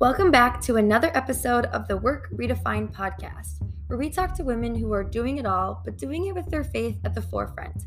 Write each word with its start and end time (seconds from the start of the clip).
Welcome 0.00 0.30
back 0.30 0.62
to 0.62 0.76
another 0.76 1.10
episode 1.14 1.66
of 1.66 1.86
the 1.86 1.98
Work 1.98 2.30
Redefined 2.32 2.94
podcast, 2.94 3.60
where 3.86 3.98
we 3.98 4.08
talk 4.08 4.34
to 4.34 4.42
women 4.42 4.74
who 4.74 4.94
are 4.94 5.04
doing 5.04 5.36
it 5.36 5.44
all, 5.44 5.82
but 5.84 5.98
doing 5.98 6.24
it 6.24 6.34
with 6.34 6.46
their 6.46 6.64
faith 6.64 6.96
at 7.04 7.14
the 7.14 7.20
forefront. 7.20 7.84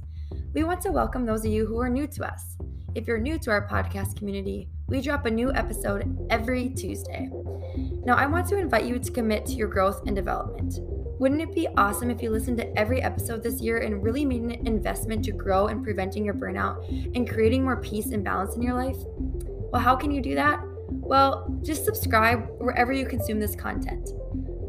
We 0.53 0.63
want 0.63 0.79
to 0.81 0.91
welcome 0.91 1.25
those 1.25 1.43
of 1.43 1.51
you 1.51 1.65
who 1.65 1.79
are 1.79 1.89
new 1.89 2.05
to 2.05 2.31
us. 2.31 2.55
If 2.93 3.07
you're 3.07 3.17
new 3.17 3.39
to 3.39 3.49
our 3.49 3.67
podcast 3.67 4.15
community, 4.15 4.69
we 4.85 5.01
drop 5.01 5.25
a 5.25 5.31
new 5.31 5.51
episode 5.53 6.27
every 6.29 6.69
Tuesday. 6.69 7.31
Now, 8.05 8.13
I 8.15 8.27
want 8.27 8.47
to 8.49 8.59
invite 8.59 8.85
you 8.85 8.99
to 8.99 9.11
commit 9.11 9.47
to 9.47 9.53
your 9.53 9.67
growth 9.67 10.05
and 10.05 10.15
development. 10.15 10.75
Wouldn't 11.19 11.41
it 11.41 11.55
be 11.55 11.67
awesome 11.77 12.11
if 12.11 12.21
you 12.21 12.29
listened 12.29 12.57
to 12.57 12.77
every 12.77 13.01
episode 13.01 13.41
this 13.41 13.59
year 13.59 13.79
and 13.79 14.03
really 14.03 14.23
made 14.23 14.43
an 14.43 14.67
investment 14.67 15.25
to 15.25 15.31
grow 15.31 15.65
and 15.65 15.83
preventing 15.83 16.25
your 16.25 16.35
burnout 16.35 16.87
and 17.15 17.27
creating 17.27 17.63
more 17.63 17.81
peace 17.81 18.11
and 18.11 18.23
balance 18.23 18.55
in 18.55 18.61
your 18.61 18.75
life? 18.75 18.97
Well, 19.71 19.81
how 19.81 19.95
can 19.95 20.11
you 20.11 20.21
do 20.21 20.35
that? 20.35 20.63
Well, 21.13 21.45
just 21.61 21.85
subscribe 21.85 22.49
wherever 22.57 22.91
you 22.91 23.05
consume 23.05 23.39
this 23.39 23.55
content. 23.55 24.09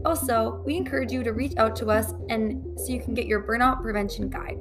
Also, 0.05 0.63
we 0.67 0.77
encourage 0.77 1.11
you 1.11 1.25
to 1.25 1.33
reach 1.33 1.57
out 1.57 1.75
to 1.77 1.87
us 1.87 2.13
and 2.29 2.79
so 2.79 2.93
you 2.93 3.01
can 3.01 3.15
get 3.15 3.25
your 3.25 3.43
burnout 3.43 3.81
prevention 3.81 4.29
guide. 4.29 4.59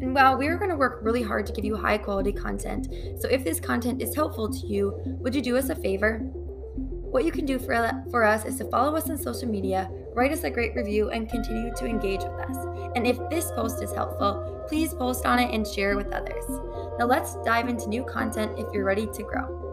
And 0.00 0.12
while 0.12 0.36
we 0.36 0.48
are 0.48 0.56
going 0.56 0.70
to 0.70 0.76
work 0.76 0.98
really 1.04 1.22
hard 1.22 1.46
to 1.46 1.52
give 1.52 1.64
you 1.64 1.76
high 1.76 1.96
quality 1.96 2.32
content, 2.32 2.88
so 3.20 3.28
if 3.28 3.44
this 3.44 3.60
content 3.60 4.02
is 4.02 4.16
helpful 4.16 4.52
to 4.52 4.66
you, 4.66 5.00
would 5.20 5.32
you 5.32 5.42
do 5.42 5.56
us 5.56 5.68
a 5.68 5.76
favor? 5.76 6.18
What 6.18 7.24
you 7.24 7.30
can 7.30 7.46
do 7.46 7.60
for, 7.60 8.04
for 8.10 8.24
us 8.24 8.44
is 8.44 8.56
to 8.56 8.64
follow 8.64 8.96
us 8.96 9.08
on 9.08 9.18
social 9.18 9.48
media, 9.48 9.88
write 10.12 10.32
us 10.32 10.42
a 10.42 10.50
great 10.50 10.74
review, 10.74 11.10
and 11.10 11.30
continue 11.30 11.72
to 11.76 11.86
engage 11.86 12.22
with 12.24 12.50
us. 12.50 12.56
And 12.96 13.06
if 13.06 13.16
this 13.30 13.52
post 13.52 13.80
is 13.80 13.92
helpful, 13.92 14.64
please 14.68 14.92
post 14.92 15.24
on 15.24 15.38
it 15.38 15.54
and 15.54 15.64
share 15.64 15.92
it 15.92 15.96
with 15.96 16.12
others. 16.12 16.44
Now 16.98 17.06
let's 17.06 17.36
dive 17.44 17.68
into 17.68 17.88
new 17.88 18.02
content 18.02 18.58
if 18.58 18.66
you're 18.74 18.84
ready 18.84 19.06
to 19.06 19.22
grow. 19.22 19.71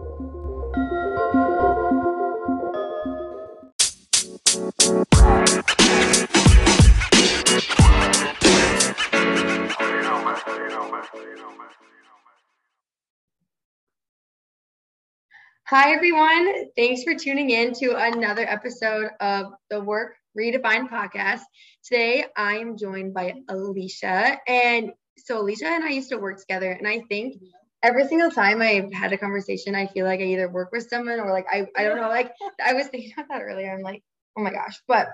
Hi, 15.70 15.92
everyone. 15.92 16.66
Thanks 16.74 17.04
for 17.04 17.14
tuning 17.14 17.50
in 17.50 17.72
to 17.74 17.94
another 17.94 18.42
episode 18.42 19.10
of 19.20 19.52
the 19.70 19.80
Work 19.80 20.16
Redefined 20.36 20.90
podcast. 20.90 21.42
Today, 21.84 22.24
I 22.36 22.56
am 22.56 22.76
joined 22.76 23.14
by 23.14 23.34
Alicia. 23.48 24.36
And 24.48 24.90
so, 25.16 25.40
Alicia 25.40 25.68
and 25.68 25.84
I 25.84 25.90
used 25.90 26.08
to 26.08 26.18
work 26.18 26.40
together. 26.40 26.72
And 26.72 26.88
I 26.88 27.02
think 27.08 27.40
every 27.84 28.04
single 28.08 28.32
time 28.32 28.60
I've 28.60 28.92
had 28.92 29.12
a 29.12 29.16
conversation, 29.16 29.76
I 29.76 29.86
feel 29.86 30.06
like 30.06 30.18
I 30.18 30.24
either 30.24 30.50
work 30.50 30.72
with 30.72 30.88
someone 30.88 31.20
or 31.20 31.30
like 31.30 31.46
I, 31.48 31.68
I 31.76 31.84
don't 31.84 31.98
know. 31.98 32.08
Like, 32.08 32.32
I 32.66 32.72
was 32.72 32.88
thinking 32.88 33.12
about 33.16 33.28
that 33.28 33.42
earlier. 33.42 33.72
I'm 33.72 33.82
like, 33.82 34.02
oh 34.36 34.42
my 34.42 34.50
gosh. 34.50 34.82
But 34.88 35.06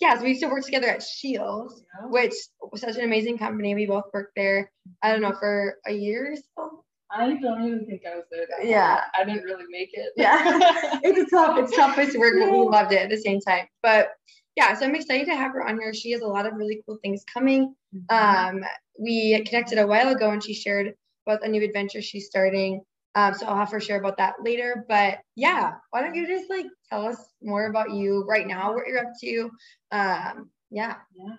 yeah, 0.00 0.16
so 0.16 0.22
we 0.22 0.28
used 0.28 0.42
to 0.42 0.48
work 0.48 0.64
together 0.64 0.86
at 0.86 1.02
Shields, 1.02 1.82
which 2.04 2.34
was 2.70 2.82
such 2.82 2.98
an 2.98 3.04
amazing 3.04 3.36
company. 3.36 3.74
We 3.74 3.86
both 3.86 4.04
worked 4.14 4.36
there, 4.36 4.70
I 5.02 5.10
don't 5.10 5.22
know, 5.22 5.34
for 5.36 5.78
a 5.84 5.92
year 5.92 6.34
or 6.34 6.36
so. 6.36 6.84
I 7.10 7.34
don't 7.40 7.64
even 7.64 7.86
think 7.86 8.02
I 8.06 8.16
was 8.16 8.24
there. 8.30 8.46
yeah. 8.62 9.02
I 9.14 9.24
didn't 9.24 9.44
really 9.44 9.64
make 9.70 9.90
it. 9.92 10.12
yeah. 10.16 10.38
it's 11.02 11.18
a 11.18 11.36
tough, 11.36 11.58
it's 11.58 11.74
tough 11.74 11.94
place 11.94 12.12
to 12.12 12.18
work, 12.18 12.34
but 12.38 12.50
we 12.50 12.58
loved 12.58 12.92
it 12.92 13.02
at 13.02 13.10
the 13.10 13.16
same 13.16 13.40
time. 13.40 13.66
But 13.82 14.10
yeah, 14.56 14.74
so 14.74 14.84
I'm 14.84 14.94
excited 14.94 15.26
to 15.26 15.36
have 15.36 15.52
her 15.52 15.66
on 15.66 15.78
here. 15.78 15.94
She 15.94 16.10
has 16.12 16.20
a 16.20 16.26
lot 16.26 16.46
of 16.46 16.54
really 16.54 16.82
cool 16.84 16.98
things 17.02 17.24
coming. 17.32 17.74
Mm-hmm. 17.94 18.58
Um, 18.58 18.64
we 18.98 19.42
connected 19.44 19.78
a 19.78 19.86
while 19.86 20.08
ago 20.08 20.30
and 20.30 20.42
she 20.42 20.52
shared 20.52 20.94
about 21.26 21.44
a 21.44 21.48
new 21.48 21.62
adventure 21.62 22.02
she's 22.02 22.26
starting. 22.26 22.82
Um, 23.14 23.34
so 23.34 23.46
I'll 23.46 23.56
have 23.56 23.70
her 23.70 23.80
share 23.80 23.98
about 23.98 24.16
that 24.18 24.34
later. 24.42 24.84
But 24.88 25.20
yeah, 25.34 25.74
why 25.90 26.02
don't 26.02 26.14
you 26.14 26.26
just 26.26 26.50
like 26.50 26.66
tell 26.90 27.06
us 27.06 27.32
more 27.42 27.66
about 27.66 27.92
you 27.92 28.24
right 28.28 28.46
now, 28.46 28.74
what 28.74 28.86
you're 28.86 28.98
up 28.98 29.12
to? 29.22 29.50
Um, 29.92 30.50
yeah. 30.70 30.96
Yeah. 31.16 31.36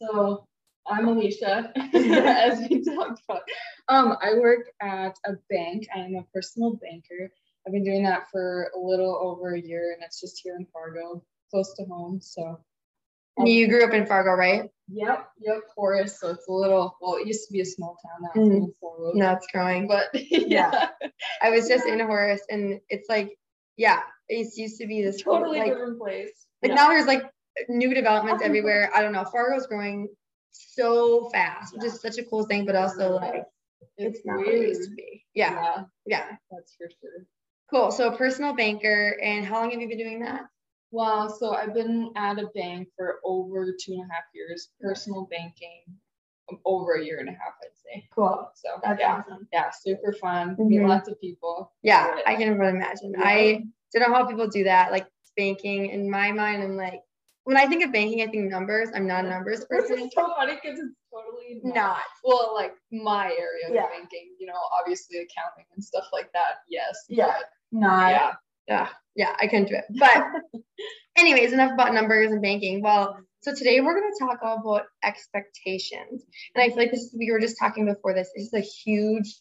So 0.00 0.46
I'm 0.88 1.08
Alicia, 1.08 1.72
as 1.94 2.60
we 2.68 2.84
talked 2.84 3.22
about. 3.28 3.42
Um, 3.88 4.16
I 4.22 4.34
work 4.34 4.70
at 4.80 5.16
a 5.24 5.32
bank. 5.50 5.88
I 5.94 6.00
am 6.00 6.16
a 6.16 6.22
personal 6.32 6.74
banker. 6.74 7.30
I've 7.66 7.72
been 7.72 7.84
doing 7.84 8.04
that 8.04 8.30
for 8.30 8.70
a 8.76 8.78
little 8.78 9.16
over 9.16 9.54
a 9.54 9.60
year, 9.60 9.92
and 9.94 10.04
it's 10.04 10.20
just 10.20 10.40
here 10.42 10.56
in 10.56 10.66
Fargo, 10.72 11.22
close 11.50 11.74
to 11.74 11.84
home. 11.84 12.20
So. 12.20 12.60
Um, 13.38 13.46
you 13.46 13.68
grew 13.68 13.84
up 13.84 13.92
in 13.92 14.06
Fargo, 14.06 14.30
right? 14.30 14.70
Yep, 14.88 15.28
yep, 15.40 15.60
Horace. 15.76 16.20
So 16.20 16.30
it's 16.30 16.48
a 16.48 16.52
little. 16.52 16.96
Well, 17.00 17.16
it 17.16 17.26
used 17.26 17.46
to 17.48 17.52
be 17.52 17.60
a 17.60 17.66
small 17.66 17.98
town. 18.02 18.22
Now 18.22 18.56
it's 18.56 18.66
mm. 18.66 18.74
Horace. 18.80 19.14
Now 19.14 19.34
it's 19.34 19.46
growing. 19.52 19.88
But 19.88 20.08
yeah, 20.14 20.88
I 21.42 21.50
was 21.50 21.68
just 21.68 21.86
in 21.86 22.00
Horace, 22.00 22.42
and 22.48 22.80
it's 22.88 23.08
like, 23.10 23.36
yeah, 23.76 24.00
it 24.28 24.56
used 24.56 24.78
to 24.80 24.86
be 24.86 25.02
this 25.02 25.22
totally 25.22 25.58
like, 25.58 25.68
different 25.68 25.98
place. 25.98 26.46
Like 26.62 26.70
yeah. 26.70 26.76
now, 26.76 26.88
there's 26.88 27.06
like 27.06 27.24
new 27.68 27.92
developments 27.92 28.42
everywhere. 28.42 28.90
I 28.94 29.02
don't 29.02 29.12
know. 29.12 29.24
Fargo's 29.24 29.66
growing 29.66 30.08
so 30.74 31.28
fast, 31.30 31.74
which 31.74 31.84
is 31.84 32.00
such 32.00 32.18
a 32.18 32.24
cool 32.24 32.44
thing, 32.44 32.64
but 32.64 32.76
also 32.76 33.16
like 33.16 33.44
it's, 33.98 34.18
it's 34.18 34.26
not 34.26 34.38
what 34.38 34.48
it 34.48 34.68
used 34.68 34.90
to 34.90 34.94
be. 34.94 35.24
Yeah. 35.34 35.52
yeah. 35.52 35.84
Yeah. 36.06 36.36
That's 36.50 36.74
for 36.76 36.88
sure. 37.00 37.26
Cool. 37.70 37.90
So 37.90 38.10
personal 38.12 38.54
banker, 38.54 39.18
and 39.22 39.44
how 39.44 39.60
long 39.60 39.70
have 39.70 39.80
you 39.80 39.88
been 39.88 39.98
doing 39.98 40.20
that? 40.20 40.42
Well, 40.92 41.28
so 41.28 41.54
I've 41.54 41.74
been 41.74 42.12
at 42.16 42.38
a 42.38 42.46
bank 42.54 42.88
for 42.96 43.16
over 43.24 43.74
two 43.78 43.92
and 43.92 44.02
a 44.02 44.14
half 44.14 44.24
years. 44.32 44.68
Personal 44.80 45.26
banking, 45.30 45.82
um, 46.50 46.60
over 46.64 46.94
a 46.94 47.04
year 47.04 47.18
and 47.18 47.28
a 47.28 47.32
half, 47.32 47.54
I'd 47.62 47.76
say. 47.76 48.08
Cool. 48.14 48.48
So 48.54 48.68
That's 48.84 49.00
yeah, 49.00 49.16
awesome. 49.16 49.48
yeah, 49.52 49.70
super 49.70 50.12
fun. 50.12 50.50
Mm-hmm. 50.50 50.68
Meet 50.68 50.82
lots 50.82 51.08
of 51.08 51.20
people. 51.20 51.72
Yeah, 51.82 52.18
I 52.24 52.36
can 52.36 52.56
really 52.56 52.72
imagine. 52.72 53.14
Yeah. 53.18 53.24
I 53.26 53.64
don't 53.92 54.08
know 54.08 54.16
how 54.16 54.26
people 54.26 54.46
do 54.46 54.64
that, 54.64 54.92
like 54.92 55.06
banking. 55.36 55.90
In 55.90 56.08
my 56.08 56.30
mind, 56.30 56.62
I'm 56.62 56.76
like, 56.76 57.00
when 57.46 57.56
I 57.56 57.66
think 57.66 57.84
of 57.84 57.92
banking, 57.92 58.22
I 58.22 58.26
think 58.26 58.50
numbers. 58.50 58.88
I'm 58.92 59.06
not 59.06 59.24
a 59.24 59.28
numbers 59.28 59.64
person. 59.70 60.00
It's 60.00 60.16
so 60.16 60.34
funny 60.36 60.58
because 60.60 60.80
it's 60.80 60.94
totally 61.14 61.60
not. 61.62 61.74
not. 61.76 61.98
Well, 62.24 62.52
like 62.54 62.74
my 62.90 63.26
area 63.26 63.72
yeah. 63.72 63.84
of 63.84 63.90
banking, 63.90 64.34
you 64.40 64.48
know, 64.48 64.58
obviously 64.76 65.18
accounting 65.18 65.64
and 65.72 65.82
stuff 65.82 66.06
like 66.12 66.32
that. 66.32 66.56
Yes. 66.68 67.04
Yeah. 67.08 67.34
Not. 67.70 68.10
Yeah. 68.10 68.32
Yeah. 68.66 68.88
Yeah. 69.14 69.36
I 69.40 69.46
couldn't 69.46 69.68
do 69.68 69.76
it. 69.76 69.84
But, 69.96 70.60
anyways, 71.16 71.52
enough 71.52 71.70
about 71.72 71.94
numbers 71.94 72.32
and 72.32 72.42
banking. 72.42 72.82
Well, 72.82 73.16
so 73.42 73.54
today 73.54 73.80
we're 73.80 73.94
going 73.94 74.12
to 74.12 74.24
talk 74.24 74.40
about 74.42 74.86
expectations, 75.04 76.24
and 76.56 76.64
I 76.64 76.66
feel 76.66 76.78
like 76.78 76.90
this 76.90 77.02
is, 77.02 77.14
we 77.16 77.30
were 77.30 77.38
just 77.38 77.60
talking 77.60 77.86
before 77.86 78.12
this. 78.12 78.28
This 78.34 78.46
is 78.46 78.54
a 78.54 78.60
huge, 78.60 79.36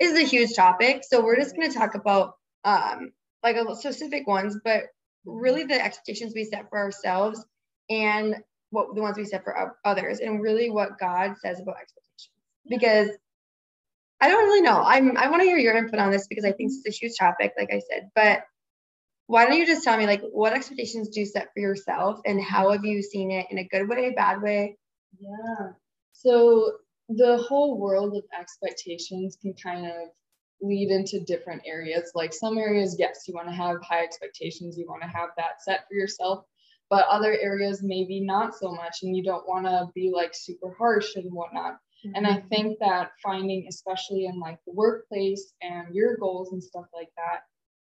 this 0.00 0.10
is 0.10 0.18
a 0.18 0.26
huge 0.26 0.56
topic. 0.56 1.04
So 1.08 1.22
we're 1.22 1.36
just 1.36 1.54
going 1.54 1.70
to 1.70 1.78
talk 1.78 1.94
about 1.94 2.32
um 2.64 3.12
like 3.44 3.54
a 3.54 3.76
specific 3.76 4.26
ones, 4.26 4.58
but 4.64 4.86
really 5.26 5.64
the 5.64 5.82
expectations 5.82 6.32
we 6.34 6.44
set 6.44 6.70
for 6.70 6.78
ourselves 6.78 7.44
and 7.90 8.36
what 8.70 8.94
the 8.94 9.02
ones 9.02 9.16
we 9.16 9.24
set 9.24 9.44
for 9.44 9.76
others 9.84 10.20
and 10.20 10.40
really 10.40 10.70
what 10.70 10.98
God 10.98 11.34
says 11.38 11.60
about 11.60 11.76
expectations. 11.80 12.30
Because 12.68 13.10
I 14.20 14.28
don't 14.28 14.44
really 14.44 14.62
know. 14.62 14.82
I'm 14.82 15.16
I 15.16 15.28
want 15.28 15.42
to 15.42 15.48
hear 15.48 15.58
your 15.58 15.76
input 15.76 15.98
on 15.98 16.10
this 16.10 16.26
because 16.26 16.44
I 16.44 16.52
think 16.52 16.72
it's 16.72 16.86
a 16.86 16.98
huge 16.98 17.18
topic, 17.18 17.52
like 17.58 17.70
I 17.72 17.80
said. 17.90 18.10
But 18.14 18.44
why 19.26 19.44
don't 19.44 19.58
you 19.58 19.66
just 19.66 19.84
tell 19.84 19.98
me 19.98 20.06
like 20.06 20.22
what 20.32 20.52
expectations 20.52 21.08
do 21.08 21.20
you 21.20 21.26
set 21.26 21.48
for 21.52 21.60
yourself 21.60 22.20
and 22.24 22.42
how 22.42 22.70
have 22.70 22.84
you 22.84 23.02
seen 23.02 23.30
it 23.30 23.46
in 23.50 23.58
a 23.58 23.64
good 23.64 23.88
way, 23.88 24.10
bad 24.10 24.40
way? 24.40 24.76
Yeah. 25.18 25.72
So 26.12 26.72
the 27.08 27.38
whole 27.38 27.78
world 27.78 28.16
of 28.16 28.24
expectations 28.38 29.36
can 29.40 29.54
kind 29.54 29.86
of 29.86 30.08
lead 30.60 30.90
into 30.90 31.20
different 31.20 31.62
areas. 31.66 32.12
Like 32.14 32.32
some 32.32 32.58
areas, 32.58 32.96
yes, 32.98 33.24
you 33.26 33.34
want 33.34 33.48
to 33.48 33.54
have 33.54 33.82
high 33.82 34.02
expectations, 34.02 34.76
you 34.78 34.86
want 34.88 35.02
to 35.02 35.08
have 35.08 35.30
that 35.36 35.62
set 35.62 35.86
for 35.88 35.94
yourself, 35.94 36.44
but 36.88 37.06
other 37.08 37.36
areas, 37.40 37.82
maybe 37.82 38.20
not 38.20 38.54
so 38.54 38.72
much, 38.72 38.98
and 39.02 39.16
you 39.16 39.22
don't 39.22 39.48
want 39.48 39.66
to 39.66 39.88
be 39.94 40.10
like 40.14 40.34
super 40.34 40.74
harsh 40.78 41.16
and 41.16 41.32
whatnot. 41.32 41.74
Mm-hmm. 42.04 42.12
And 42.14 42.26
I 42.26 42.38
mm-hmm. 42.38 42.48
think 42.48 42.78
that 42.80 43.12
finding, 43.22 43.66
especially 43.68 44.26
in 44.26 44.38
like 44.38 44.58
the 44.66 44.72
workplace 44.72 45.52
and 45.62 45.94
your 45.94 46.16
goals 46.16 46.52
and 46.52 46.62
stuff 46.62 46.86
like 46.94 47.10
that, 47.16 47.40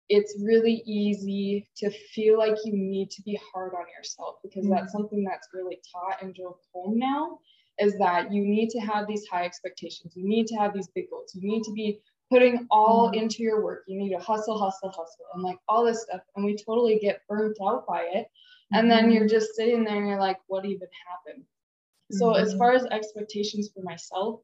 it's 0.10 0.38
really 0.44 0.84
easy 0.86 1.70
to 1.78 1.90
feel 1.90 2.38
like 2.38 2.58
you 2.66 2.74
need 2.74 3.10
to 3.12 3.22
be 3.22 3.40
hard 3.54 3.74
on 3.74 3.86
yourself 3.98 4.36
because 4.44 4.66
mm-hmm. 4.66 4.76
that's 4.76 4.92
something 4.92 5.24
that's 5.24 5.48
really 5.54 5.80
taught 5.92 6.22
and 6.22 6.36
drilled 6.36 6.60
home 6.74 7.00
now 7.00 7.40
is 7.80 7.98
that 7.98 8.32
you 8.32 8.44
need 8.44 8.70
to 8.70 8.80
have 8.80 9.08
these 9.08 9.26
high 9.28 9.46
expectations. 9.46 10.14
You 10.16 10.28
need 10.28 10.48
to 10.48 10.56
have 10.56 10.74
these 10.74 10.90
big 10.94 11.10
goals. 11.10 11.32
You 11.34 11.50
need 11.50 11.64
to 11.64 11.72
be 11.72 12.02
putting 12.32 12.66
all 12.72 13.10
mm-hmm. 13.10 13.20
into 13.20 13.44
your 13.44 13.62
work. 13.62 13.84
You 13.88 14.00
need 14.00 14.12
to 14.12 14.20
hustle, 14.20 14.58
hustle, 14.58 14.90
hustle, 14.90 15.26
and 15.34 15.44
like 15.44 15.58
all 15.68 15.86
this 15.86 16.04
stuff. 16.04 16.22
And 16.36 16.46
we 16.46 16.56
totally 16.56 16.98
get 16.98 17.22
burnt 17.28 17.58
out 17.62 17.86
by 17.86 18.08
it. 18.14 18.28
And 18.74 18.90
mm-hmm. 18.90 18.90
then 18.90 19.12
you're 19.12 19.28
just 19.28 19.56
sitting 19.56 19.84
there 19.84 19.98
and 19.98 20.08
you're 20.08 20.20
like, 20.20 20.38
what 20.48 20.66
even 20.66 20.88
happened? 21.08 21.44
Mm-hmm. 21.44 22.18
So, 22.18 22.34
as 22.34 22.50
mm-hmm. 22.50 22.58
far 22.58 22.72
as 22.72 22.86
expectations 22.86 23.70
for 23.74 23.84
myself, 23.84 24.40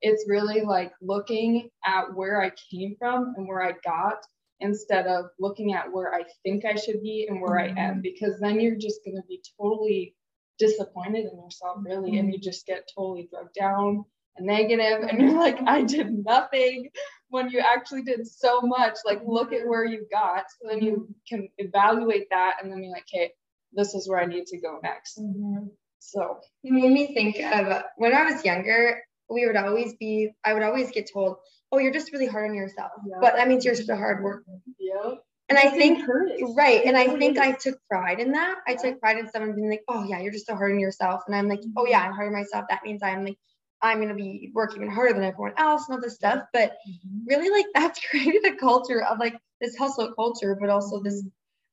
it's 0.00 0.24
really 0.28 0.62
like 0.62 0.92
looking 1.02 1.68
at 1.84 2.14
where 2.14 2.40
I 2.40 2.52
came 2.70 2.96
from 2.98 3.34
and 3.36 3.46
where 3.46 3.62
I 3.62 3.72
got 3.84 4.18
instead 4.60 5.08
of 5.08 5.26
looking 5.40 5.74
at 5.74 5.92
where 5.92 6.14
I 6.14 6.22
think 6.44 6.64
I 6.64 6.76
should 6.76 7.02
be 7.02 7.26
and 7.28 7.40
where 7.40 7.58
I 7.58 7.68
am, 7.68 7.74
mm-hmm. 7.74 8.00
because 8.00 8.38
then 8.38 8.60
you're 8.60 8.76
just 8.76 9.04
going 9.04 9.16
to 9.16 9.26
be 9.28 9.42
totally 9.60 10.14
disappointed 10.58 11.26
in 11.32 11.42
yourself, 11.42 11.78
really, 11.82 12.18
and 12.18 12.28
you 12.28 12.38
mm-hmm. 12.38 12.44
just 12.44 12.66
get 12.66 12.88
totally 12.94 13.28
drugged 13.32 13.54
down 13.54 14.04
and 14.36 14.46
negative, 14.46 15.02
and 15.08 15.20
you're 15.20 15.38
like, 15.38 15.58
I 15.66 15.82
did 15.82 16.24
nothing 16.24 16.90
when 17.32 17.48
you 17.48 17.60
actually 17.60 18.02
did 18.02 18.26
so 18.26 18.60
much. 18.60 18.98
Like, 19.06 19.22
look 19.26 19.52
at 19.52 19.66
where 19.66 19.84
you 19.84 20.06
got. 20.10 20.44
So 20.50 20.68
then 20.68 20.82
you 20.82 21.08
can 21.26 21.48
evaluate 21.56 22.28
that 22.30 22.56
and 22.62 22.70
then 22.70 22.80
be 22.80 22.88
like, 22.88 23.04
okay, 23.12 23.32
this 23.72 23.94
is 23.94 24.08
where 24.08 24.20
I 24.20 24.26
need 24.26 24.46
to 24.48 24.58
go 24.58 24.78
next. 24.82 25.18
Mm-hmm. 25.18 25.68
So, 25.98 26.40
You 26.62 26.74
made 26.74 26.92
me 26.92 27.14
think 27.14 27.40
of 27.40 27.84
when 27.96 28.12
I 28.14 28.24
was 28.24 28.44
younger, 28.44 29.02
we 29.30 29.46
would 29.46 29.56
always 29.56 29.94
be, 29.94 30.30
I 30.44 30.52
would 30.52 30.62
always 30.62 30.90
get 30.90 31.10
told, 31.10 31.36
oh, 31.70 31.78
you're 31.78 31.92
just 31.92 32.12
really 32.12 32.26
hard 32.26 32.50
on 32.50 32.54
yourself. 32.54 32.90
Yeah. 33.06 33.16
But 33.20 33.36
that 33.36 33.48
means 33.48 33.64
you're 33.64 33.74
such 33.74 33.88
a 33.88 33.96
hard 33.96 34.22
worker. 34.22 34.44
yeah. 34.78 35.14
And 35.48 35.58
I 35.58 35.70
think, 35.70 36.00
encouraged. 36.00 36.44
right. 36.56 36.82
And 36.84 36.96
I 36.96 37.16
think 37.16 37.38
I 37.38 37.52
took 37.52 37.78
pride 37.88 38.20
in 38.20 38.32
that. 38.32 38.56
I 38.66 38.74
took 38.74 39.00
pride 39.00 39.18
in 39.18 39.30
someone 39.30 39.54
being 39.54 39.70
like, 39.70 39.84
oh, 39.88 40.04
yeah, 40.04 40.20
you're 40.20 40.32
just 40.32 40.46
so 40.46 40.54
hard 40.54 40.72
on 40.72 40.78
yourself. 40.78 41.22
And 41.26 41.36
I'm 41.36 41.48
like, 41.48 41.60
oh, 41.76 41.86
yeah, 41.86 42.00
I'm 42.00 42.12
hard 42.12 42.28
on 42.28 42.32
myself. 42.32 42.66
That 42.68 42.82
means 42.84 43.02
I'm 43.02 43.24
like, 43.24 43.38
I'm 43.82 43.98
going 43.98 44.08
to 44.08 44.14
be 44.14 44.50
working 44.54 44.82
even 44.82 44.94
harder 44.94 45.14
than 45.14 45.24
everyone 45.24 45.54
else 45.58 45.88
and 45.88 45.96
all 45.96 46.00
this 46.02 46.14
stuff. 46.14 46.44
But 46.52 46.76
Mhm. 46.88 47.26
really, 47.26 47.50
like, 47.50 47.66
that's 47.74 48.00
created 48.06 48.44
a 48.46 48.56
culture 48.56 49.02
of 49.04 49.18
like 49.18 49.36
this 49.60 49.76
hustle 49.76 50.12
culture, 50.14 50.56
but 50.60 50.70
also 50.70 51.02
this 51.02 51.24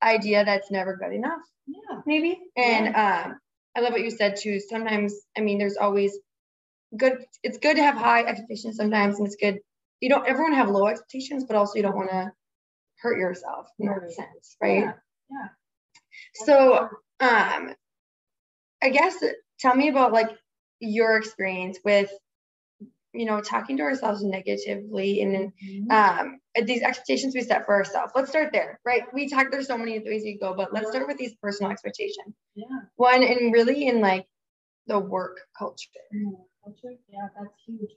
idea 0.02 0.46
that's 0.46 0.72
never 0.72 0.96
good 0.96 1.14
enough 1.14 1.42
Yeah. 1.68 2.02
maybe. 2.06 2.40
And 2.58 2.88
um, 2.96 3.40
I 3.76 3.82
love 3.82 3.92
what 3.94 4.02
you 4.02 4.12
said 4.12 4.38
too. 4.38 4.60
Sometimes, 4.60 5.16
I 5.38 5.42
mean, 5.42 5.58
there's 5.60 5.78
always 5.78 6.18
good. 6.98 7.26
It's 7.44 7.58
good 7.58 7.76
to 7.78 7.84
have 7.84 7.96
high 7.96 8.24
expectations 8.24 8.78
sometimes, 8.78 9.18
and 9.20 9.28
it's 9.28 9.38
good. 9.38 9.60
You 10.02 10.10
don't. 10.10 10.28
Everyone 10.28 10.54
have 10.54 10.70
low 10.70 10.88
expectations, 10.88 11.46
but 11.46 11.56
also 11.56 11.76
you 11.76 11.84
don't 11.84 11.96
want 11.96 12.10
to 12.12 12.32
hurt 13.00 13.18
yourself 13.18 13.68
in 13.80 13.88
that 13.88 14.02
Right. 14.02 14.12
sense, 14.12 14.58
right? 14.62 14.84
Yeah. 14.84 14.94
yeah. 15.32 15.48
So, 16.34 16.90
um, 17.20 17.76
I 18.82 18.90
guess 18.90 19.24
tell 19.60 19.76
me 19.76 19.90
about 19.90 20.14
like 20.14 20.30
your 20.80 21.18
experience 21.18 21.80
with, 21.84 22.10
you 23.14 23.26
know, 23.26 23.42
talking 23.42 23.78
to 23.78 23.84
ourselves 23.84 24.24
negatively 24.24 25.22
and 25.22 25.34
then 25.34 25.54
Mhm. 25.64 25.92
um 25.92 26.40
these 26.66 26.82
expectations 26.82 27.34
we 27.36 27.42
set 27.42 27.66
for 27.66 27.76
ourselves. 27.76 28.12
Let's 28.16 28.30
start 28.30 28.52
there, 28.54 28.80
right? 28.86 29.04
We 29.14 29.28
talk. 29.30 29.52
There's 29.52 29.68
so 29.68 29.78
many 29.78 30.00
ways 30.00 30.24
you 30.26 30.38
go, 30.40 30.54
but 30.54 30.74
let's 30.74 30.90
start 30.90 31.08
with 31.08 31.18
these 31.18 31.36
personal 31.42 31.72
expectations. 31.72 32.36
yeah. 32.56 32.66
one 32.96 33.24
and 33.24 33.54
really 33.54 33.88
in 33.88 34.02
like 34.02 34.28
the 34.88 35.00
work 35.00 35.38
culture 35.58 35.90
Mm, 36.16 36.36
culture, 36.64 36.96
yeah, 37.10 37.28
that's 37.38 37.54
huge. 37.66 37.92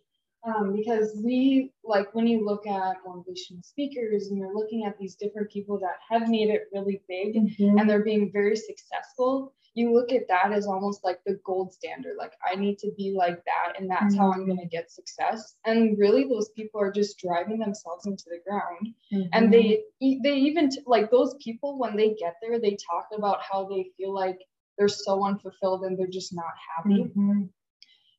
Um, 0.45 0.75
because 0.77 1.13
we 1.25 1.73
like 1.85 2.13
when 2.15 2.27
you 2.27 2.45
look 2.45 2.67
at 2.67 2.97
motivational 3.07 3.65
speakers 3.65 4.29
and 4.29 4.39
you're 4.39 4.55
looking 4.55 4.85
at 4.85 4.99
these 4.99 5.15
different 5.15 5.51
people 5.51 5.79
that 5.79 5.97
have 6.11 6.29
made 6.29 6.51
it 6.51 6.69
really 6.73 7.01
big 7.09 7.37
and 7.37 7.89
they're 7.89 8.03
being 8.05 8.31
very 8.33 8.57
successful, 8.57 9.55
you 9.75 9.93
look 9.95 10.13
at 10.13 10.29
that 10.29 10.53
as 10.53 10.67
almost 10.67 11.03
like 11.03 11.21
the 11.25 11.39
gold 11.45 11.73
standard. 11.73 12.17
Like 12.19 12.33
I 12.47 12.57
need 12.57 12.79
to 12.79 12.91
be 12.97 13.15
like 13.17 13.43
that, 13.45 13.79
and 13.79 13.91
that's 13.91 14.15
how 14.15 14.31
I'm 14.31 14.47
gonna 14.47 14.63
mm-hmm. 14.63 14.69
get 14.71 14.91
success. 14.91 15.57
And 15.65 15.99
really, 15.99 16.25
those 16.25 16.51
people 16.51 16.81
are 16.81 16.93
just 16.93 17.19
driving 17.19 17.59
themselves 17.59 18.07
into 18.07 18.25
the 18.27 18.41
ground. 18.47 18.95
And 19.33 19.53
they 19.53 19.63
mm-hmm. 19.65 20.05
e- 20.05 20.21
they 20.23 20.35
even 20.35 20.71
like 20.87 21.11
those 21.11 21.35
people 21.43 21.79
when 21.79 21.97
they 21.97 22.15
get 22.15 22.37
there, 22.43 22.61
they 22.61 22.77
talk 22.91 23.09
about 23.17 23.41
how 23.43 23.67
they 23.69 23.91
feel 23.97 24.15
like 24.15 24.39
they're 24.77 24.89
so 24.89 25.25
unfulfilled 25.25 25.83
and 25.85 25.99
they're 25.99 26.07
just 26.07 26.35
not 26.35 26.53
happy. 26.77 27.05
Mm-hmm. 27.05 27.43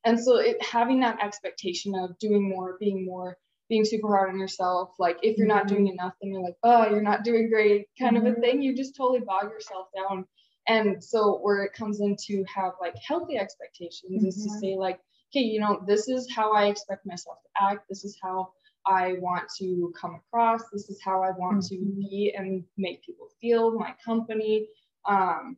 And 0.06 0.20
so 0.20 0.38
it 0.38 0.62
having 0.64 1.02
that 1.02 1.24
expectation 1.24 1.94
of 1.96 2.18
doing 2.18 2.50
more, 2.50 2.78
being 2.80 3.06
more, 3.06 3.38
being 3.70 3.86
super 3.86 4.08
hard 4.08 4.30
on 4.30 4.40
yourself, 4.40 4.90
like 4.98 5.18
if 5.22 5.38
you're 5.38 5.48
not 5.48 5.66
mm-hmm. 5.66 5.76
doing 5.76 5.88
enough, 5.88 6.14
then 6.22 6.32
you're 6.32 6.44
like, 6.44 6.58
oh, 6.64 6.90
you're 6.90 7.02
not 7.02 7.24
doing 7.24 7.50
great, 7.50 7.88
kind 8.00 8.18
of 8.18 8.26
a 8.26 8.34
thing. 8.34 8.62
You 8.62 8.76
just 8.76 8.96
totally 8.96 9.20
bog 9.20 9.52
yourself 9.52 9.88
down. 9.96 10.26
And 10.68 11.04
so 11.04 11.39
where 11.39 11.63
it 11.63 11.74
comes 11.74 12.00
in 12.00 12.15
to 12.27 12.44
have 12.45 12.74
like 12.80 12.95
healthy 12.95 13.38
expectations 13.38 14.24
is 14.24 14.44
to 14.44 14.50
Mhm. 14.50 14.60
say 14.60 14.75
like, 14.75 15.00
okay, 15.31 15.42
you 15.42 15.60
know, 15.60 15.83
this 15.86 16.07
is 16.07 16.31
how 16.33 16.54
I 16.54 16.68
expect 16.68 17.06
myself 17.06 17.38
to 17.44 17.63
act. 17.63 17.89
This 17.89 18.06
is 18.06 18.18
how 18.21 18.54
I 18.86 19.13
want 19.19 19.50
to 19.60 19.94
come 20.00 20.15
across. 20.15 20.69
This 20.71 20.89
is 20.89 21.01
how 21.01 21.21
I 21.24 21.31
want 21.31 21.63
to 21.63 21.77
Mhm. 21.77 21.95
be 21.98 22.33
and 22.38 22.63
make 22.77 23.04
people 23.04 23.27
feel 23.42 23.77
my 23.77 23.94
company. 24.06 24.68
Um, 25.06 25.57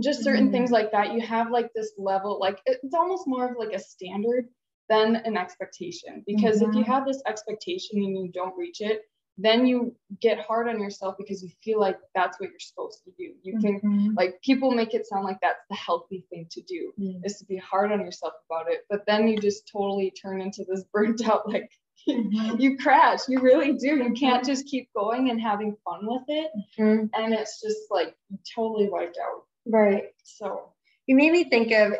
just 0.00 0.22
certain 0.22 0.48
Mhm. 0.48 0.52
things 0.52 0.70
like 0.70 0.92
that 0.92 1.12
you 1.12 1.20
have 1.20 1.50
like 1.50 1.72
this 1.74 1.92
level 1.98 2.38
like 2.40 2.60
it's 2.66 2.94
almost 2.94 3.26
more 3.26 3.50
of 3.50 3.56
like 3.58 3.72
a 3.72 3.78
standard 3.78 4.48
than 4.88 5.16
an 5.16 5.36
expectation 5.36 6.22
because 6.26 6.62
if 6.62 6.74
you 6.74 6.82
Mhm. 6.82 6.86
have 6.86 7.04
this 7.04 7.22
expectation 7.26 7.98
and 7.98 8.16
you 8.16 8.30
don't 8.32 8.56
reach 8.56 8.80
it 8.80 9.02
then 9.40 9.66
you 9.66 9.94
get 10.20 10.40
hard 10.40 10.68
on 10.68 10.80
yourself 10.80 11.14
because 11.16 11.42
you 11.42 11.48
feel 11.62 11.78
like 11.78 11.96
that's 12.14 12.38
what 12.40 12.50
you're 12.50 12.58
supposed 12.58 13.04
to 13.04 13.10
do. 13.16 13.34
You 13.42 13.60
think 13.60 13.82
like 14.16 14.42
people 14.42 14.72
make 14.72 14.94
it 14.94 15.06
sound 15.06 15.24
like 15.24 15.38
that's 15.40 15.62
the 15.70 15.76
healthy 15.76 16.24
thing 16.28 16.46
to 16.50 16.60
do 16.62 16.92
is 17.24 17.38
to 17.38 17.44
be 17.46 17.56
hard 17.56 17.92
on 17.92 18.00
yourself 18.00 18.32
about 18.50 18.70
it 18.70 18.80
but 18.90 19.06
then 19.06 19.28
you 19.28 19.38
just 19.38 19.68
totally 19.70 20.10
turn 20.10 20.40
into 20.40 20.64
this 20.68 20.82
burnt 20.92 21.26
out 21.28 21.48
like 21.48 21.70
Mhm. 22.08 22.58
you 22.60 22.76
crash 22.78 23.20
you 23.28 23.40
really 23.40 23.72
do. 23.74 23.96
You 23.96 24.12
can't 24.14 24.44
just 24.44 24.66
keep 24.66 24.88
going 24.94 25.30
and 25.30 25.40
having 25.40 25.76
fun 25.84 26.00
with 26.06 26.22
it. 26.28 26.50
Mhm. 26.78 27.10
and 27.14 27.34
it's 27.34 27.60
just 27.60 27.90
like 27.90 28.16
you 28.30 28.38
totally 28.54 28.88
wiped 28.88 29.18
out. 29.22 29.42
Right. 29.66 30.04
So. 30.24 30.72
You 31.06 31.16
made 31.16 31.32
me 31.32 31.44
think 31.44 31.72
of 31.72 31.92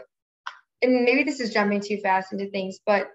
and 0.82 1.05
maybe 1.05 1.25
this 1.25 1.41
is 1.41 1.52
jumping 1.52 1.81
too 1.81 1.99
fast 1.99 2.32
into 2.32 2.46
things 2.50 2.79
but 2.87 3.11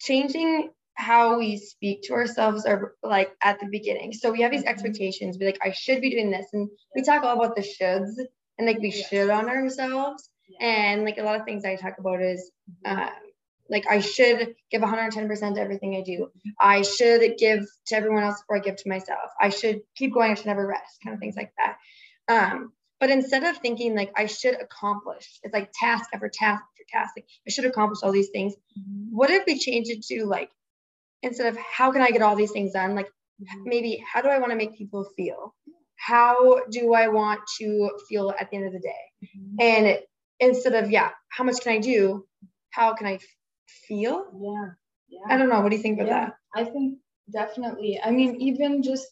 changing 0.00 0.70
how 0.96 1.38
we 1.38 1.56
speak 1.56 2.02
to 2.02 2.14
ourselves 2.14 2.66
are 2.66 2.94
like 3.02 3.30
at 3.42 3.60
the 3.60 3.66
beginning 3.66 4.12
so 4.12 4.32
we 4.32 4.40
have 4.42 4.50
these 4.50 4.64
Mhm. 4.64 4.68
expectations 4.68 5.36
we 5.38 5.46
like 5.46 5.58
i 5.62 5.70
should 5.72 6.00
be 6.00 6.10
doing 6.10 6.30
this 6.30 6.46
and 6.52 6.68
we 6.94 7.02
talk 7.02 7.22
all 7.22 7.36
about 7.38 7.54
the 7.54 7.62
shoulds 7.62 8.14
and 8.58 8.66
like 8.66 8.78
we 8.78 8.90
Yes. 8.90 9.08
should 9.08 9.30
on 9.30 9.48
ourselves 9.48 10.30
and 10.60 11.04
like 11.04 11.18
a 11.18 11.22
lot 11.22 11.38
of 11.38 11.44
things 11.44 11.64
i 11.64 11.76
talk 11.76 11.98
about 11.98 12.22
is 12.22 12.50
um, 12.84 13.10
like 13.68 13.84
I 13.90 13.98
should 14.00 14.54
give 14.70 14.82
110% 14.82 15.54
to 15.56 15.60
everything 15.60 15.96
I 15.96 16.02
do. 16.02 16.28
I 16.60 16.82
should 16.82 17.36
give 17.36 17.64
to 17.86 17.96
everyone 17.96 18.22
else 18.22 18.40
before 18.40 18.58
I 18.58 18.60
give 18.60 18.76
to 18.76 18.88
myself. 18.88 19.28
I 19.40 19.48
should 19.48 19.80
keep 19.96 20.14
going. 20.14 20.30
I 20.30 20.34
should 20.34 20.46
never 20.46 20.64
rest, 20.64 20.98
kind 21.02 21.14
of 21.14 21.18
things 21.20 21.34
like 21.34 21.52
that. 21.58 21.76
Um, 22.28 22.72
but 23.00 23.10
instead 23.10 23.42
of 23.42 23.56
thinking 23.58 23.96
like 23.96 24.12
I 24.16 24.26
should 24.26 24.54
accomplish, 24.60 25.40
it's 25.42 25.52
like 25.52 25.72
task 25.74 26.10
after 26.14 26.28
task 26.28 26.62
after 26.62 26.84
task. 26.88 27.14
Like 27.16 27.26
I 27.46 27.50
should 27.50 27.64
accomplish 27.64 28.00
all 28.04 28.12
these 28.12 28.30
things. 28.30 28.54
What 29.10 29.30
if 29.30 29.44
we 29.46 29.58
change 29.58 29.88
it 29.88 30.02
to 30.04 30.26
like 30.26 30.50
instead 31.26 31.48
of 31.48 31.58
how 31.58 31.92
can 31.92 32.02
I 32.02 32.10
get 32.10 32.22
all 32.22 32.36
these 32.36 32.52
things 32.52 32.72
done, 32.72 32.94
like 32.94 33.06
mm-hmm. 33.06 33.62
maybe 33.64 34.02
how 34.10 34.22
do 34.22 34.28
I 34.28 34.38
want 34.38 34.52
to 34.52 34.56
make 34.56 34.76
people 34.76 35.04
feel? 35.16 35.54
How 35.96 36.60
do 36.70 36.94
I 36.94 37.08
want 37.08 37.40
to 37.58 37.90
feel 38.08 38.32
at 38.38 38.50
the 38.50 38.56
end 38.56 38.66
of 38.66 38.72
the 38.72 38.80
day? 38.80 39.04
Mm-hmm. 39.24 39.56
And 39.60 39.98
instead 40.40 40.74
of 40.74 40.90
yeah, 40.90 41.10
how 41.28 41.44
much 41.44 41.60
can 41.60 41.72
I 41.72 41.78
do? 41.78 42.24
How 42.70 42.94
can 42.94 43.06
I 43.06 43.14
f- 43.14 43.22
feel? 43.88 44.26
yeah 44.40 44.70
yeah 45.08 45.34
I 45.34 45.36
don't 45.36 45.48
know. 45.48 45.60
What 45.60 45.70
do 45.70 45.76
you 45.76 45.82
think 45.82 45.98
about 45.98 46.08
yeah, 46.08 46.26
that? 46.26 46.34
I 46.54 46.64
think 46.64 46.98
definitely. 47.32 48.00
I 48.02 48.10
mean, 48.10 48.36
even 48.40 48.82
just 48.82 49.06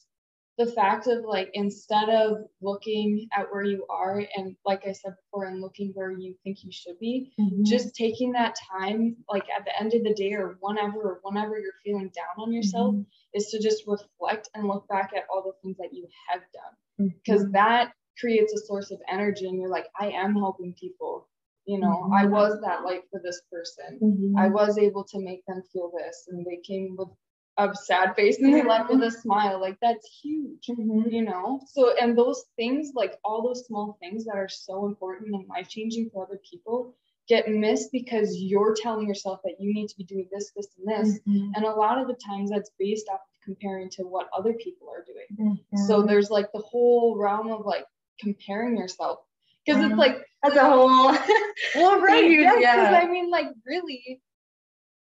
the 0.57 0.67
fact 0.67 1.07
of 1.09 1.25
like 1.25 1.51
instead 1.55 2.09
of 2.09 2.39
looking 2.61 3.29
at 3.37 3.47
where 3.51 3.65
you 3.65 3.85
are 3.91 4.23
and 4.37 4.55
like 4.65 4.87
I 4.87 4.93
said 4.93 5.15
before, 5.17 5.47
and 5.47 5.61
looking 5.61 5.91
where 5.95 6.13
you 6.13 6.35
think 6.45 6.63
you 6.63 6.71
should 6.73 6.99
be, 6.99 7.33
Mm-hmm. 7.41 7.65
just 7.65 7.95
taking 7.97 8.33
that 8.33 8.55
time, 8.71 9.17
like 9.29 9.45
at 9.57 9.65
the 9.65 9.79
end 9.81 9.95
of 9.95 10.05
the 10.05 10.15
day 10.15 10.33
or 10.35 10.57
whenever 10.61 10.99
or 11.01 11.21
whenever 11.23 11.59
you're 11.59 11.81
feeling 11.85 12.11
down 12.15 12.45
on 12.47 12.53
yourself, 12.53 12.95
is 13.35 13.47
to 13.49 13.61
just 13.61 13.85
reflect 13.87 14.49
and 14.55 14.69
look 14.69 14.87
back 14.89 15.11
at 15.17 15.25
all 15.33 15.43
the 15.43 15.53
things 15.63 15.77
that 15.79 15.93
you 15.93 16.07
have 16.29 16.41
done. 16.53 17.09
Because 17.25 17.51
that 17.53 17.93
creates 18.21 18.53
a 18.53 18.59
source 18.65 18.91
of 18.93 19.01
energy 19.11 19.47
and 19.49 19.59
you're 19.59 19.71
like, 19.71 19.87
I 19.99 20.11
am 20.11 20.35
helping 20.35 20.75
people. 20.75 21.29
You 21.67 21.81
know, 21.81 22.11
I 22.15 22.27
Mhm. 22.27 22.31
was 22.31 22.61
that 22.61 22.85
light 22.85 23.03
for 23.11 23.21
this 23.25 23.41
person. 23.51 23.99
Mhm. 24.01 24.39
I 24.39 24.49
was 24.49 24.79
able 24.79 25.05
to 25.05 25.19
make 25.19 25.45
them 25.47 25.63
feel 25.73 25.91
this, 25.91 26.29
and 26.29 26.45
they 26.47 26.59
came 26.59 26.95
with 26.97 27.09
a 27.57 27.75
sad 27.75 28.17
face 28.17 28.39
and 28.41 28.53
they 28.53 28.63
left 28.63 28.91
with 28.91 29.03
a 29.03 29.11
smile. 29.11 29.61
Like 29.61 29.79
that's 29.81 30.07
huge, 30.23 30.67
Mhm. 30.67 31.13
you 31.13 31.23
know. 31.23 31.61
So, 31.67 31.95
and 32.01 32.17
those 32.19 32.45
things, 32.57 32.93
like 32.95 33.19
all 33.25 33.43
those 33.43 33.65
small 33.67 33.97
things 34.01 34.25
that 34.25 34.37
are 34.37 34.49
so 34.49 34.87
important 34.87 35.35
and 35.35 35.49
life 35.49 35.69
changing 35.69 36.11
for 36.11 36.25
other 36.25 36.41
people, 36.51 36.95
get 37.29 37.49
missed 37.49 37.91
because 37.93 38.37
you're 38.39 38.75
telling 38.75 39.07
yourself 39.07 39.41
that 39.45 39.61
you 39.61 39.73
need 39.73 39.89
to 39.89 39.97
be 39.97 40.05
doing 40.05 40.29
this, 40.33 40.51
this, 40.57 40.69
and 40.79 40.89
this. 40.89 41.21
Mhm. 41.27 41.53
And 41.55 41.65
a 41.65 41.71
lot 41.75 41.99
of 41.99 42.09
the 42.09 42.15
times, 42.15 42.51
that's 42.51 42.71
based 42.79 43.09
off 43.09 43.21
of 43.21 43.45
comparing 43.45 43.89
to 43.91 44.03
what 44.03 44.29
other 44.37 44.55
people 44.55 44.89
are 44.91 45.05
doing. 45.05 45.59
Mhm. 45.73 45.79
So 45.87 46.03
there's 46.03 46.31
like 46.31 46.51
the 46.53 46.59
whole 46.61 47.17
realm 47.17 47.51
of 47.51 47.65
like 47.65 47.87
comparing 48.19 48.77
yourself 48.77 49.21
because 49.65 49.83
it's 49.83 49.97
like 49.97 50.27
That's 50.43 50.57
a 50.57 50.65
whole. 50.65 51.07
well, 51.75 52.01
right. 52.01 52.31
Yeah. 52.31 52.57
Because 52.57 52.63
yeah. 52.63 53.01
I 53.03 53.07
mean, 53.07 53.31
like, 53.31 53.47
really, 53.65 54.21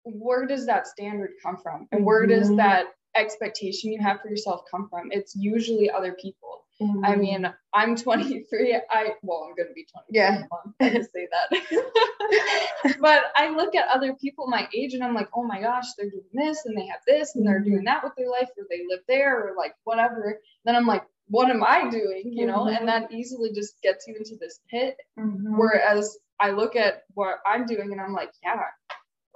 where 0.06 0.46
does 0.46 0.66
that 0.66 0.86
standard 0.86 1.32
come 1.42 1.56
from? 1.56 1.88
And 1.92 2.04
where 2.04 2.26
does 2.26 2.50
Mhm. 2.50 2.56
that 2.58 2.86
expectation 3.16 3.92
you 3.92 4.00
have 4.00 4.20
for 4.20 4.28
yourself 4.28 4.62
come 4.70 4.88
from? 4.88 5.10
It's 5.10 5.34
usually 5.36 5.90
other 5.90 6.12
people. 6.14 6.62
I 7.04 7.16
mean, 7.16 7.50
I'm 7.72 7.96
23. 7.96 8.74
I 8.90 9.14
well, 9.22 9.44
I'm 9.48 9.54
gonna 9.56 9.72
be 9.74 9.86
23. 9.86 10.04
Yeah. 10.10 10.36
in 10.36 10.42
a 10.42 10.48
month, 10.50 10.76
I 10.78 10.90
just 10.90 11.10
say 11.10 11.26
that. 11.32 12.96
but 13.00 13.24
I 13.34 13.48
look 13.50 13.74
at 13.74 13.88
other 13.88 14.14
people 14.14 14.46
my 14.46 14.68
age 14.74 14.92
and 14.94 15.02
I'm 15.02 15.14
like, 15.14 15.28
oh 15.34 15.42
my 15.42 15.60
gosh, 15.60 15.86
they're 15.96 16.10
doing 16.10 16.24
this 16.34 16.66
and 16.66 16.76
they 16.76 16.86
have 16.86 17.00
this 17.06 17.34
and 17.34 17.46
they're 17.46 17.60
doing 17.60 17.84
that 17.84 18.04
with 18.04 18.12
their 18.16 18.28
life 18.28 18.50
or 18.58 18.64
they 18.68 18.84
live 18.88 19.00
there 19.08 19.42
or 19.42 19.54
like 19.56 19.74
whatever. 19.84 20.38
Then 20.66 20.76
I'm 20.76 20.86
like, 20.86 21.04
what 21.28 21.48
am 21.50 21.64
I 21.64 21.88
doing? 21.88 22.30
You 22.32 22.46
know, 22.46 22.64
Mhm. 22.66 22.78
and 22.78 22.88
that 22.88 23.10
easily 23.10 23.52
just 23.52 23.80
gets 23.82 24.06
you 24.06 24.14
into 24.14 24.36
this 24.36 24.60
pit 24.70 24.98
Mhm. 25.18 25.56
Whereas 25.56 26.18
I 26.38 26.50
look 26.50 26.76
at 26.76 27.04
what 27.14 27.38
I'm 27.46 27.64
doing 27.64 27.92
and 27.92 28.00
I'm 28.00 28.12
like, 28.12 28.32
yeah, 28.42 28.60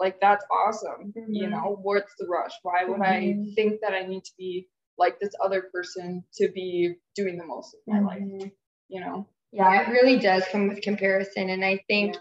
like 0.00 0.21
that's 0.21 0.45
awesome 0.50 1.12
mm-hmm. 1.16 1.33
you 1.33 1.49
know 1.49 1.78
what's 1.83 2.14
the 2.19 2.26
rush 2.26 2.52
why 2.62 2.85
would 2.85 3.00
mm-hmm. 3.00 3.50
i 3.50 3.54
think 3.54 3.80
that 3.83 3.92
i 3.92 4.02
need 4.02 4.25
to 4.25 4.33
be 4.37 4.66
like 4.99 5.21
this 5.21 5.35
other 5.42 5.62
person 5.73 6.25
to 6.35 6.49
be 6.49 6.95
doing 7.14 7.38
the 7.38 7.45
most 7.45 7.75
of 7.75 7.80
my 7.87 7.99
mm-hmm. 7.99 8.38
life 8.38 8.50
you 8.88 9.00
know 9.00 9.28
yeah 9.52 9.83
it 9.83 9.90
really 9.90 10.19
does 10.19 10.42
come 10.50 10.69
with 10.69 10.83
comparison 10.83 11.50
and 11.50 11.64
i 11.64 11.78
think 11.88 12.16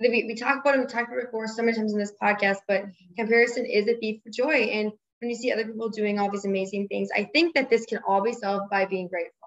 yeah. 0.00 0.10
we, 0.10 0.24
we 0.24 0.34
talk 0.34 0.60
about 0.60 0.74
it 0.74 0.80
we 0.80 0.86
talked 0.86 1.08
about 1.08 1.18
it 1.18 1.26
before 1.26 1.46
so 1.46 1.62
many 1.62 1.76
times 1.76 1.92
in 1.92 1.98
this 1.98 2.12
podcast 2.20 2.58
but 2.68 2.82
mm-hmm. 2.82 3.14
comparison 3.16 3.64
is 3.64 3.88
a 3.88 3.96
thief 3.96 4.20
of 4.26 4.32
joy 4.32 4.54
and 4.54 4.92
when 5.20 5.30
you 5.30 5.36
see 5.36 5.52
other 5.52 5.64
people 5.64 5.88
doing 5.88 6.18
all 6.18 6.30
these 6.30 6.44
amazing 6.44 6.88
things 6.88 7.08
i 7.16 7.24
think 7.24 7.54
that 7.54 7.70
this 7.70 7.86
can 7.86 8.00
all 8.06 8.22
be 8.22 8.32
solved 8.32 8.68
by 8.68 8.84
being 8.84 9.08
grateful 9.08 9.38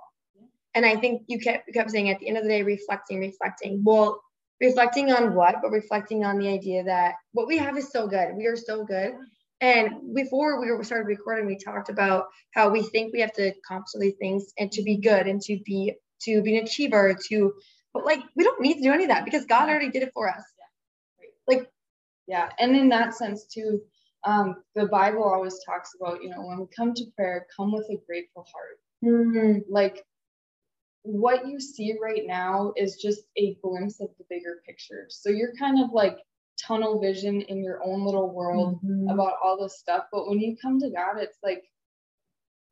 and 0.76 0.86
I 0.86 0.98
think 0.98 1.24
you 1.28 1.40
kept, 1.40 1.68
you 1.68 1.74
kept 1.74 1.90
saying 1.90 2.10
at 2.10 2.20
the 2.20 2.28
end 2.28 2.38
of 2.38 2.44
the 2.44 2.50
day, 2.50 2.62
reflecting, 2.62 3.22
reflecting. 3.22 3.82
Well, 3.86 4.22
reflecting 4.62 5.12
on 5.12 5.36
what? 5.36 5.56
But 5.62 5.72
reflecting 5.72 6.24
on 6.24 6.40
the 6.40 6.48
idea 6.48 6.84
that 6.84 7.16
what 7.34 7.48
we 7.48 7.58
have 7.58 7.78
is 7.78 7.92
so 7.92 8.08
good. 8.08 8.36
We 8.36 8.46
are 8.48 8.56
so 8.56 8.84
good. 8.86 9.14
And 9.62 10.14
before 10.14 10.60
we 10.60 10.84
started 10.84 11.08
recording, 11.08 11.46
we 11.46 11.58
talked 11.58 11.90
about 11.90 12.26
how 12.54 12.70
we 12.70 12.84
think 12.84 13.14
we 13.14 13.22
have 13.22 13.34
to 13.34 13.54
accomplish 13.54 14.14
things 14.20 14.54
and 14.60 14.72
to 14.74 14.84
be 14.84 14.98
good 14.98 15.28
and 15.28 15.42
to 15.42 15.60
be 15.66 15.94
to 16.24 16.42
be 16.42 16.58
an 16.58 16.66
achiever, 16.66 17.16
to 17.30 17.54
but 17.94 18.06
like 18.06 18.20
we 18.36 18.44
don't 18.44 18.62
need 18.62 18.76
to 18.76 18.84
do 18.84 18.92
any 18.92 19.06
of 19.06 19.10
that 19.10 19.26
because 19.26 19.46
God 19.46 19.70
already 19.70 19.90
did 19.90 20.04
it 20.04 20.12
for 20.14 20.30
us. 20.30 20.44
Yeah. 20.60 21.56
Like, 21.56 21.70
yeah. 22.28 22.50
And 22.60 22.76
in 22.76 22.90
that 22.90 23.14
sense 23.14 23.46
too, 23.46 23.82
um, 24.26 24.58
the 24.76 24.88
Bible 24.88 25.24
always 25.24 25.58
talks 25.66 25.92
about, 26.00 26.22
you 26.22 26.30
know, 26.30 26.42
when 26.42 26.60
we 26.60 26.66
come 26.76 26.94
to 26.94 27.06
prayer, 27.16 27.48
come 27.56 27.72
with 27.72 27.86
a 27.90 27.98
grateful 28.06 28.46
heart. 28.52 28.80
Mm-hmm. 29.04 29.60
Like 29.72 30.04
what 31.06 31.48
you 31.48 31.60
see 31.60 31.96
right 32.02 32.24
now 32.26 32.74
is 32.76 32.96
just 32.96 33.22
a 33.38 33.58
glimpse 33.62 34.00
of 34.02 34.10
the 34.18 34.26
bigger 34.30 34.62
picture. 34.66 35.06
So 35.10 35.30
you're 35.30 35.54
kind 35.58 35.84
of 35.84 35.92
like 35.92 36.18
tunnel 36.62 37.00
vision 37.00 37.42
in 37.42 37.64
your 37.64 37.82
own 37.84 38.04
little 38.04 38.34
world 38.34 38.80
mm-hmm. 38.84 39.10
about 39.10 39.34
all 39.44 39.62
this 39.62 39.78
stuff. 39.78 40.06
But 40.12 40.28
when 40.28 40.40
you 40.40 40.58
come 40.62 40.80
to 40.80 40.90
God, 40.90 41.18
it's 41.18 41.38
like, 41.44 41.64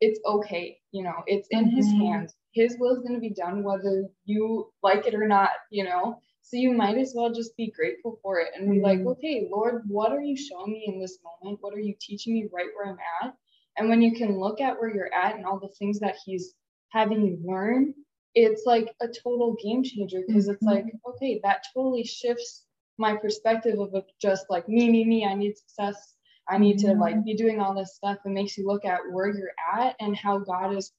it's 0.00 0.20
okay. 0.26 0.78
You 0.90 1.04
know, 1.04 1.22
it's 1.26 1.48
in 1.50 1.66
mm-hmm. 1.66 1.76
His 1.76 1.86
hands. 1.86 2.34
His 2.52 2.76
will 2.78 2.96
is 2.96 3.02
going 3.02 3.14
to 3.14 3.20
be 3.20 3.30
done 3.30 3.62
whether 3.62 4.04
you 4.24 4.70
like 4.82 5.06
it 5.06 5.14
or 5.14 5.26
not, 5.26 5.50
you 5.70 5.84
know? 5.84 6.20
So 6.42 6.56
you 6.56 6.72
might 6.72 6.98
as 6.98 7.14
well 7.16 7.32
just 7.32 7.56
be 7.56 7.70
grateful 7.70 8.18
for 8.22 8.40
it 8.40 8.48
and 8.56 8.70
be 8.70 8.76
mm-hmm. 8.76 8.84
like, 8.84 9.16
okay, 9.16 9.48
Lord, 9.50 9.82
what 9.86 10.12
are 10.12 10.20
you 10.20 10.36
showing 10.36 10.72
me 10.72 10.84
in 10.86 11.00
this 11.00 11.18
moment? 11.22 11.58
What 11.62 11.74
are 11.74 11.80
you 11.80 11.94
teaching 12.00 12.34
me 12.34 12.48
right 12.52 12.68
where 12.74 12.92
I'm 12.92 12.98
at? 13.22 13.34
And 13.76 13.88
when 13.88 14.02
you 14.02 14.14
can 14.14 14.38
look 14.38 14.60
at 14.60 14.78
where 14.78 14.94
you're 14.94 15.12
at 15.12 15.36
and 15.36 15.44
all 15.46 15.58
the 15.58 15.74
things 15.78 16.00
that 16.00 16.16
He's 16.24 16.54
having 16.90 17.24
you 17.24 17.38
learn, 17.44 17.94
it's 18.34 18.62
like 18.66 18.94
a 19.00 19.08
total 19.08 19.56
game 19.62 19.82
changer 19.82 20.20
because 20.26 20.48
it's 20.48 20.62
like 20.62 20.84
mm-hmm. 20.84 21.10
okay 21.10 21.40
that 21.42 21.64
totally 21.72 22.04
shifts 22.04 22.64
my 22.98 23.16
perspective 23.16 23.78
of 23.78 23.94
just 24.20 24.46
like 24.50 24.68
me 24.68 24.90
me 24.90 25.04
me 25.04 25.24
i 25.24 25.34
need 25.34 25.56
success 25.56 26.14
i 26.48 26.58
need 26.58 26.78
to 26.78 26.92
like 26.94 27.14
mm-hmm. 27.14 27.24
be 27.24 27.34
doing 27.34 27.60
all 27.60 27.74
this 27.74 27.94
stuff 27.94 28.18
it 28.24 28.28
makes 28.28 28.56
you 28.56 28.66
look 28.66 28.84
at 28.84 29.00
where 29.10 29.28
you're 29.28 29.54
at 29.74 29.94
and 30.00 30.16
how 30.16 30.38
god 30.38 30.76
is 30.76 30.92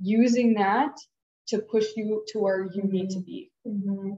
using 0.00 0.54
that 0.54 0.96
to 1.48 1.58
push 1.58 1.86
you 1.96 2.24
to 2.28 2.38
where 2.38 2.64
you 2.72 2.82
mm-hmm. 2.82 2.92
need 2.92 3.10
to 3.10 3.20
be 3.20 3.50
mm-hmm. 3.66 4.12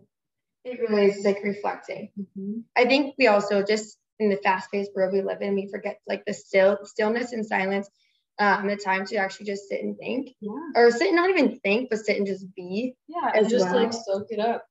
it 0.64 0.80
really 0.80 1.06
is 1.06 1.24
like 1.24 1.38
reflecting 1.42 2.10
mm-hmm. 2.18 2.60
i 2.76 2.84
think 2.84 3.14
we 3.18 3.26
also 3.26 3.62
just 3.62 3.98
in 4.18 4.30
the 4.30 4.36
fast-paced 4.38 4.90
world 4.94 5.12
we 5.12 5.22
live 5.22 5.40
in 5.40 5.54
we 5.54 5.68
forget 5.70 6.00
like 6.06 6.24
the 6.26 6.34
still 6.34 6.78
stillness 6.84 7.32
and 7.32 7.46
silence 7.46 7.88
um, 8.38 8.66
the 8.66 8.76
time 8.76 9.04
to 9.06 9.16
actually 9.16 9.46
just 9.46 9.68
sit 9.68 9.82
and 9.82 9.96
think, 9.98 10.34
yeah. 10.40 10.50
or 10.74 10.90
sit 10.90 11.08
and 11.08 11.16
not 11.16 11.30
even 11.30 11.58
think, 11.60 11.90
but 11.90 11.98
sit 11.98 12.16
and 12.16 12.26
just 12.26 12.46
be. 12.54 12.94
Yeah, 13.08 13.30
and 13.34 13.48
just 13.48 13.66
well. 13.66 13.76
like 13.76 13.92
soak 13.92 14.26
it 14.30 14.40
up. 14.40 14.64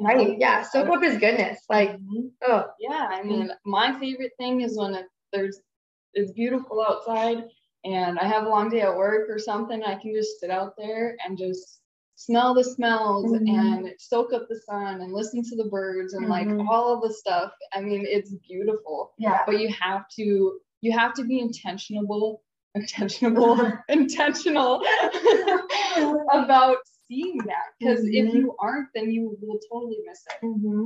Right. 0.00 0.38
Yeah. 0.38 0.62
Soak 0.62 0.88
up 0.88 1.02
his 1.02 1.18
goodness. 1.18 1.58
Like, 1.68 1.90
mm-hmm. 1.90 2.28
oh. 2.46 2.66
Yeah. 2.78 3.08
I 3.10 3.22
mean, 3.22 3.50
my 3.64 3.98
favorite 3.98 4.32
thing 4.38 4.60
is 4.60 4.78
when 4.78 4.96
there's 5.32 5.60
it's 6.14 6.32
beautiful 6.32 6.84
outside 6.88 7.44
and 7.84 8.18
I 8.18 8.24
have 8.24 8.44
a 8.44 8.48
long 8.48 8.70
day 8.70 8.80
at 8.80 8.96
work 8.96 9.28
or 9.28 9.38
something. 9.38 9.82
I 9.82 9.96
can 9.96 10.14
just 10.14 10.40
sit 10.40 10.50
out 10.50 10.74
there 10.76 11.16
and 11.24 11.36
just 11.36 11.80
smell 12.14 12.54
the 12.54 12.64
smells 12.64 13.32
mm-hmm. 13.32 13.48
and 13.48 13.90
soak 13.98 14.32
up 14.32 14.48
the 14.48 14.60
sun 14.68 15.00
and 15.00 15.12
listen 15.12 15.42
to 15.44 15.56
the 15.56 15.68
birds 15.68 16.14
and 16.14 16.26
mm-hmm. 16.26 16.58
like 16.58 16.68
all 16.68 16.94
of 16.94 17.02
the 17.02 17.12
stuff. 17.12 17.52
I 17.72 17.80
mean, 17.80 18.04
it's 18.06 18.34
beautiful. 18.48 19.12
Yeah. 19.18 19.42
But 19.46 19.60
you 19.60 19.72
have 19.80 20.08
to 20.16 20.60
you 20.80 20.92
have 20.92 21.14
to 21.14 21.24
be 21.24 21.40
intentional 21.40 22.42
intentional 22.80 23.72
intentional 23.88 24.82
about 26.32 26.78
seeing 27.08 27.38
that 27.38 27.66
because 27.78 28.00
mm-hmm. 28.00 28.28
if 28.28 28.34
you 28.34 28.54
aren't 28.58 28.88
then 28.94 29.10
you 29.10 29.36
will 29.40 29.58
totally 29.70 29.98
miss 30.06 30.22
it 30.26 30.46
mm-hmm. 30.46 30.84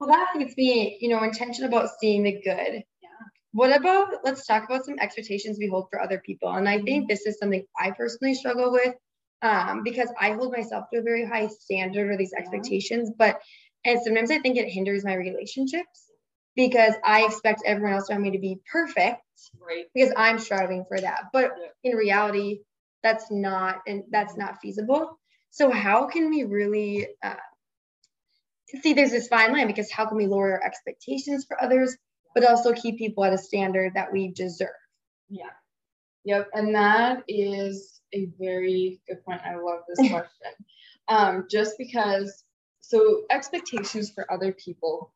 well 0.00 0.08
that 0.08 0.32
makes 0.36 0.56
me 0.56 0.98
you 1.00 1.08
know 1.08 1.22
intentional 1.22 1.68
about 1.68 1.88
seeing 2.00 2.22
the 2.22 2.32
good 2.32 2.82
yeah 3.02 3.24
what 3.52 3.74
about 3.74 4.08
let's 4.24 4.46
talk 4.46 4.64
about 4.64 4.84
some 4.84 4.98
expectations 5.00 5.58
we 5.58 5.68
hold 5.68 5.86
for 5.90 6.00
other 6.00 6.22
people 6.24 6.50
and 6.50 6.68
i 6.68 6.76
think 6.76 7.02
mm-hmm. 7.02 7.08
this 7.08 7.26
is 7.26 7.38
something 7.38 7.64
i 7.78 7.90
personally 7.90 8.34
struggle 8.34 8.72
with 8.72 8.94
um, 9.42 9.82
because 9.82 10.08
i 10.20 10.32
hold 10.32 10.52
myself 10.52 10.84
to 10.92 11.00
a 11.00 11.02
very 11.02 11.26
high 11.26 11.46
standard 11.46 12.10
or 12.10 12.16
these 12.16 12.32
expectations 12.32 13.10
but 13.18 13.38
and 13.84 14.00
sometimes 14.02 14.30
i 14.30 14.38
think 14.38 14.56
it 14.56 14.68
hinders 14.68 15.04
my 15.04 15.14
relationships 15.14 16.06
because 16.56 16.94
I 17.04 17.26
expect 17.26 17.62
everyone 17.64 17.92
else 17.92 18.10
around 18.10 18.22
me 18.22 18.32
to 18.32 18.38
be 18.38 18.58
perfect. 18.72 19.20
Right. 19.60 19.86
Because 19.94 20.12
I'm 20.16 20.38
striving 20.38 20.84
for 20.88 21.00
that. 21.00 21.24
But 21.32 21.52
yeah. 21.60 21.90
in 21.90 21.96
reality, 21.96 22.60
that's 23.02 23.30
not 23.30 23.82
and 23.86 24.04
that's 24.10 24.36
not 24.36 24.60
feasible. 24.60 25.18
So 25.50 25.70
how 25.70 26.06
can 26.06 26.28
we 26.30 26.44
really 26.44 27.08
uh, 27.22 27.34
see 28.82 28.92
there's 28.92 29.10
this 29.10 29.28
fine 29.28 29.52
line 29.52 29.66
because 29.66 29.90
how 29.90 30.06
can 30.06 30.16
we 30.16 30.26
lower 30.26 30.52
our 30.52 30.64
expectations 30.64 31.44
for 31.46 31.62
others, 31.62 31.96
but 32.34 32.44
also 32.44 32.72
keep 32.72 32.98
people 32.98 33.24
at 33.24 33.32
a 33.32 33.38
standard 33.38 33.94
that 33.94 34.12
we 34.12 34.32
deserve? 34.32 34.68
Yeah. 35.28 35.50
Yep. 36.24 36.50
And 36.54 36.74
that 36.74 37.22
is 37.28 38.00
a 38.12 38.28
very 38.38 39.00
good 39.08 39.24
point. 39.24 39.40
I 39.44 39.56
love 39.56 39.80
this 39.88 40.08
question. 40.10 40.52
um, 41.08 41.46
just 41.50 41.78
because 41.78 42.44
so 42.80 43.22
expectations 43.30 44.10
for 44.10 44.30
other 44.32 44.52
people 44.52 45.12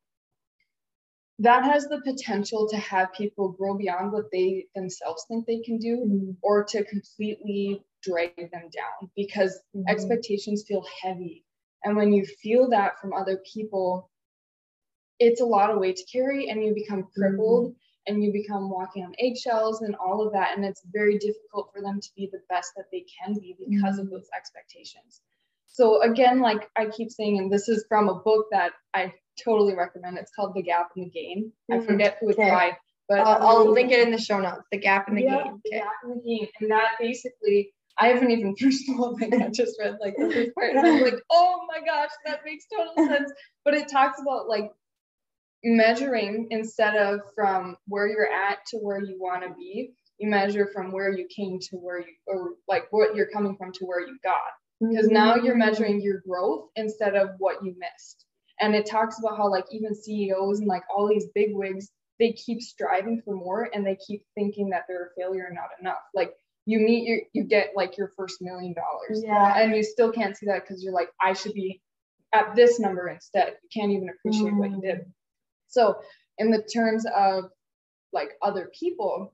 that 1.40 1.64
has 1.64 1.88
the 1.88 2.00
potential 2.02 2.68
to 2.68 2.76
have 2.76 3.12
people 3.14 3.52
grow 3.52 3.74
beyond 3.74 4.12
what 4.12 4.30
they 4.30 4.66
themselves 4.74 5.24
think 5.26 5.46
they 5.46 5.60
can 5.60 5.78
do 5.78 5.96
mm-hmm. 5.96 6.30
or 6.42 6.64
to 6.64 6.84
completely 6.84 7.82
drag 8.02 8.36
them 8.36 8.68
down 8.70 9.10
because 9.16 9.58
mm-hmm. 9.74 9.88
expectations 9.88 10.64
feel 10.68 10.84
heavy 11.02 11.44
and 11.84 11.96
when 11.96 12.12
you 12.12 12.24
feel 12.24 12.68
that 12.68 13.00
from 13.00 13.12
other 13.12 13.40
people 13.52 14.10
it's 15.18 15.40
a 15.40 15.44
lot 15.44 15.70
of 15.70 15.78
weight 15.78 15.96
to 15.96 16.04
carry 16.04 16.48
and 16.48 16.62
you 16.62 16.74
become 16.74 17.08
crippled 17.14 17.70
mm-hmm. 17.70 17.74
and 18.14 18.22
you 18.22 18.32
become 18.32 18.68
walking 18.68 19.04
on 19.04 19.14
eggshells 19.18 19.80
and 19.80 19.96
all 19.96 20.24
of 20.24 20.32
that 20.32 20.56
and 20.56 20.64
it's 20.64 20.82
very 20.92 21.18
difficult 21.18 21.70
for 21.74 21.80
them 21.80 22.00
to 22.00 22.08
be 22.16 22.28
the 22.32 22.40
best 22.50 22.72
that 22.76 22.86
they 22.92 23.04
can 23.18 23.34
be 23.34 23.56
because 23.66 23.98
of 23.98 24.06
mm-hmm. 24.06 24.16
those 24.16 24.28
expectations 24.36 25.22
so 25.66 26.02
again 26.02 26.40
like 26.40 26.68
i 26.76 26.84
keep 26.84 27.10
saying 27.10 27.38
and 27.38 27.50
this 27.50 27.66
is 27.66 27.86
from 27.88 28.10
a 28.10 28.14
book 28.14 28.46
that 28.50 28.72
i 28.92 29.10
totally 29.42 29.74
recommend. 29.74 30.18
It's 30.18 30.32
called 30.34 30.54
The 30.54 30.62
Gap 30.62 30.90
in 30.96 31.04
the 31.04 31.10
Game. 31.10 31.52
Mm-hmm. 31.70 31.82
I 31.82 31.86
forget 31.86 32.18
who 32.20 32.30
it's 32.30 32.38
okay. 32.38 32.50
by, 32.50 32.76
but 33.08 33.20
I'll, 33.20 33.46
I'll, 33.46 33.72
link 33.72 33.92
it 33.92 34.00
in 34.00 34.12
the 34.12 34.18
show 34.18 34.40
notes. 34.40 34.62
The 34.70 34.78
Gap 34.78 35.08
in 35.08 35.14
the 35.14 35.22
yeah, 35.22 35.42
Gain. 35.44 35.60
The 35.64 35.70
Gap 35.70 35.92
in 36.04 36.10
the 36.10 36.22
Gain, 36.24 36.48
and 36.60 36.70
that 36.70 36.92
basically. 36.98 37.72
I 37.98 38.06
haven't 38.08 38.30
even 38.30 38.56
finished 38.56 38.86
the 38.86 38.94
whole 38.94 39.18
thing. 39.18 39.42
I 39.42 39.50
just 39.50 39.78
read 39.78 39.98
like 40.00 40.14
the 40.16 40.32
first 40.32 40.54
part, 40.54 40.70
and 40.70 40.86
I'm 40.86 41.02
like, 41.02 41.20
oh 41.30 41.66
my 41.68 41.84
gosh, 41.84 42.08
that 42.24 42.40
makes 42.46 42.64
total 42.74 42.94
sense. 43.14 43.30
But 43.62 43.74
it 43.74 43.90
talks 43.90 44.18
about 44.22 44.48
like 44.48 44.70
measuring 45.64 46.46
instead 46.50 46.96
of 46.96 47.20
from 47.34 47.76
where 47.86 48.06
you're 48.06 48.32
at 48.32 48.58
to 48.68 48.78
where 48.78 49.02
you 49.02 49.18
want 49.20 49.42
to 49.42 49.54
be. 49.54 49.92
You 50.18 50.28
measure 50.28 50.68
from 50.72 50.92
where 50.92 51.10
you 51.10 51.26
came 51.34 51.58
to 51.58 51.76
where 51.76 52.00
you, 52.00 52.14
or 52.26 52.50
like 52.68 52.84
what 52.90 53.14
you're 53.14 53.30
coming 53.32 53.56
from 53.56 53.72
to 53.72 53.84
where 53.84 54.00
you 54.00 54.18
got. 54.22 54.40
Because 54.80 55.08
now 55.08 55.34
you're 55.36 55.54
mm-hmm. 55.54 55.58
measuring 55.58 56.00
your 56.00 56.22
growth 56.26 56.68
instead 56.76 57.14
of 57.14 57.30
what 57.38 57.62
you 57.62 57.74
missed. 57.78 58.24
And 58.60 58.74
it 58.74 58.86
talks 58.86 59.18
about 59.18 59.36
how 59.36 59.50
like 59.50 59.64
even 59.70 59.94
CEOs 59.94 60.60
and 60.60 60.68
like 60.68 60.82
all 60.94 61.08
these 61.08 61.26
big 61.34 61.54
wigs, 61.54 61.90
they 62.18 62.32
keep 62.32 62.60
striving 62.60 63.22
for 63.24 63.34
more 63.34 63.70
and 63.72 63.86
they 63.86 63.96
keep 64.06 64.22
thinking 64.34 64.70
that 64.70 64.84
they're 64.86 65.06
a 65.06 65.20
failure 65.20 65.46
and 65.46 65.54
not 65.54 65.70
enough. 65.80 66.02
Like 66.14 66.34
you 66.66 66.78
meet 66.78 67.06
your 67.06 67.20
you 67.32 67.44
get 67.44 67.70
like 67.74 67.96
your 67.96 68.12
first 68.16 68.42
million 68.42 68.74
dollars. 68.74 69.22
Yeah. 69.24 69.58
And 69.58 69.74
you 69.74 69.82
still 69.82 70.12
can't 70.12 70.36
see 70.36 70.46
that 70.46 70.62
because 70.62 70.82
you're 70.82 70.92
like, 70.92 71.08
I 71.20 71.32
should 71.32 71.54
be 71.54 71.80
at 72.32 72.54
this 72.54 72.78
number 72.78 73.08
instead. 73.08 73.56
You 73.62 73.80
can't 73.80 73.92
even 73.92 74.10
appreciate 74.10 74.52
mm. 74.52 74.58
what 74.58 74.70
you 74.70 74.80
did. 74.80 74.98
Mm. 74.98 75.12
So 75.68 76.00
in 76.38 76.50
the 76.50 76.62
terms 76.62 77.04
of 77.16 77.44
like 78.12 78.30
other 78.42 78.70
people, 78.78 79.32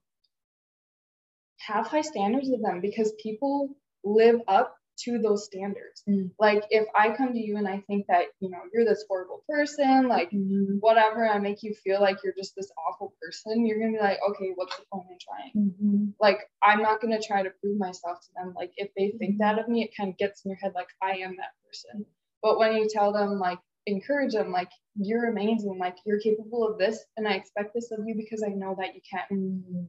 have 1.58 1.86
high 1.86 2.02
standards 2.02 2.50
of 2.50 2.60
them 2.62 2.80
because 2.80 3.12
people 3.20 3.70
live 4.04 4.40
up 4.46 4.76
to 5.04 5.18
those 5.18 5.44
standards. 5.44 6.02
Mm. 6.08 6.30
Like 6.38 6.64
if 6.70 6.86
I 6.94 7.14
come 7.14 7.32
to 7.32 7.38
you 7.38 7.56
and 7.56 7.68
I 7.68 7.82
think 7.86 8.06
that, 8.08 8.26
you 8.40 8.50
know, 8.50 8.60
you're 8.72 8.84
this 8.84 9.04
horrible 9.08 9.42
person, 9.48 10.08
like 10.08 10.30
mm-hmm. 10.30 10.76
whatever, 10.80 11.28
I 11.28 11.38
make 11.38 11.62
you 11.62 11.74
feel 11.74 12.00
like 12.00 12.18
you're 12.22 12.34
just 12.36 12.54
this 12.56 12.70
awful 12.88 13.14
person, 13.20 13.66
you're 13.66 13.78
gonna 13.78 13.92
be 13.92 13.98
like, 13.98 14.18
okay, 14.30 14.52
what's 14.54 14.76
the 14.76 14.84
point 14.92 15.06
in 15.10 15.18
trying? 15.18 15.66
Mm-hmm. 15.68 16.04
Like 16.20 16.38
I'm 16.62 16.82
not 16.82 17.00
gonna 17.00 17.20
try 17.20 17.42
to 17.42 17.50
prove 17.60 17.78
myself 17.78 18.20
to 18.22 18.28
them. 18.36 18.54
Like 18.56 18.72
if 18.76 18.90
they 18.96 19.12
think 19.18 19.34
mm-hmm. 19.34 19.42
that 19.42 19.58
of 19.58 19.68
me, 19.68 19.84
it 19.84 19.96
kind 19.96 20.10
of 20.10 20.18
gets 20.18 20.44
in 20.44 20.50
your 20.50 20.58
head 20.58 20.72
like 20.74 20.88
I 21.02 21.18
am 21.18 21.36
that 21.36 21.54
person. 21.66 22.06
But 22.42 22.58
when 22.58 22.76
you 22.76 22.88
tell 22.88 23.12
them 23.12 23.38
like 23.38 23.58
encourage 23.86 24.32
them 24.32 24.50
like 24.50 24.70
you're 24.96 25.30
amazing 25.30 25.78
like 25.78 25.96
you're 26.04 26.18
capable 26.18 26.66
of 26.66 26.76
this 26.76 27.04
and 27.16 27.28
i 27.28 27.34
expect 27.34 27.72
this 27.72 27.92
of 27.92 28.00
you 28.04 28.16
because 28.16 28.42
i 28.42 28.48
know 28.48 28.74
that 28.76 28.94
you 28.94 29.00
can 29.08 29.22
Mm-hmm. 29.30 29.84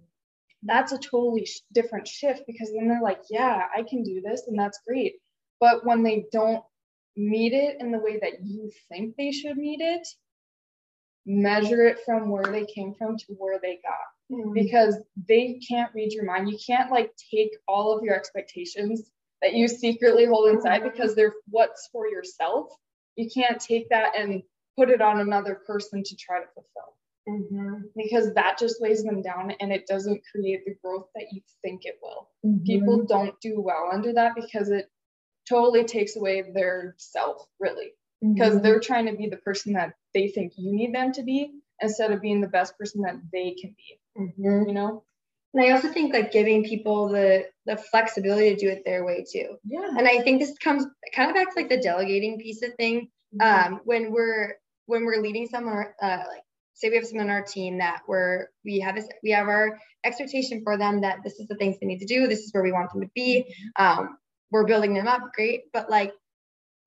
That's 0.64 0.92
a 0.92 0.98
totally 0.98 1.46
sh- 1.46 1.62
different 1.74 2.08
shift 2.08 2.42
because 2.48 2.72
then 2.74 2.88
they're 2.88 3.02
like 3.02 3.22
yeah 3.30 3.64
i 3.76 3.84
can 3.84 4.04
do 4.04 4.22
this 4.22 4.44
and 4.48 4.58
that's 4.58 4.80
great 4.88 5.16
but 5.60 5.86
when 5.86 6.04
they 6.04 6.26
don't 6.32 6.64
meet 7.16 7.54
it 7.54 7.78
in 7.80 7.92
the 7.92 8.00
way 8.00 8.18
that 8.20 8.44
you 8.46 8.72
think 8.90 9.16
they 9.18 9.32
should 9.32 9.58
meet 9.58 9.82
it 9.82 10.08
measure 11.26 11.86
it 11.86 12.00
from 12.06 12.30
where 12.30 12.46
they 12.46 12.66
came 12.66 12.94
from 12.94 13.18
to 13.18 13.26
where 13.38 13.60
they 13.62 13.80
got 13.84 13.94
Mm-hmm. 14.30 14.52
because 14.52 14.98
they 15.30 15.58
can't 15.66 15.90
read 15.96 16.12
your 16.12 16.26
mind. 16.26 16.50
You 16.50 16.58
can't 16.68 16.92
like 16.92 17.14
take 17.34 17.52
all 17.66 17.98
of 17.98 18.04
your 18.04 18.14
expectations 18.14 19.10
that 19.42 19.54
you 19.54 19.70
secretly 19.70 20.26
hold 20.26 20.50
inside 20.50 20.82
Mhm. 20.82 20.92
because 20.92 21.16
they're 21.16 21.32
what's 21.50 21.88
for 21.94 22.10
yourself. 22.10 22.76
You 23.16 23.30
can't 23.34 23.58
take 23.58 23.88
that 23.88 24.18
and 24.18 24.44
put 24.76 24.90
it 24.90 25.00
on 25.02 25.22
another 25.22 25.56
person 25.56 26.04
to 26.04 26.16
try 26.18 26.42
to 26.42 26.48
fulfill 26.48 26.98
Mm-hmm. 27.28 27.74
because 27.96 28.34
that 28.36 28.58
just 28.58 28.82
weighs 28.82 29.04
them 29.04 29.22
down 29.22 29.52
and 29.60 29.72
it 29.72 29.86
doesn't 29.88 30.22
create 30.32 30.64
the 30.66 30.76
growth 30.84 31.08
that 31.16 31.26
you 31.32 31.42
think 31.62 31.82
it 31.86 31.96
will. 32.02 32.30
Mm-hmm. 32.46 32.64
People 32.64 33.06
don't 33.06 33.40
do 33.42 33.60
well 33.62 33.90
under 33.92 34.14
that 34.14 34.34
because 34.36 34.70
it 34.70 34.90
totally 35.48 35.84
takes 35.84 36.16
away 36.16 36.44
their 36.54 36.96
self, 36.98 37.46
really, 37.60 37.92
because 38.22 38.54
Mm-hmm. 38.56 38.64
they're 38.64 38.80
trying 38.80 39.06
to 39.08 39.16
be 39.16 39.28
the 39.28 39.38
person 39.38 39.74
that 39.74 39.94
they 40.14 40.30
think 40.30 40.54
you 40.58 40.74
need 40.74 40.94
them 40.96 41.12
to 41.14 41.24
be 41.24 41.52
instead 41.82 42.12
of 42.12 42.22
being 42.22 42.42
the 42.42 42.48
best 42.48 42.78
person 42.78 43.02
that 43.04 43.16
they 43.32 43.52
can 43.62 43.76
be, 43.78 44.00
Mhm. 44.18 44.68
you 44.68 44.74
know? 44.74 45.04
And 45.54 45.64
I 45.64 45.72
also 45.72 45.88
think 45.90 46.14
like 46.14 46.32
giving 46.32 46.64
people 46.64 47.08
the 47.10 47.48
the 47.66 47.78
flexibility 47.78 48.50
to 48.54 48.60
do 48.60 48.70
it 48.70 48.84
their 48.86 49.04
way 49.06 49.24
too. 49.30 49.58
Yeah. 49.66 49.88
And 49.98 50.08
I 50.08 50.20
think 50.22 50.40
this 50.40 50.58
comes 50.58 50.86
kind 51.14 51.30
of 51.30 51.36
back 51.36 51.54
to 51.54 51.60
like 51.60 51.70
the 51.70 51.82
delegating 51.82 52.38
piece 52.40 52.62
of 52.64 52.74
thing. 52.76 53.10
Um, 53.42 53.82
when 53.86 54.12
we're 54.12 54.56
when 54.88 55.06
we're 55.06 55.22
leading 55.22 55.48
someone, 55.48 55.86
uh, 56.02 56.24
like 56.28 56.44
say 56.78 56.90
we 56.90 56.96
have 56.96 57.06
someone 57.06 57.30
on 57.30 57.36
our 57.36 57.44
team 57.44 57.80
that 57.80 58.02
we're 58.08 58.48
we 58.64 58.80
have 58.80 58.96
this 58.96 59.08
we 59.24 59.32
have 59.32 59.48
our 59.48 59.80
expectation 60.04 60.62
for 60.64 60.78
them 60.78 61.02
that 61.02 61.20
this 61.24 61.40
is 61.40 61.48
the 61.48 61.56
things 61.56 61.78
they 61.80 61.88
need 61.88 62.00
to 62.00 62.06
do. 62.06 62.28
This 62.28 62.40
is 62.40 62.54
where 62.54 62.64
we 62.64 62.72
want 62.72 62.92
them 62.92 63.02
to 63.02 63.10
be. 63.16 63.54
Um, 63.76 64.18
we're 64.52 64.66
building 64.66 64.94
them 64.94 65.08
up, 65.08 65.22
great. 65.36 65.64
But 65.74 65.90
like 65.90 66.14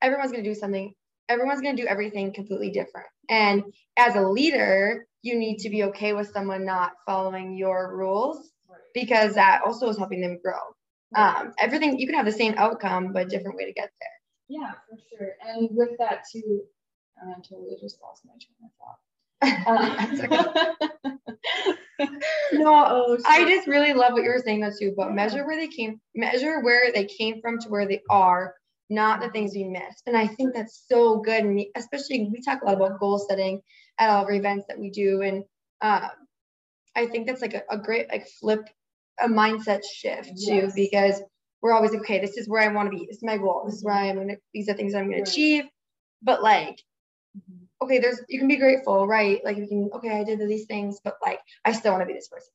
everyone's 0.00 0.30
gonna 0.30 0.44
do 0.44 0.54
something. 0.54 0.94
Everyone's 1.28 1.60
gonna 1.60 1.76
do 1.76 1.86
everything 1.86 2.32
completely 2.32 2.70
different. 2.70 3.08
And 3.28 3.64
as 3.96 4.14
a 4.14 4.22
leader, 4.22 5.06
you 5.22 5.38
need 5.38 5.58
to 5.58 5.70
be 5.70 5.84
okay 5.84 6.12
with 6.12 6.30
someone 6.32 6.64
not 6.64 6.92
following 7.06 7.56
your 7.56 7.94
rules 7.96 8.50
because 8.94 9.34
that 9.34 9.62
also 9.66 9.88
is 9.88 9.98
helping 9.98 10.20
them 10.20 10.38
grow. 10.42 10.58
Um, 11.14 11.52
everything 11.58 11.98
you 11.98 12.06
can 12.06 12.16
have 12.16 12.26
the 12.26 12.32
same 12.32 12.54
outcome, 12.56 13.12
but 13.12 13.28
different 13.28 13.56
way 13.56 13.66
to 13.66 13.72
get 13.72 13.90
there. 14.00 14.08
Yeah, 14.48 14.72
for 14.88 14.96
sure. 15.10 15.32
And 15.46 15.68
with 15.72 15.90
that 15.98 16.24
too, 16.32 16.62
I 17.20 17.34
totally 17.42 17.76
just 17.80 17.98
lost 18.00 18.24
my 18.24 18.32
train 18.32 18.56
of 18.64 18.70
thought. 18.78 18.98
No, 22.52 22.84
oh, 22.86 23.18
I 23.26 23.44
just 23.48 23.68
really 23.68 23.92
love 23.92 24.12
what 24.12 24.22
you 24.22 24.30
were 24.30 24.42
saying 24.44 24.60
though 24.60 24.70
too. 24.78 24.94
But 24.96 25.12
measure 25.12 25.46
where 25.46 25.56
they 25.56 25.68
came, 25.68 26.00
measure 26.14 26.60
where 26.62 26.90
they 26.92 27.04
came 27.04 27.40
from 27.40 27.58
to 27.60 27.68
where 27.68 27.86
they 27.86 28.00
are, 28.10 28.54
not 28.88 29.20
the 29.20 29.28
things 29.30 29.52
we 29.54 29.64
missed. 29.64 30.02
And 30.06 30.16
I 30.16 30.26
think 30.26 30.54
that's 30.54 30.84
so 30.88 31.18
good. 31.18 31.44
And 31.44 31.62
especially 31.76 32.28
we 32.32 32.40
talk 32.40 32.62
a 32.62 32.64
lot 32.66 32.76
about 32.76 32.98
goal 33.00 33.18
setting 33.18 33.60
at 33.98 34.10
all 34.10 34.22
of 34.22 34.26
our 34.26 34.32
events 34.32 34.64
that 34.68 34.78
we 34.78 34.90
do, 34.90 35.22
and 35.22 35.44
um, 35.82 36.10
I 36.96 37.06
think 37.06 37.26
that's 37.26 37.42
like 37.42 37.54
a, 37.54 37.62
a 37.70 37.78
great 37.78 38.08
like 38.08 38.26
flip, 38.40 38.62
a 39.22 39.28
mindset 39.28 39.82
shift 39.84 40.28
too, 40.28 40.54
Yes. 40.54 40.72
because 40.74 41.22
we're 41.62 41.72
always 41.72 41.94
okay. 41.96 42.18
This 42.18 42.36
is 42.36 42.48
where 42.48 42.62
I 42.62 42.72
want 42.72 42.90
to 42.90 42.98
be. 42.98 43.06
This 43.06 43.18
is 43.18 43.22
my 43.22 43.36
goal. 43.36 43.62
This 43.66 43.76
is 43.76 43.84
where 43.84 43.94
I'm 43.94 44.16
gonna. 44.16 44.36
These 44.54 44.68
are 44.68 44.74
things 44.74 44.94
I'm 44.94 45.04
gonna 45.04 45.18
Right. 45.18 45.28
achieve. 45.28 45.64
But 46.22 46.42
like 46.42 46.82
Mhm. 47.36 47.59
Okay, 47.82 47.98
there's 47.98 48.20
you 48.28 48.38
can 48.38 48.48
be 48.48 48.56
grateful, 48.56 49.06
right? 49.06 49.44
Like 49.44 49.56
you 49.56 49.66
can, 49.66 49.90
okay, 49.94 50.20
I 50.20 50.24
did 50.24 50.38
these 50.40 50.66
things, 50.66 51.00
but 51.02 51.16
like 51.22 51.40
I 51.64 51.72
still 51.72 51.92
want 51.92 52.02
to 52.02 52.06
be 52.06 52.12
this 52.14 52.28
person. 52.28 52.52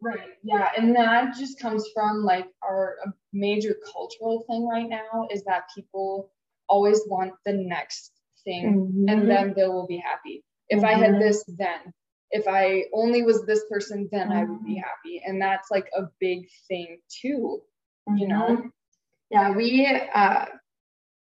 Right. 0.00 0.30
Yeah. 0.44 0.68
And 0.76 0.94
that 0.94 1.34
just 1.36 1.58
comes 1.58 1.88
from 1.92 2.24
like 2.24 2.46
our 2.62 2.96
a 3.04 3.12
major 3.32 3.76
cultural 3.92 4.44
thing 4.48 4.68
right 4.68 4.88
now 4.88 5.26
is 5.30 5.42
that 5.44 5.64
people 5.74 6.30
always 6.68 7.00
want 7.06 7.32
the 7.44 7.52
next 7.52 8.12
thing 8.44 8.64
Mm-hmm. 8.64 9.08
and 9.08 9.28
then 9.30 9.54
they 9.56 9.66
will 9.66 9.86
be 9.86 9.96
happy. 9.98 10.44
If 10.68 10.84
I 10.84 10.92
had 10.94 11.14
Mhm. 11.14 11.20
this, 11.20 11.44
then. 11.58 11.92
If 12.30 12.46
I 12.46 12.84
only 12.92 13.22
was 13.22 13.44
this 13.46 13.64
person, 13.70 14.08
then 14.12 14.30
I 14.30 14.44
would 14.44 14.62
be 14.64 14.76
Mhm. 14.76 14.84
happy. 14.84 15.22
And 15.26 15.40
that's 15.40 15.70
like 15.70 15.88
a 15.96 16.02
big 16.20 16.46
thing 16.68 17.00
too, 17.08 17.62
you 18.14 18.28
know? 18.28 18.48
Mhm. 18.56 18.70
Yeah, 19.30 19.50
we 19.56 19.86
uh 20.14 20.46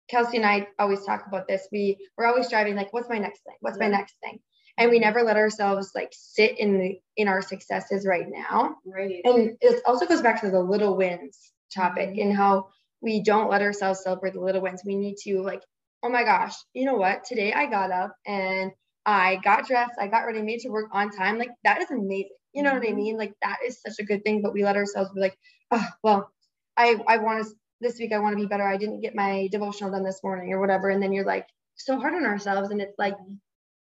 Kelsey 0.10 0.38
and 0.38 0.46
I 0.46 0.68
always 0.80 1.04
talk 1.06 1.26
about 1.28 1.48
this. 1.48 1.68
We 1.72 1.98
we're 2.18 2.26
always 2.28 2.48
striving 2.48 2.76
like, 2.76 2.94
what's 2.94 3.10
my 3.10 3.18
next 3.18 3.44
thing? 3.44 3.56
What's 3.62 3.80
my 3.80 3.88
next 3.88 4.16
thing? 4.24 4.40
And 4.78 4.92
we 4.92 5.00
never 5.00 5.24
let 5.24 5.38
ourselves 5.38 5.92
like 5.96 6.10
sit 6.14 6.60
in 6.60 6.80
the 6.80 7.00
in 7.18 7.28
our 7.28 7.42
successes 7.42 8.06
right 8.06 8.26
now. 8.28 8.78
Right. 8.86 9.22
And 9.26 9.58
it 9.62 9.82
also 9.86 10.06
goes 10.06 10.22
back 10.22 10.42
to 10.42 10.52
the 10.52 10.62
little 10.62 10.96
wins 10.98 11.54
topic 11.74 12.12
Mhm. 12.12 12.22
and 12.24 12.34
how 12.38 12.70
we 13.02 13.22
don't 13.24 13.50
let 13.50 13.62
ourselves 13.62 14.04
celebrate 14.04 14.34
the 14.34 14.42
little 14.42 14.62
wins. 14.62 14.84
We 14.86 14.96
need 14.96 15.18
to 15.24 15.42
like, 15.42 15.64
oh 16.04 16.10
my 16.10 16.24
gosh, 16.24 16.56
you 16.74 16.86
know 16.86 16.96
what? 16.96 17.24
Today 17.24 17.54
I 17.54 17.66
got 17.68 17.92
up 17.92 18.16
and 18.26 18.72
I 19.06 19.38
got 19.38 19.68
dressed, 19.68 19.94
I 20.00 20.08
got 20.08 20.26
ready, 20.26 20.42
made 20.42 20.60
to 20.62 20.70
work 20.70 20.90
on 20.92 21.12
time. 21.12 21.38
Like 21.38 21.52
that 21.64 21.82
is 21.82 21.92
amazing. 21.92 22.30
You 22.54 22.64
know 22.64 22.74
what 22.74 22.84
I 22.84 22.92
Mhm. 22.92 22.96
mean? 22.96 23.18
Like 23.18 23.34
that 23.44 23.60
is 23.66 23.82
such 23.82 24.00
a 24.00 24.06
good 24.06 24.24
thing. 24.24 24.42
But 24.42 24.54
we 24.54 24.64
let 24.64 24.78
ourselves 24.78 25.12
be 25.14 25.22
like, 25.22 25.38
oh 25.72 25.88
well, 26.04 26.32
I 26.78 26.96
I 27.08 27.18
want 27.18 27.46
to 27.46 27.54
this 27.86 28.00
week 28.00 28.12
I 28.12 28.20
want 28.20 28.34
to 28.34 28.42
be 28.42 28.48
better. 28.48 28.68
I 28.68 28.78
didn't 28.78 29.02
get 29.02 29.16
my 29.16 29.48
devotional 29.52 29.92
done 29.92 30.04
this 30.04 30.22
morning 30.24 30.52
or 30.52 30.60
whatever. 30.60 30.90
And 30.90 31.02
then 31.02 31.14
you're 31.14 31.26
like 31.26 31.48
so 31.76 32.00
hard 32.00 32.16
on 32.16 32.26
ourselves. 32.26 32.72
And 32.72 32.82
it's 32.82 32.98
like, 32.98 33.16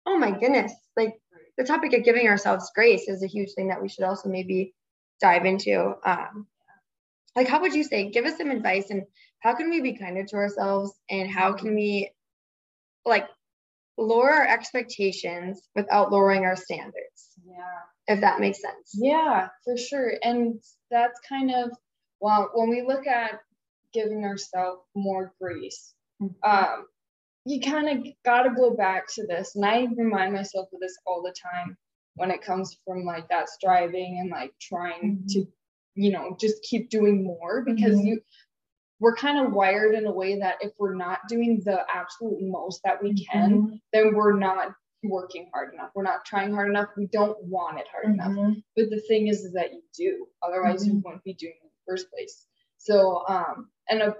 oh 0.05 0.17
my 0.17 0.31
goodness. 0.31 0.73
Like 0.97 1.15
the 1.57 1.63
topic 1.63 1.93
of 1.93 2.03
giving 2.03 2.27
ourselves 2.27 2.71
grace 2.73 3.07
is 3.07 3.23
a 3.23 3.27
huge 3.27 3.53
thing 3.53 3.67
that 3.67 3.81
we 3.81 3.89
should 3.89 4.03
also 4.03 4.29
maybe 4.29 4.73
dive 5.21 5.45
into. 5.45 5.93
Um, 6.03 6.47
like, 7.35 7.47
how 7.47 7.61
would 7.61 7.75
you 7.75 7.83
say, 7.83 8.09
give 8.09 8.25
us 8.25 8.37
some 8.37 8.49
advice 8.49 8.89
and 8.89 9.03
how 9.39 9.53
can 9.53 9.69
we 9.69 9.81
be 9.81 9.97
kinder 9.97 10.25
to 10.25 10.35
ourselves 10.35 10.91
and 11.09 11.29
how 11.29 11.53
can 11.53 11.75
we 11.75 12.11
like 13.05 13.27
lower 13.97 14.31
our 14.31 14.47
expectations 14.47 15.61
without 15.75 16.11
lowering 16.11 16.43
our 16.43 16.55
standards, 16.55 17.29
yeah. 17.45 18.13
if 18.13 18.21
that 18.21 18.39
makes 18.39 18.61
sense? 18.61 18.95
Yeah, 18.95 19.47
for 19.63 19.77
sure. 19.77 20.13
And 20.23 20.59
that's 20.89 21.19
kind 21.27 21.53
of 21.53 21.71
well, 22.21 22.51
when 22.53 22.69
we 22.69 22.83
look 22.83 23.07
at 23.07 23.39
giving 23.93 24.25
ourselves 24.25 24.81
more 24.95 25.33
grace, 25.39 25.93
Mhm. 26.21 26.35
um, 26.43 26.87
you 27.45 27.59
kind 27.61 27.89
of 27.89 28.05
got 28.23 28.43
to 28.43 28.51
go 28.55 28.75
back 28.75 29.07
to 29.15 29.25
this. 29.25 29.55
And 29.55 29.65
I 29.65 29.85
remind 29.97 30.33
myself 30.33 30.69
of 30.73 30.79
this 30.79 30.97
all 31.05 31.21
the 31.21 31.33
time 31.33 31.77
when 32.15 32.29
it 32.31 32.41
comes 32.41 32.77
from 32.85 33.03
like 33.05 33.27
that 33.29 33.49
striving 33.49 34.19
and 34.19 34.29
like 34.29 34.53
trying 34.59 35.23
to, 35.29 35.45
you 35.95 36.11
know, 36.11 36.35
just 36.39 36.61
keep 36.63 36.89
doing 36.89 37.23
more 37.23 37.63
because 37.63 37.97
Mhm. 37.97 38.05
you 38.05 38.21
we're 38.99 39.15
kind 39.15 39.43
of 39.43 39.51
wired 39.51 39.95
in 39.95 40.05
a 40.05 40.11
way 40.11 40.37
that 40.37 40.57
if 40.61 40.71
we're 40.77 40.93
not 40.93 41.21
doing 41.27 41.59
the 41.65 41.83
absolute 41.91 42.39
most 42.39 42.81
that 42.83 43.01
we 43.01 43.15
can, 43.25 43.81
then 43.91 44.13
we're 44.13 44.37
not 44.37 44.75
working 45.03 45.49
hard 45.51 45.73
enough. 45.73 45.89
We're 45.95 46.03
not 46.03 46.23
trying 46.23 46.53
hard 46.53 46.69
enough. 46.69 46.89
We 46.95 47.07
don't 47.07 47.43
want 47.45 47.79
it 47.79 47.87
hard 47.87 48.13
enough. 48.13 48.27
Mhm. 48.33 48.63
But 48.75 48.91
the 48.91 49.01
thing 49.01 49.27
is, 49.27 49.43
is 49.43 49.53
that 49.53 49.73
you 49.73 49.81
do. 49.97 50.27
Otherwise, 50.43 50.85
you 50.85 51.01
wouldn't 51.03 51.23
be 51.23 51.33
doing 51.33 51.53
it 51.53 51.63
in 51.63 51.69
the 51.69 51.91
first 51.91 52.11
place. 52.11 52.45
So, 52.77 53.25
um, 53.27 53.71
and 53.91 54.01
a, 54.01 54.17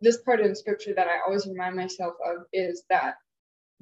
this 0.00 0.18
part 0.22 0.40
of 0.40 0.48
the 0.48 0.56
scripture 0.56 0.94
that 0.94 1.08
I 1.08 1.20
always 1.26 1.46
remind 1.46 1.76
myself 1.76 2.14
of 2.26 2.46
is 2.52 2.84
that 2.90 3.16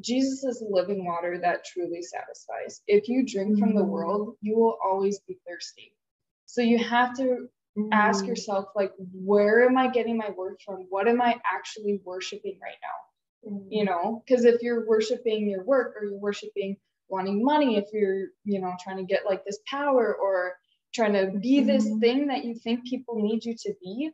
Jesus 0.01 0.45
is 0.45 0.61
the 0.61 0.69
living 0.71 1.05
water 1.07 1.39
that 1.43 1.65
truly 1.65 2.03
satisfies. 2.03 2.83
If 2.89 3.09
you 3.09 3.27
drink 3.27 3.59
from 3.59 3.75
the 3.75 3.83
Mhm. 3.83 3.89
world, 3.91 4.37
you 4.43 4.57
will 4.59 4.79
always 4.85 5.21
be 5.21 5.39
thirsty. 5.49 5.95
So 6.47 6.63
you 6.63 6.79
have 6.79 7.15
to 7.19 7.51
ask 7.93 8.25
Mhm. 8.25 8.29
yourself, 8.29 8.67
like, 8.77 8.93
where 8.99 9.67
am 9.67 9.79
I 9.79 9.89
getting 9.89 10.19
my 10.19 10.31
worth 10.31 10.63
from? 10.63 10.87
What 10.91 11.09
am 11.09 11.23
I 11.23 11.41
actually 11.45 12.01
worshiping 12.05 12.59
right 12.63 12.79
now? 12.83 12.99
Mhm. 13.47 13.67
you 13.71 13.85
know 13.85 14.23
because 14.27 14.45
if 14.45 14.63
you're 14.63 14.87
worshiping 14.87 15.49
your 15.49 15.65
work 15.65 15.95
or 15.97 16.05
you're 16.07 16.19
worshiping 16.19 16.77
wanting 17.09 17.45
money 17.45 17.77
if 17.77 17.87
you're 17.93 18.29
you 18.45 18.61
know 18.61 18.75
trying 18.83 18.99
to 18.99 19.05
get 19.05 19.25
like 19.27 19.45
this 19.45 19.59
power 19.67 20.15
or 20.15 20.55
trying 20.95 21.13
to 21.13 21.39
be 21.39 21.63
this 21.63 21.89
thing 22.01 22.27
that 22.29 22.45
you 22.45 22.55
think 22.55 22.85
people 22.87 23.17
need 23.17 23.45
you 23.45 23.55
to 23.55 23.73
be 23.83 24.11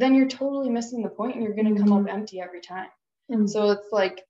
then 0.00 0.14
you're 0.14 0.28
totally 0.28 0.70
missing 0.70 1.02
the 1.02 1.08
point 1.10 1.34
and 1.36 1.44
you're 1.44 1.54
going 1.54 1.74
to 1.74 1.80
come 1.80 1.92
up 1.92 2.12
empty 2.12 2.40
every 2.40 2.60
time. 2.60 2.88
Mhm. 3.30 3.48
so 3.48 3.70
it's 3.70 3.92
like 3.92 4.24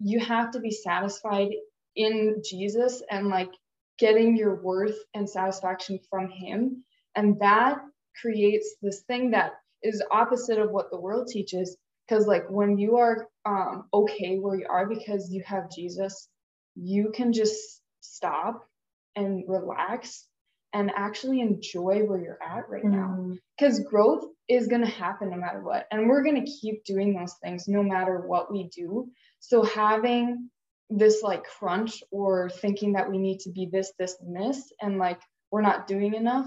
you 0.00 0.20
have 0.20 0.52
to 0.52 0.60
be 0.60 0.70
satisfied 0.70 1.50
in 1.96 2.42
jesus 2.44 3.02
and 3.10 3.28
like 3.28 3.50
getting 3.98 4.36
your 4.36 4.62
worth 4.62 4.98
and 5.14 5.28
satisfaction 5.28 5.98
from 6.10 6.30
him. 6.30 6.84
And 7.16 7.38
that 7.40 7.80
creates 8.20 8.76
this 8.82 9.02
thing 9.02 9.32
that 9.32 9.52
is 9.82 10.02
opposite 10.10 10.58
of 10.58 10.70
what 10.70 10.90
the 10.90 11.00
world 11.00 11.28
teaches. 11.28 11.76
Because 12.08 12.26
like 12.26 12.48
when 12.50 12.78
you 12.78 12.96
are 12.98 13.28
um, 13.46 13.86
okay 13.92 14.38
where 14.38 14.56
you 14.56 14.66
are 14.68 14.86
because 14.86 15.30
you 15.32 15.42
have 15.46 15.70
jesus 15.70 16.28
you 16.76 17.12
can 17.14 17.32
just 17.32 17.82
stop 18.00 18.64
and 19.16 19.44
relax 19.48 20.26
and 20.72 20.90
actually 20.96 21.40
enjoy 21.40 22.00
where 22.04 22.20
you're 22.20 22.42
at 22.42 22.68
right 22.68 22.84
now 22.84 23.08
Mm-hmm. 23.18 23.34
because 23.56 23.80
growth 23.80 24.24
is 24.48 24.66
going 24.68 24.82
to 24.82 24.90
happen 24.90 25.30
no 25.30 25.36
matter 25.36 25.62
what 25.62 25.86
and 25.90 26.08
we're 26.08 26.22
going 26.22 26.44
to 26.44 26.50
keep 26.60 26.84
doing 26.84 27.14
those 27.14 27.34
things 27.42 27.68
no 27.68 27.82
matter 27.82 28.22
what 28.26 28.50
we 28.52 28.68
do 28.74 29.08
so 29.40 29.62
having 29.62 30.50
this 30.90 31.22
like 31.22 31.44
crunch 31.44 32.02
or 32.10 32.48
thinking 32.50 32.94
that 32.94 33.10
we 33.10 33.18
need 33.18 33.40
to 33.40 33.50
be 33.50 33.68
this 33.70 33.92
this 33.98 34.16
and 34.20 34.34
this 34.36 34.72
and 34.80 34.98
like 34.98 35.20
we're 35.50 35.60
not 35.62 35.86
doing 35.86 36.14
enough 36.14 36.46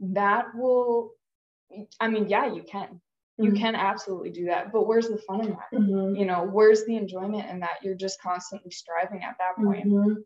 that 0.00 0.46
will 0.54 1.12
i 2.00 2.08
mean 2.08 2.28
yeah 2.28 2.52
you 2.52 2.62
can 2.62 3.00
you 3.38 3.50
Mhm. 3.52 3.56
can 3.58 3.74
absolutely 3.74 4.30
do 4.30 4.46
that 4.46 4.72
but 4.72 4.86
where's 4.86 5.08
the 5.08 5.18
fun 5.18 5.40
in 5.42 5.50
that 5.50 5.72
Mhm. 5.72 6.18
you 6.18 6.24
know 6.26 6.44
where's 6.44 6.84
the 6.84 6.96
enjoyment 6.96 7.48
in 7.50 7.60
that 7.60 7.82
you're 7.82 7.94
just 7.94 8.20
constantly 8.20 8.70
striving 8.70 9.22
at 9.22 9.36
that 9.38 9.56
point 9.56 9.86
Mhm. 9.86 10.16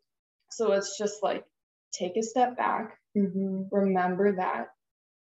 so 0.51 0.73
it's 0.73 0.99
just 0.99 1.23
like 1.23 1.45
take 1.93 2.17
a 2.17 2.23
step 2.23 2.57
back 2.57 2.99
Mhm. 3.17 3.69
remember 3.71 4.33
that 4.33 4.69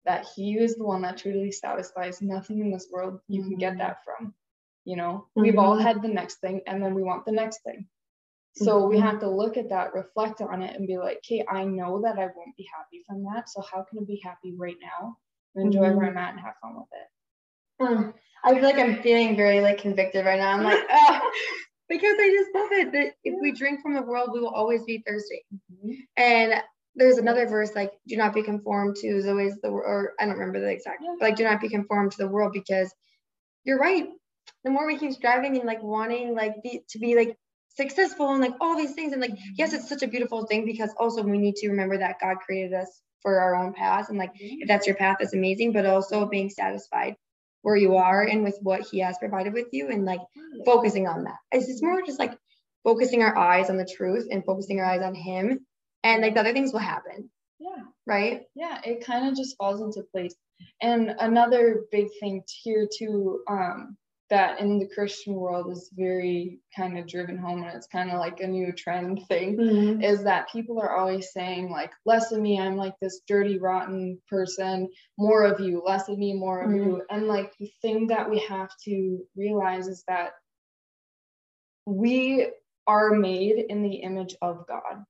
that 0.05 0.27
he 0.35 0.59
is 0.59 0.77
the 0.77 0.85
one 0.85 1.03
that 1.03 1.18
truly 1.18 1.51
satisfies 1.51 2.22
nothing 2.22 2.61
in 2.61 2.70
this 2.70 2.88
world 2.90 3.20
you 3.29 3.42
can 3.42 3.57
get 3.57 3.74
Mhm. 3.74 3.79
that 3.79 4.05
from 4.05 4.35
you 4.85 4.96
know 4.96 5.27
we've 5.35 5.59
all 5.59 5.77
Mhm. 5.77 5.83
had 5.83 6.03
the 6.03 6.09
next 6.09 6.37
thing 6.37 6.62
and 6.66 6.83
then 6.83 6.94
we 6.94 7.03
want 7.03 7.24
the 7.24 7.33
next 7.33 7.62
thing 7.62 7.88
so 8.55 8.87
we 8.87 8.98
Mhm. 8.98 9.03
have 9.03 9.20
to 9.20 9.29
look 9.29 9.57
at 9.57 9.68
that 9.68 9.94
reflect 9.94 10.40
on 10.40 10.62
it 10.62 10.77
and 10.77 10.87
be 10.87 10.98
like 10.98 11.18
okay 11.18 11.44
i 11.48 11.64
know 11.64 12.01
that 12.01 12.18
i 12.18 12.27
won't 12.27 12.57
be 12.57 12.68
happy 12.72 13.03
from 13.07 13.22
that 13.24 13.48
so 13.48 13.61
how 13.62 13.83
can 13.83 13.98
i 13.98 14.05
be 14.05 14.20
happy 14.24 14.55
right 14.57 14.79
now 14.81 15.16
and 15.55 15.66
enjoy 15.66 15.92
where 15.92 16.07
i'm 16.07 16.16
at 16.16 16.33
and 16.33 16.40
have 16.40 16.57
fun 16.61 16.77
with 16.77 16.88
it 16.92 17.09
Mm. 17.81 18.12
I 18.44 18.55
feel 18.55 18.62
like 18.62 18.79
I'm 18.79 19.03
feeling 19.03 19.37
very 19.37 19.61
like 19.61 19.79
convicted 19.79 20.24
right 20.24 20.38
now. 20.38 20.53
I'm 20.53 20.64
like, 20.64 20.85
ah, 20.90 21.20
because 21.88 22.16
I 22.18 22.31
just 22.31 22.55
love 22.55 22.72
it 22.72 22.92
that 22.92 23.14
if 23.24 23.35
we 23.40 23.53
drink 23.53 23.81
from 23.83 23.94
the 23.94 24.03
world, 24.03 24.31
we 24.33 24.40
will 24.40 24.55
always 24.55 24.85
be 24.85 25.03
thirsty. 25.07 25.44
And 26.16 26.55
there's 26.98 27.18
another 27.18 27.46
verse 27.46 27.74
like, 27.74 27.92
"Do 28.06 28.16
not 28.16 28.34
be 28.34 28.42
conformed 28.42 28.96
to 28.96 29.22
the 29.22 29.34
ways 29.34 29.54
of 29.54 29.62
the 29.62 29.72
world," 29.72 29.87
or 29.87 30.14
I 30.20 30.26
don't 30.26 30.34
remember 30.34 30.61
the 30.61 30.70
exact, 30.70 31.02
but 31.18 31.28
like, 31.28 31.37
"Do 31.37 31.44
not 31.44 31.61
be 31.61 31.68
conformed 31.68 32.12
to 32.12 32.18
the 32.18 32.28
world," 32.28 32.52
because 32.52 32.92
you're 33.64 33.78
right. 33.78 34.08
The 34.64 34.70
more 34.70 34.87
we 34.87 34.98
keep 34.98 35.12
striving 35.12 35.56
and 35.56 35.64
like 35.64 35.82
wanting 35.82 36.34
like 36.34 36.62
be, 36.62 36.82
to 36.90 36.98
be 36.98 37.14
like 37.14 37.37
successful 37.68 38.32
and 38.32 38.40
like 38.40 38.54
all 38.61 38.76
these 38.76 38.94
things, 38.94 39.12
and 39.12 39.22
like 39.22 39.38
yes, 39.56 39.72
it's 39.72 39.88
such 39.88 40.02
a 40.02 40.08
beautiful 40.08 40.46
thing 40.46 40.64
because 40.64 40.90
also 40.98 41.22
we 41.22 41.38
need 41.38 41.56
to 41.56 41.68
remember 41.68 41.98
that 41.98 42.20
God 42.20 42.38
created 42.44 42.74
us 42.74 43.02
for 43.22 43.40
our 43.40 43.54
own 43.54 43.72
path, 43.72 44.08
and 44.08 44.18
like 44.18 44.34
mm-hmm. 44.34 44.62
if 44.62 44.68
that's 44.68 44.87
your 44.87 44.96
path, 44.96 45.18
that's 45.20 45.34
amazing. 45.34 45.72
But 45.72 45.87
also 45.87 46.26
being 46.26 46.50
satisfied 46.50 47.16
where 47.62 47.76
you 47.76 47.96
are 47.96 48.22
and 48.22 48.44
with 48.44 48.58
what 48.62 48.82
He 48.82 48.98
has 49.00 49.18
provided 49.18 49.52
with 49.52 49.68
you, 49.72 49.88
and 49.88 50.04
like 50.04 50.20
mm. 50.20 50.64
focusing 50.64 51.06
on 51.06 51.24
that. 51.24 51.37
It's 51.52 51.66
just 51.66 51.82
more 51.82 52.02
just 52.02 52.18
like 52.18 52.37
focusing 52.84 53.22
our 53.22 53.37
eyes 53.37 53.70
on 53.70 53.76
the 53.76 53.84
truth 53.84 54.26
and 54.30 54.44
focusing 54.44 54.80
our 54.80 54.87
eyes 54.87 55.02
on 55.02 55.14
Him, 55.14 55.66
and 56.09 56.23
like 56.23 56.35
the 56.35 56.40
other 56.40 56.53
things 56.53 56.73
will 56.73 56.81
happen, 56.81 57.31
yeah. 57.59 57.83
Right? 58.07 58.42
yeah 58.55 58.81
it 58.85 59.05
kind 59.05 59.29
of 59.29 59.37
just 59.37 59.57
falls 59.57 59.81
into 59.81 60.03
place. 60.12 60.35
And 60.83 61.14
another 61.21 61.85
big 61.92 62.09
thing 62.21 62.42
here 62.62 62.88
too 62.99 63.42
um 63.49 63.97
that 64.31 64.61
in 64.61 64.79
the 64.79 64.88
christian 64.94 65.33
world 65.33 65.73
is 65.73 65.88
very 65.97 66.61
kind 66.77 66.99
of 66.99 67.09
driven 67.09 67.38
home 67.38 67.62
and 67.62 67.75
it's 67.75 67.87
kind 67.87 68.11
of 68.11 68.18
like 68.18 68.40
a 68.40 68.47
new 68.47 68.71
trend 68.73 69.18
thing 69.27 70.03
is 70.03 70.23
that 70.23 70.53
people 70.53 70.79
are 70.79 70.97
always 70.99 71.33
saying 71.33 71.71
like 71.71 71.90
less 72.05 72.31
of 72.31 72.38
me 72.38 72.61
i'm 72.61 72.77
like 72.77 72.94
this 73.01 73.21
dirty 73.27 73.59
rotten 73.59 74.21
person. 74.29 74.88
More 75.16 75.44
of 75.44 75.61
you. 75.61 75.83
Less 75.85 76.09
of 76.09 76.18
me 76.18 76.35
more 76.35 76.61
of 76.62 76.73
you. 76.73 77.03
And 77.11 77.27
like 77.27 77.53
the 77.59 77.71
thing 77.83 78.09
that 78.09 78.29
we 78.29 78.38
have 78.40 78.71
to 78.85 79.21
realize 79.37 79.88
is 79.88 80.05
that 80.09 80.33
we 81.88 82.49
are 82.87 83.11
made 83.11 83.66
in 83.68 83.83
the 83.83 83.97
image 83.97 84.35
of 84.42 84.66
god 84.66 85.05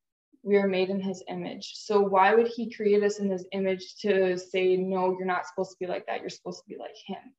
we 0.48 0.56
are 0.56 0.68
made 0.68 0.90
in 0.90 1.00
his 1.00 1.22
image. 1.28 1.74
So 1.76 2.00
why 2.00 2.34
would 2.34 2.48
he 2.48 2.72
create 2.74 3.02
us 3.04 3.18
in 3.20 3.30
his 3.30 3.46
image 3.52 3.96
to 4.02 4.38
say 4.38 4.76
no 4.76 5.12
you're 5.12 5.26
not 5.26 5.46
supposed 5.46 5.72
to 5.72 5.76
be 5.78 5.86
like 5.86 6.06
that. 6.06 6.20
You're 6.20 6.30
supposed 6.30 6.62
to 6.62 6.68
be 6.68 6.78
like 6.78 6.96
him. 7.06 7.34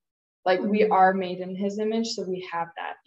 Like 0.45 0.61
we 0.61 0.81
Mhm. 0.83 0.91
are 0.91 1.13
made 1.13 1.39
in 1.41 1.55
his 1.55 1.79
image 1.79 2.09
so 2.09 2.23
we 2.23 2.47
have 2.51 2.69
that. 2.77 2.97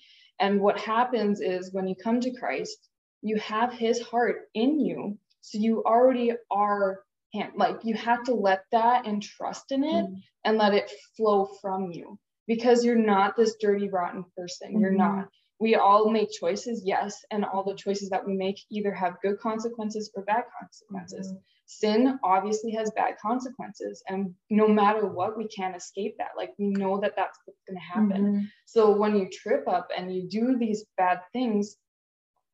And 0.41 0.61
what 0.61 0.79
happens 0.81 1.41
is 1.41 1.73
when 1.73 1.89
you 1.89 1.97
come 1.97 2.21
to 2.21 2.33
christ 2.33 2.91
you 3.23 3.37
have 3.39 3.73
his 3.73 4.01
heart 4.03 4.49
in 4.55 4.81
you. 4.81 5.19
So 5.43 5.59
you 5.59 5.85
already 5.85 6.33
are 6.51 7.05
him. 7.33 7.53
Like 7.57 7.85
you 7.85 7.95
have 7.95 8.25
to 8.25 8.35
let 8.35 8.65
that 8.73 9.07
and 9.07 9.23
trust 9.23 9.73
in 9.73 9.85
it 9.85 10.07
and 10.45 10.59
let 10.59 10.75
it 10.75 10.91
flow 11.17 11.47
from 11.61 11.93
you. 11.93 12.19
Because 12.49 12.85
you're 12.85 12.97
not 12.97 13.37
this 13.37 13.57
dirty 13.61 13.89
rotten 13.89 14.25
person. 14.37 14.81
You're 14.81 14.91
Mhm. 14.91 14.97
not 14.97 15.29
we 15.65 15.71
all 15.87 16.05
make 16.19 16.31
choices 16.43 16.77
yes 16.93 17.13
and 17.33 17.45
all 17.45 17.63
the 17.65 17.75
choices 17.85 18.09
that 18.11 18.27
we 18.27 18.35
make 18.47 18.59
either 18.77 18.93
have 19.03 19.21
good 19.25 19.39
consequences 19.49 20.05
or 20.15 20.23
bad 20.33 20.45
consequences. 20.59 21.27
Sin 21.67 22.19
obviously 22.35 22.73
has 22.79 22.91
bad 23.01 23.15
consequences 23.29 24.03
and 24.09 24.21
no 24.51 24.67
matter 24.81 25.05
what 25.19 25.39
we 25.39 25.47
can't 25.57 25.77
escape 25.83 26.15
that. 26.19 26.33
Like 26.41 26.53
we 26.59 26.69
know 26.83 26.95
that 27.03 27.15
that's 27.17 27.39
what's 27.45 27.63
going 27.69 27.79
to 27.83 27.89
happen. 27.99 28.23
Mhm. 28.25 28.43
so 28.75 28.83
when 29.01 29.13
you 29.19 29.25
trip 29.41 29.65
up 29.77 29.87
and 29.97 30.05
you 30.15 30.23
do 30.41 30.45
these 30.65 30.81
bad 31.03 31.19
things 31.37 31.65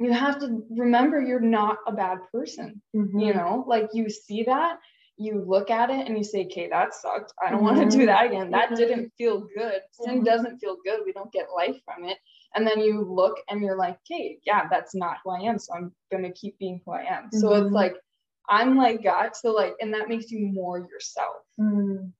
you 0.05 0.13
have 0.25 0.37
to 0.43 0.49
remember 0.85 1.17
you're 1.29 1.49
not 1.61 1.77
a 1.91 1.93
bad 2.05 2.19
person 2.35 2.69
Mhm. 2.95 3.21
you 3.25 3.33
know? 3.39 3.53
Like 3.75 3.89
you 3.99 4.05
see 4.25 4.41
that 4.55 4.75
you 5.19 5.45
look 5.47 5.69
at 5.71 5.91
it 5.91 6.07
and 6.07 6.17
you 6.17 6.25
say 6.25 6.45
okay 6.45 6.69
that 6.69 6.95
sucked 6.95 7.33
i 7.45 7.51
don't 7.51 7.63
want 7.63 7.79
to 7.79 7.99
do 7.99 8.07
that 8.07 8.27
again 8.27 8.51
that 8.51 8.71
Mhm. 8.71 8.77
didn't 8.77 9.13
feel 9.19 9.41
good 9.57 9.81
sin 9.93 10.21
Mhm. 10.21 10.25
doesn't 10.25 10.59
feel 10.59 10.77
good 10.85 11.01
we 11.05 11.13
don't 11.13 11.33
get 11.33 11.49
life 11.55 11.77
from 11.85 12.05
it 12.05 12.19
and 12.55 12.67
then 12.67 12.81
you 12.81 13.03
look 13.03 13.37
and 13.49 13.61
you're 13.61 13.77
like 13.77 13.99
okay 14.07 14.39
yeah 14.47 14.69
that's 14.71 14.95
not 14.95 15.19
who 15.25 15.31
i 15.31 15.41
am 15.41 15.59
so 15.59 15.75
i'm 15.75 15.93
gonna 16.13 16.33
keep 16.33 16.57
being 16.59 16.81
who 16.85 16.93
i 16.93 17.03
am 17.03 17.31
so 17.33 17.49
Mhm. 17.51 17.65
it's 17.67 17.73
like 17.73 17.97
i'm 18.49 18.77
like 18.77 19.03
god 19.03 19.35
so 19.35 19.51
like 19.53 19.75
and 19.81 19.93
that 19.95 20.09
makes 20.09 20.31
you 20.31 20.47
more 20.47 20.79
yourself 20.79 21.37
Mm. 21.61 22.13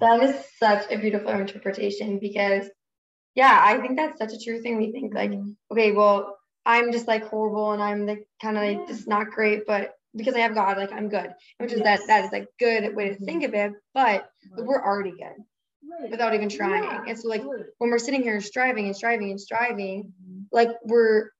That 0.00 0.22
is 0.22 0.34
such 0.58 0.90
a 0.90 0.96
beautiful 0.98 1.30
interpretation 1.30 2.18
because, 2.18 2.68
yeah, 3.34 3.60
I 3.62 3.78
think 3.78 3.96
that's 3.96 4.18
such 4.18 4.32
a 4.32 4.38
true 4.42 4.60
thing. 4.62 4.76
We 4.78 4.90
think 4.90 5.14
like, 5.14 5.32
okay, 5.70 5.92
well, 5.92 6.36
I'm 6.64 6.90
just 6.92 7.06
like 7.06 7.28
horrible 7.28 7.72
and 7.72 7.82
I'm 7.82 8.06
like 8.06 8.26
kind 8.40 8.56
of 8.56 8.62
like 8.64 8.88
just 8.88 9.06
not 9.06 9.30
great, 9.30 9.64
but 9.66 9.92
because 10.14 10.34
I 10.34 10.40
have 10.40 10.54
God, 10.54 10.76
like 10.76 10.92
I'm 10.92 11.08
good, 11.08 11.32
which 11.58 11.72
is 11.72 11.80
Yes. 11.80 12.00
that 12.00 12.06
that 12.08 12.24
is 12.26 12.32
a 12.42 12.46
good 12.58 12.94
way 12.94 13.10
to 13.10 13.16
think 13.16 13.44
of 13.44 13.54
it. 13.54 13.72
But 13.94 14.28
we're 14.56 14.82
already 14.82 15.12
good 15.12 15.44
Right. 16.00 16.10
without 16.10 16.34
even 16.34 16.48
trying. 16.48 16.84
Yeah, 16.84 17.04
And 17.08 17.18
so 17.18 17.28
like 17.28 17.44
right. 17.44 17.64
when 17.78 17.90
we're 17.90 17.98
sitting 17.98 18.22
here 18.22 18.40
striving 18.40 18.86
and 18.86 18.96
striving 18.96 19.30
and 19.30 19.40
striving, 19.40 20.12
Mhm. 20.24 20.46
like 20.52 20.70
we're, 20.84 21.30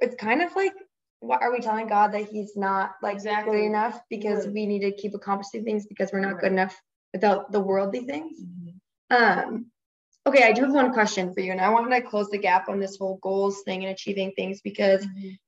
it's 0.00 0.14
kind 0.16 0.42
of 0.42 0.54
like, 0.56 0.74
what 1.20 1.40
are 1.42 1.52
we 1.52 1.60
telling 1.60 1.86
God 1.86 2.12
that 2.12 2.24
He's 2.28 2.56
not 2.56 2.92
like 3.02 3.14
Exactly. 3.14 3.58
good 3.58 3.64
enough 3.66 4.00
because 4.10 4.44
Right. 4.46 4.54
we 4.54 4.66
need 4.66 4.80
to 4.80 4.92
keep 4.92 5.14
accomplishing 5.14 5.64
things 5.64 5.86
because 5.86 6.12
we're 6.12 6.20
not 6.20 6.34
Right. 6.34 6.40
good 6.42 6.52
enough 6.52 6.80
without 7.12 7.52
the 7.52 7.60
worldly 7.60 8.00
things? 8.00 8.40
Mhm. 8.42 8.80
Um, 9.10 9.70
okay, 10.26 10.44
I 10.44 10.52
do 10.52 10.62
have 10.62 10.74
one 10.74 10.92
question 10.92 11.32
for 11.32 11.40
you, 11.40 11.52
and 11.52 11.60
I 11.60 11.68
wanted 11.70 11.90
to 12.02 12.08
close 12.08 12.28
the 12.30 12.38
gap 12.38 12.68
on 12.68 12.80
this 12.80 12.96
whole 12.98 13.18
goals 13.22 13.62
thing 13.62 13.84
and 13.84 13.92
achieving 13.92 14.32
things 14.32 14.60
because, 14.62 15.06
Mhm. 15.06 15.38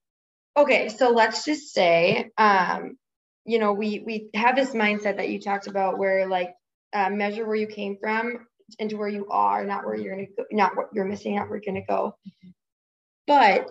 Okay, 0.57 0.88
so 0.88 1.11
let's 1.11 1.45
just 1.45 1.73
say, 1.73 2.31
um, 2.38 2.97
you 3.45 3.59
know, 3.59 3.73
we 3.73 4.03
we 4.07 4.29
have 4.35 4.57
this 4.57 4.71
mindset 4.71 5.17
that 5.17 5.29
you 5.29 5.40
talked 5.40 5.67
about 5.67 5.99
where 5.99 6.27
like 6.27 6.55
uh, 6.93 7.11
measure 7.11 7.47
where 7.47 7.57
you 7.57 7.67
came 7.67 7.97
from 8.01 8.47
into 8.79 8.97
where 8.97 9.09
you 9.09 9.29
are, 9.31 9.64
not 9.64 9.85
where 9.85 9.95
you're 9.95 10.14
gonna 10.14 10.27
go, 10.37 10.45
not 10.51 10.77
what 10.77 10.88
you're 10.95 11.05
missing, 11.05 11.37
not 11.37 11.49
where 11.49 11.61
you're 11.62 11.75
gonna 11.75 11.87
go. 11.87 12.17
But 13.27 13.71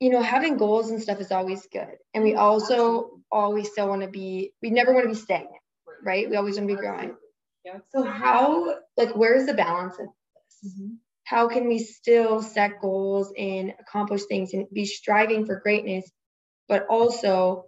you 0.00 0.10
know, 0.10 0.22
having 0.22 0.56
goals 0.56 0.90
and 0.90 1.02
stuff 1.02 1.20
is 1.20 1.32
always 1.32 1.66
good, 1.72 1.96
and 2.14 2.22
we 2.22 2.34
also 2.34 2.74
Absolutely. 2.74 3.20
always 3.32 3.72
still 3.72 3.88
want 3.88 4.02
to 4.02 4.08
be. 4.08 4.52
We 4.62 4.70
never 4.70 4.92
want 4.92 5.04
to 5.04 5.08
be 5.10 5.14
stagnant, 5.14 5.62
right? 6.04 6.28
We 6.28 6.36
always 6.36 6.56
want 6.56 6.68
to 6.68 6.74
be 6.74 6.80
growing. 6.80 7.16
Yeah. 7.64 7.78
So 7.90 8.02
how, 8.04 8.76
like, 8.96 9.10
where's 9.16 9.46
the 9.46 9.54
balance 9.54 9.98
in 9.98 10.06
this? 10.06 10.74
Mhm. 10.74 10.96
How 11.28 11.46
can 11.48 11.68
we 11.68 11.78
still 11.78 12.40
set 12.42 12.80
goals 12.80 13.32
and 13.36 13.74
accomplish 13.78 14.22
things 14.24 14.54
and 14.54 14.66
be 14.72 14.86
striving 14.86 15.44
for 15.44 15.60
greatness, 15.60 16.10
but 16.68 16.86
also 16.88 17.66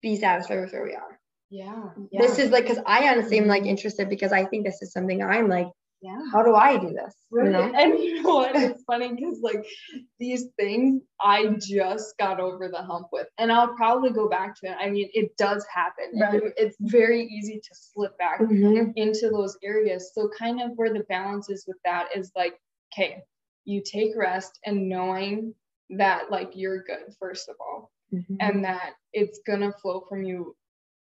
be 0.00 0.16
satisfied 0.16 0.60
with 0.60 0.72
where 0.72 0.84
we 0.84 0.94
are? 0.94 1.18
Yeah. 1.50 1.88
This 2.12 2.38
is 2.38 2.50
like, 2.50 2.64
because 2.64 2.82
I 2.86 3.08
honestly 3.08 3.38
am 3.38 3.46
like 3.48 3.64
Mhm. 3.64 3.68
interested 3.74 4.08
because 4.08 4.32
I 4.32 4.44
think 4.44 4.64
this 4.64 4.80
is 4.80 4.92
something 4.92 5.22
I'm 5.24 5.48
like, 5.48 5.66
yeah. 6.02 6.20
how 6.32 6.42
do 6.44 6.54
I 6.54 6.76
do 6.76 6.90
this? 6.90 7.14
You 7.32 7.44
know? 7.44 7.62
And 7.74 7.98
you 7.98 8.22
know 8.22 8.34
what? 8.34 8.54
It's 8.54 8.84
funny 8.84 9.12
because 9.12 9.40
like 9.40 9.64
these 10.20 10.44
things 10.56 11.02
I 11.20 11.56
just 11.58 12.16
got 12.18 12.38
over 12.38 12.68
the 12.68 12.82
hump 12.82 13.08
with. 13.10 13.26
And 13.38 13.50
I'll 13.50 13.74
probably 13.74 14.10
go 14.10 14.28
back 14.28 14.54
to 14.60 14.66
it. 14.70 14.76
I 14.78 14.90
mean, 14.90 15.08
it 15.14 15.36
does 15.36 15.66
happen. 15.72 16.20
Right. 16.20 16.34
it- 16.42 16.54
It's 16.56 16.76
very 16.80 17.22
easy 17.24 17.58
to 17.58 17.74
slip 17.74 18.16
back 18.18 18.38
Mhm. 18.40 18.92
into 18.94 19.30
those 19.30 19.56
areas. 19.64 20.12
So 20.14 20.28
kind 20.38 20.60
of 20.62 20.72
where 20.76 20.92
the 20.92 21.04
balance 21.08 21.48
is 21.50 21.64
with 21.66 21.78
that 21.84 22.16
is 22.16 22.30
like, 22.36 22.54
okay, 22.94 23.22
you 23.64 23.82
take 23.84 24.16
rest 24.16 24.58
and 24.64 24.88
knowing 24.88 25.54
that 25.90 26.30
like 26.30 26.52
you're 26.54 26.82
good, 26.82 27.14
first 27.18 27.48
of 27.48 27.56
all, 27.60 27.90
Mhm. 28.12 28.36
and 28.40 28.64
that 28.64 28.94
it's 29.12 29.40
gonna 29.46 29.72
flow 29.72 30.00
from 30.08 30.22
you 30.24 30.56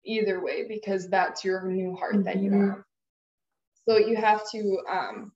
either 0.04 0.40
way 0.44 0.68
because 0.68 1.10
that's 1.10 1.44
your 1.44 1.64
new 1.64 1.96
heart 1.96 2.24
that 2.24 2.38
you 2.38 2.52
Mhm. 2.52 2.70
have. 2.76 2.84
So 3.88 3.98
you 3.98 4.16
have 4.16 4.50
to 4.52 4.80
um 4.88 5.32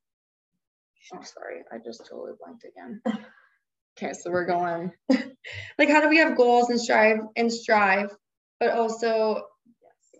oh 1.13 1.21
sorry, 1.23 1.63
I 1.71 1.78
just 1.80 2.06
totally 2.06 2.34
blanked 2.39 2.65
again. 2.65 3.02
Okay, 3.97 4.13
so 4.13 4.32
we're 4.32 4.45
going 4.45 4.93
like, 5.78 5.89
how 5.89 5.99
do 5.99 6.08
we 6.08 6.17
have 6.19 6.38
goals 6.38 6.69
and 6.69 6.80
strive 6.80 7.19
and 7.36 7.52
strive, 7.52 8.15
but 8.62 8.69
also 8.69 9.45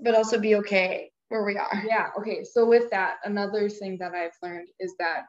but 0.02 0.16
also 0.16 0.38
be 0.38 0.56
okay 0.56 1.12
where 1.30 1.46
we 1.46 1.56
are. 1.56 1.84
Yeah. 1.88 2.10
Okay. 2.20 2.44
So 2.44 2.66
with 2.66 2.90
that, 2.90 3.20
another 3.24 3.70
thing 3.70 3.98
that 4.00 4.14
I've 4.14 4.36
learned 4.44 4.68
is 4.82 4.96
that 5.00 5.28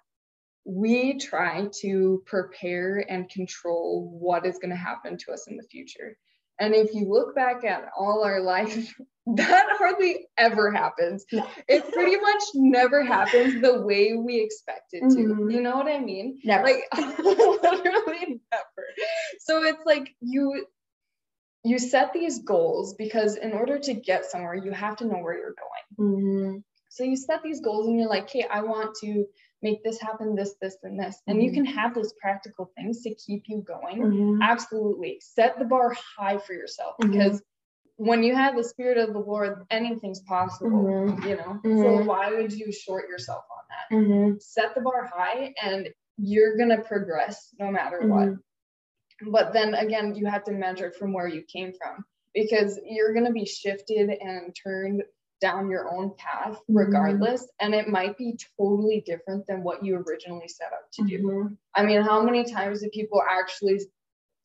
we 0.64 1.18
try 1.18 1.68
to 1.81 2.23
prepare 2.27 3.05
and 3.09 3.29
control 3.29 4.09
what 4.20 4.46
is 4.46 4.59
going 4.59 4.70
to 4.70 4.77
happen 4.77 5.16
to 5.18 5.33
us 5.33 5.46
in 5.49 5.57
the 5.57 5.62
future. 5.70 6.16
And 6.59 6.75
if 6.75 6.92
you 6.92 7.09
look 7.09 7.35
back 7.35 7.64
at 7.64 7.85
all 7.99 8.23
our 8.25 8.40
life, 8.55 8.94
that 9.37 9.66
hardly 9.79 10.27
ever 10.37 10.70
happens. 10.70 11.25
No. 11.33 11.46
It 11.68 11.90
pretty 11.92 12.16
much 12.20 12.42
never 12.55 13.03
happens 13.05 13.61
the 13.62 13.81
way 13.81 14.12
we 14.14 14.40
expect 14.40 14.88
it 14.92 15.01
to. 15.01 15.16
Mhm. 15.16 15.53
You 15.53 15.62
know 15.62 15.77
what 15.77 15.87
I 15.87 15.99
mean? 15.99 16.38
Never. 16.44 16.64
Like 16.64 16.85
literally 17.18 18.40
never. 18.53 18.87
So 19.38 19.62
it's 19.64 19.85
like 19.87 20.14
you 20.20 20.66
you 21.62 21.79
set 21.79 22.12
these 22.12 22.38
goals 22.42 22.94
because 22.94 23.37
in 23.37 23.53
order 23.53 23.79
to 23.79 23.94
get 23.94 24.25
somewhere, 24.25 24.55
you 24.55 24.73
have 24.73 24.96
to 24.96 25.05
know 25.05 25.18
where 25.18 25.37
you're 25.37 25.55
going. 25.99 26.12
Mhm. 26.12 26.62
So 26.88 27.05
you 27.05 27.16
set 27.16 27.42
these 27.42 27.61
goals 27.61 27.87
and 27.87 27.99
you're 27.99 28.09
like, 28.09 28.25
okay, 28.25 28.46
I 28.51 28.62
want 28.62 28.96
to 29.03 29.27
make 29.62 29.83
this 29.85 30.01
happen, 30.01 30.35
this, 30.35 30.55
this, 30.61 30.77
and 30.83 30.99
this. 30.99 31.20
And 31.27 31.42
you 31.42 31.51
Mhm. 31.51 31.55
can 31.55 31.64
have 31.66 31.94
those 31.94 32.12
practical 32.14 32.70
things 32.77 33.03
to 33.03 33.14
keep 33.14 33.44
you 33.49 33.61
going. 33.61 33.99
Mhm. 34.03 34.38
Absolutely. 34.42 35.20
Set 35.20 35.59
the 35.59 35.64
bar 35.64 35.92
high 35.92 36.38
for 36.38 36.55
yourself 36.55 36.96
Mhm. 36.99 37.12
because 37.12 37.42
when 37.96 38.23
you 38.23 38.35
have 38.35 38.57
the 38.57 38.64
spirit 38.64 38.96
of 38.96 39.12
the 39.12 39.18
Lord, 39.18 39.66
anything's 39.70 40.23
possible, 40.23 40.70
Mhm. 40.70 41.29
you 41.29 41.37
know? 41.37 41.61
So 41.83 42.05
why 42.05 42.31
would 42.33 42.53
you 42.53 42.73
short 42.73 43.09
yourself 43.09 43.44
on 43.51 43.64
that? 43.68 44.40
Set 44.42 44.75
the 44.75 44.81
bar 44.81 45.05
high 45.05 45.55
and 45.62 45.92
you're 46.16 46.57
going 46.57 46.70
to 46.70 46.83
progress 46.83 47.55
no 47.59 47.70
matter 47.70 48.01
what. 48.07 48.38
But 49.31 49.53
then 49.53 49.75
again, 49.75 50.14
you 50.14 50.25
have 50.27 50.44
to 50.44 50.53
measure 50.53 50.90
from 50.92 51.12
where 51.12 51.29
you 51.29 51.42
came 51.42 51.75
from 51.75 52.07
because 52.33 52.81
you're 52.87 53.12
going 53.12 53.27
to 53.27 53.33
be 53.33 53.44
shifted 53.44 54.09
and 54.09 54.55
turned 54.57 55.03
down 55.40 55.70
your 55.70 55.90
own 55.94 56.14
path 56.16 56.59
Mhm. 56.70 56.76
regardless. 56.76 57.48
And 57.61 57.74
it 57.74 57.88
might 57.88 58.16
be 58.18 58.38
totally 58.59 59.03
different 59.07 59.46
than 59.46 59.62
what 59.62 59.85
you 59.85 59.96
originally 59.96 60.48
set 60.48 60.72
out 60.72 60.90
to 60.92 61.03
do. 61.05 61.18
Mhm. 61.22 61.57
I 61.74 61.85
mean, 61.85 62.03
how 62.03 62.22
many 62.22 62.44
times 62.44 62.83
do 62.83 62.90
people 62.90 63.22
actually 63.29 63.81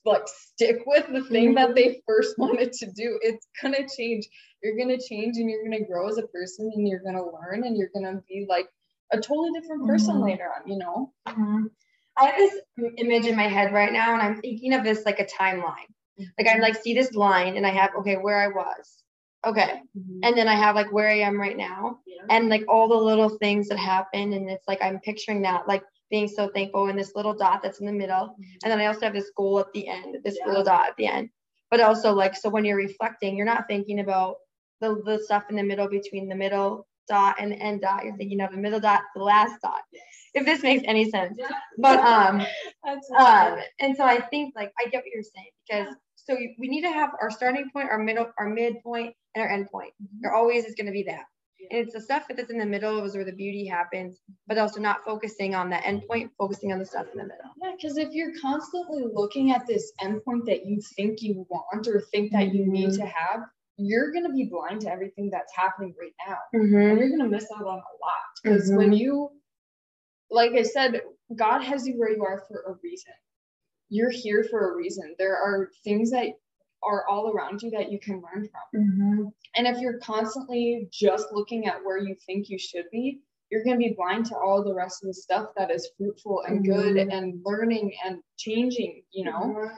like 0.06 0.28
stick 0.28 0.84
with 0.86 1.08
the 1.12 1.24
thing 1.24 1.50
Mm-hmm. 1.50 1.56
that 1.56 1.76
they 1.76 2.02
first 2.08 2.38
wanted 2.38 2.74
to 2.74 2.92
do? 2.92 3.20
It's 3.24 3.48
gonna 3.62 3.88
change. 3.90 4.28
You're 4.64 4.78
gonna 4.78 5.00
change 5.00 5.38
and 5.38 5.50
you're 5.50 5.64
gonna 5.64 5.86
grow 5.86 6.08
as 6.08 6.18
a 6.18 6.28
person 6.28 6.72
and 6.76 6.88
you're 6.88 7.00
gonna 7.04 7.24
learn 7.26 7.66
and 7.66 7.78
you're 7.78 7.90
gonna 7.94 8.22
be 8.28 8.46
like 8.50 8.68
a 9.12 9.20
totally 9.20 9.52
different 9.60 9.88
person 9.88 10.16
Mhm. 10.18 10.24
later 10.26 10.52
on, 10.56 10.68
you 10.72 10.78
know? 10.78 11.14
Mhm. 11.28 11.70
I 12.18 12.26
have 12.28 12.38
this 12.38 12.62
image 12.98 13.26
in 13.28 13.36
my 13.36 13.48
head 13.48 13.74
right 13.74 13.92
now, 13.92 14.14
and 14.14 14.22
I'm 14.22 14.42
thinking 14.42 14.74
of 14.74 14.84
this 14.84 15.06
like 15.06 15.20
a 15.20 15.26
timeline. 15.26 15.90
Like 16.38 16.48
I 16.48 16.60
like 16.60 16.76
see 16.76 16.94
this 16.94 17.14
line, 17.14 17.58
and 17.58 17.68
I 17.68 17.72
have 17.72 17.94
okay 18.00 18.16
where 18.18 18.40
I 18.40 18.48
was, 18.48 19.04
okay, 19.46 19.82
Mhm. 19.98 20.20
and 20.24 20.38
then 20.38 20.48
I 20.48 20.56
have 20.56 20.76
like 20.76 20.92
where 20.92 21.10
I 21.10 21.20
am 21.20 21.40
right 21.40 21.58
now, 21.58 22.00
Yeah. 22.06 22.24
and 22.30 22.50
like 22.50 22.64
all 22.68 22.88
the 22.88 22.96
little 22.96 23.30
things 23.30 23.68
that 23.70 23.78
happen, 23.78 24.34
and 24.34 24.50
it's 24.50 24.68
like 24.68 24.82
I'm 24.82 25.00
picturing 25.00 25.42
that 25.44 25.68
like 25.68 25.84
being 26.10 26.28
so 26.28 26.50
thankful 26.50 26.88
in 26.88 26.96
this 26.96 27.16
little 27.16 27.34
dot 27.34 27.62
that's 27.64 27.80
in 27.80 27.86
the 27.86 27.92
middle, 27.92 28.36
and 28.64 28.72
then 28.72 28.80
I 28.80 28.86
also 28.88 29.02
have 29.02 29.14
this 29.14 29.32
goal 29.36 29.60
at 29.60 29.72
the 29.74 29.88
end, 29.88 30.18
this 30.24 30.38
Yeah. 30.40 30.48
little 30.50 30.64
dot 30.64 30.88
at 30.90 30.96
the 30.98 31.08
end. 31.08 31.30
But 31.72 31.82
also 31.82 32.14
like 32.14 32.36
so 32.36 32.50
when 32.50 32.66
you're 32.66 32.78
reflecting, 32.78 33.36
you're 33.36 33.46
not 33.46 33.68
thinking 33.68 34.00
about 34.00 34.38
the 34.82 35.02
the 35.06 35.20
stuff 35.20 35.44
in 35.50 35.56
the 35.56 35.64
middle 35.64 35.88
between 35.88 36.28
the 36.30 36.36
middle 36.36 36.88
dot 37.08 37.36
and 37.40 37.52
the 37.52 37.58
end 37.58 37.82
dot. 37.82 38.04
You're 38.04 38.18
thinking 38.18 38.42
of 38.42 38.52
the 38.52 38.58
middle 38.58 38.80
dot, 38.80 39.02
the 39.16 39.24
last 39.24 39.62
dot. 39.62 39.82
If 40.34 40.46
this 40.46 40.64
makes 40.64 40.84
any 40.86 41.10
sense. 41.10 41.38
Yeah. 41.40 41.50
But 41.78 42.00
um 42.00 42.42
um, 43.18 43.60
and 43.80 43.96
so 43.96 44.04
I 44.04 44.20
think 44.22 44.54
like 44.56 44.72
I 44.80 44.86
get 44.90 44.98
what 45.04 45.12
you're 45.14 45.24
saying 45.24 45.52
because 45.68 45.96
so 46.26 46.36
we 46.60 46.68
need 46.68 46.82
to 46.82 46.92
have 46.92 47.12
our 47.22 47.30
starting 47.32 47.70
point, 47.72 47.90
our 47.90 48.00
middle, 48.00 48.32
our 48.40 48.50
midpoint, 48.50 49.16
and 49.36 49.44
our 49.44 49.50
end 49.50 49.70
point. 49.72 49.94
There 50.22 50.34
always 50.34 50.66
is 50.66 50.76
going 50.76 50.88
to 50.88 50.92
be 50.92 51.04
that. 51.04 51.24
And 51.72 51.80
it's 51.86 51.94
the 51.94 52.02
stuff 52.02 52.26
that's 52.30 52.50
in 52.52 52.60
the 52.60 52.66
middle 52.66 53.04
is 53.06 53.16
where 53.16 53.26
the 53.26 53.32
beauty 53.32 53.66
happens, 53.66 54.20
but 54.48 54.58
also 54.58 54.80
not 54.80 55.04
focusing 55.04 55.56
on 55.56 55.70
the 55.70 55.84
end 55.86 56.04
point, 56.08 56.32
focusing 56.38 56.72
on 56.74 56.80
the 56.80 56.86
stuff 56.86 57.08
in 57.12 57.18
the 57.18 57.24
middle. 57.24 57.50
Yeah, 57.62 57.72
because 57.76 57.98
if 57.98 58.10
you're 58.12 58.34
constantly 58.42 59.04
looking 59.12 59.52
at 59.52 59.66
this 59.66 59.92
endpoint 60.02 60.46
that 60.46 60.66
you 60.66 60.80
think 60.96 61.22
you 61.22 61.46
want 61.50 61.88
or 61.88 62.02
think 62.12 62.32
that 62.34 62.54
you 62.54 62.68
need 62.68 62.90
Mhm. 62.90 62.98
to 62.98 63.06
have, 63.06 63.42
you're 63.78 64.12
gonna 64.12 64.32
be 64.32 64.46
blind 64.46 64.82
to 64.82 64.92
everything 64.92 65.30
that's 65.32 65.54
happening 65.56 65.96
right 66.00 66.14
now. 66.28 66.38
and 66.54 66.64
Mm-hmm. 66.72 66.98
you're 67.00 67.10
gonna 67.10 67.30
miss 67.30 67.48
out 67.56 67.62
on 67.66 67.78
a 67.80 67.96
lot 68.06 68.26
because 68.44 68.72
when 68.72 68.94
you 68.94 69.32
like 70.32 70.52
i 70.54 70.62
said 70.64 71.02
god 71.36 71.62
has 71.62 71.88
you 71.88 71.98
where 72.00 72.10
you 72.12 72.24
are 72.24 72.44
for 72.48 72.64
a 72.68 72.74
reason 72.84 73.14
you're 73.90 74.10
here 74.10 74.44
for 74.50 74.72
a 74.72 74.76
reason 74.76 75.16
there 75.20 75.36
are 75.36 75.70
things 75.84 76.12
that 76.12 76.28
are 76.84 77.08
all 77.08 77.32
around 77.32 77.62
you 77.62 77.70
that 77.72 77.92
you 77.92 78.00
can 78.00 78.16
learn 78.22 78.48
from 78.50 78.82
Mm-hmm. 78.82 79.24
and 79.56 79.68
if 79.68 79.80
you're 79.80 80.00
constantly 80.00 80.88
just 80.92 81.28
looking 81.32 81.68
at 81.68 81.84
where 81.84 81.98
you 81.98 82.16
think 82.26 82.50
you 82.50 82.58
should 82.60 82.86
be 82.92 83.20
you're 83.52 83.64
going 83.64 83.80
to 83.80 83.88
be 83.88 83.94
blind 83.96 84.26
to 84.26 84.36
all 84.36 84.64
the 84.64 84.74
rest 84.74 85.04
of 85.04 85.08
the 85.08 85.14
stuff 85.14 85.50
that 85.56 85.70
is 85.72 85.90
fruitful 85.98 86.42
and 86.48 86.66
good 86.66 86.96
Mhm. 86.96 87.14
and 87.16 87.42
learning 87.46 87.94
and 88.06 88.22
changing 88.38 89.04
you 89.12 89.26
know 89.26 89.70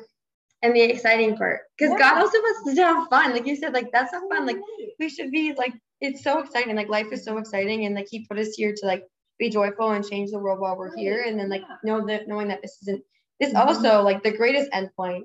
And 0.63 0.75
the 0.75 0.81
exciting 0.81 1.37
part, 1.37 1.59
because 1.77 1.91
Yeah. 1.91 1.99
God 1.99 2.17
also 2.23 2.39
wants 2.39 2.67
us 2.69 2.75
to 2.75 2.83
have 2.83 3.07
fun. 3.09 3.31
Like 3.31 3.45
you 3.45 3.55
said, 3.55 3.73
like 3.73 3.91
that's 3.91 4.09
so 4.11 4.27
fun. 4.27 4.47
Like 4.47 4.57
we 4.99 5.07
should 5.07 5.29
be 5.29 5.53
like 5.53 5.73
it's 6.01 6.23
so 6.23 6.39
exciting. 6.39 6.75
Like 6.75 6.89
life 6.89 7.11
is 7.11 7.23
so 7.23 7.37
exciting, 7.37 7.85
and 7.85 7.93
like 7.93 8.07
He 8.09 8.25
put 8.25 8.39
us 8.39 8.55
here 8.55 8.73
to 8.75 8.85
like 8.87 9.03
be 9.37 9.51
joyful 9.51 9.91
and 9.91 10.03
change 10.03 10.31
the 10.31 10.39
world 10.39 10.59
while 10.59 10.75
we're 10.75 10.95
here. 10.97 11.21
And 11.27 11.39
then 11.39 11.49
like 11.49 11.61
know 11.83 12.03
that 12.07 12.27
knowing 12.27 12.47
that 12.47 12.63
this 12.63 12.75
isn't 12.81 13.03
this 13.39 13.53
Mhm. 13.53 13.59
also 13.65 14.01
like 14.03 14.23
the 14.23 14.35
greatest 14.35 14.71
endpoint 14.71 15.23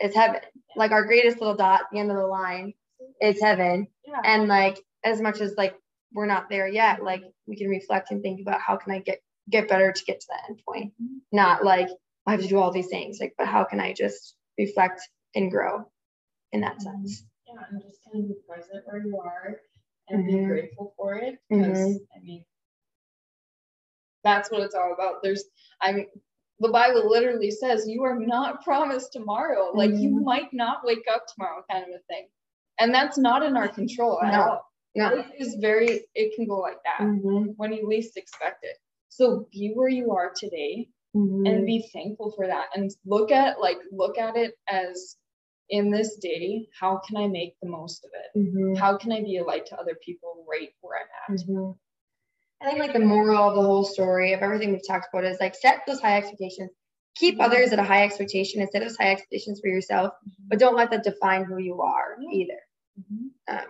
is 0.00 0.14
heaven. 0.14 0.40
Like 0.76 0.90
our 0.92 1.04
greatest 1.04 1.40
little 1.40 1.56
dot 1.56 1.82
at 1.82 1.86
the 1.92 1.98
end 2.00 2.10
of 2.10 2.16
the 2.16 2.26
line 2.26 2.74
is 3.20 3.40
heaven. 3.40 3.88
yeah 4.04 4.20
And 4.24 4.48
like 4.48 4.78
as 5.04 5.20
much 5.20 5.40
as 5.40 5.54
like 5.56 5.74
we're 6.12 6.26
not 6.26 6.48
there 6.48 6.68
yet, 6.68 7.02
like 7.02 7.22
we 7.46 7.56
can 7.56 7.68
reflect 7.68 8.10
and 8.10 8.22
think 8.22 8.40
about 8.40 8.60
how 8.60 8.76
can 8.76 8.92
I 8.92 9.00
get 9.00 9.20
get 9.48 9.68
better 9.68 9.92
to 9.92 10.04
get 10.04 10.20
to 10.20 10.26
that 10.30 10.48
end 10.48 10.60
point. 10.68 10.92
Mhm. 11.00 11.20
Not 11.32 11.64
like 11.64 11.88
I 12.26 12.32
have 12.32 12.40
to 12.42 12.48
do 12.48 12.58
all 12.58 12.72
these 12.72 12.88
things. 12.88 13.18
Like, 13.20 13.34
but 13.38 13.46
how 13.46 13.64
can 13.64 13.80
I 13.80 13.92
just 13.92 14.36
reflect 14.58 15.00
and 15.34 15.50
grow 15.50 15.90
in 16.52 16.60
that 16.62 16.80
sense? 16.82 17.24
yeah 17.46 17.62
and 17.70 17.80
just 17.82 18.00
kind 18.04 18.24
of 18.24 18.28
be 18.28 18.34
present 18.48 18.84
where 18.86 19.00
you 19.06 19.16
are 19.20 19.60
and 20.08 20.26
be 20.26 20.32
Mhm. 20.34 20.48
grateful 20.48 20.92
for 20.96 21.14
it 21.14 21.38
because 21.48 21.78
Mhm. 21.78 22.06
i 22.16 22.18
mean 22.20 22.44
that's 24.24 24.50
what 24.50 24.62
it's 24.62 24.74
all 24.74 24.92
about 24.92 25.22
there's 25.22 25.44
i 25.80 25.92
mean 25.92 26.06
the 26.60 26.68
bible 26.70 27.08
literally 27.08 27.50
says 27.50 27.86
you 27.88 28.02
are 28.04 28.18
not 28.18 28.62
promised 28.68 29.12
tomorrow 29.12 29.70
like 29.74 29.90
you 29.90 30.10
Mhm. 30.10 30.24
might 30.24 30.52
not 30.52 30.84
wake 30.84 31.04
up 31.12 31.24
tomorrow 31.26 31.62
kind 31.70 31.84
of 31.84 31.90
a 31.90 32.02
thing 32.10 32.26
and 32.78 32.94
that's 32.94 33.18
not 33.18 33.42
in 33.42 33.56
our 33.56 33.68
control 33.68 34.20
at 34.22 34.32
No. 34.32 34.42
all 34.42 34.72
Yeah. 34.94 35.10
Life 35.10 35.32
is 35.38 35.56
very 35.56 36.06
it 36.14 36.34
can 36.34 36.46
go 36.46 36.58
like 36.58 36.82
that 36.84 37.00
Mhm. 37.00 37.54
when 37.56 37.72
you 37.72 37.86
least 37.86 38.16
expect 38.16 38.64
it 38.64 38.76
so 39.08 39.46
be 39.52 39.72
where 39.74 39.88
you 39.88 40.12
are 40.12 40.32
today 40.34 40.88
Mhm. 41.14 41.46
and 41.48 41.66
be 41.66 41.88
thankful 41.92 42.30
for 42.32 42.46
that 42.46 42.68
and 42.74 42.90
look 43.04 43.30
at 43.30 43.60
like 43.60 43.78
look 43.92 44.16
at 44.18 44.36
it 44.36 44.54
as 44.68 45.16
in 45.68 45.90
this 45.90 46.16
day 46.16 46.66
how 46.80 46.98
can 47.06 47.16
i 47.16 47.26
make 47.26 47.54
the 47.60 47.68
most 47.68 48.04
of 48.04 48.10
it 48.22 48.30
Mhm. 48.38 48.76
how 48.78 48.96
can 48.96 49.12
i 49.12 49.20
be 49.20 49.36
a 49.38 49.44
light 49.44 49.66
to 49.66 49.78
other 49.78 49.96
people 49.96 50.44
right 50.48 50.72
where 50.80 50.98
i'm 51.00 51.08
at 51.34 51.40
Mhm. 51.40 51.76
I 52.62 52.66
think 52.66 52.78
like 52.78 52.92
the 52.92 53.00
moral 53.00 53.48
of 53.48 53.54
the 53.54 53.62
whole 53.62 53.84
story 53.84 54.32
of 54.32 54.40
everything 54.40 54.72
we've 54.72 54.86
talked 54.86 55.08
about 55.12 55.24
is 55.24 55.38
like 55.40 55.54
set 55.54 55.82
those 55.86 56.00
high 56.00 56.16
expectations. 56.16 56.70
Keep 57.16 57.40
others 57.40 57.72
at 57.72 57.78
a 57.78 57.84
high 57.84 58.04
expectation 58.04 58.60
and 58.60 58.70
set 58.70 58.82
those 58.82 58.96
high 58.96 59.10
expectations 59.12 59.60
for 59.60 59.68
yourself, 59.68 60.12
but 60.48 60.58
don't 60.58 60.76
let 60.76 60.90
that 60.90 61.04
define 61.04 61.44
who 61.44 61.58
you 61.58 61.80
are 61.80 62.16
either. 62.32 62.58
Mhm. 63.00 63.30
Um, 63.48 63.66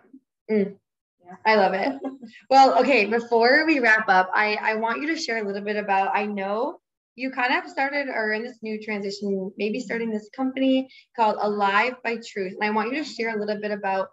mm. 0.50 0.76
Yeah. 1.24 1.36
I 1.44 1.54
love 1.56 1.74
it. 1.74 2.00
Well, 2.50 2.78
okay, 2.80 3.06
before 3.06 3.66
we 3.66 3.78
wrap 3.78 4.08
up, 4.08 4.30
I, 4.34 4.56
I 4.60 4.74
want 4.74 5.00
you 5.00 5.08
to 5.08 5.16
share 5.16 5.38
a 5.38 5.46
little 5.46 5.62
bit 5.62 5.76
about 5.76 6.10
I 6.14 6.26
know 6.26 6.80
you 7.14 7.30
kind 7.30 7.54
of 7.54 7.70
started 7.70 8.08
or 8.08 8.32
in 8.32 8.42
this 8.42 8.58
new 8.62 8.82
transition, 8.82 9.52
maybe 9.56 9.80
starting 9.80 10.10
this 10.10 10.28
company 10.34 10.88
called 11.16 11.36
Alive 11.40 11.94
by 12.04 12.16
Truth. 12.16 12.54
And 12.54 12.64
I 12.64 12.70
want 12.70 12.92
you 12.92 13.02
to 13.02 13.08
share 13.08 13.34
a 13.34 13.38
little 13.38 13.60
bit 13.60 13.70
about 13.70 14.08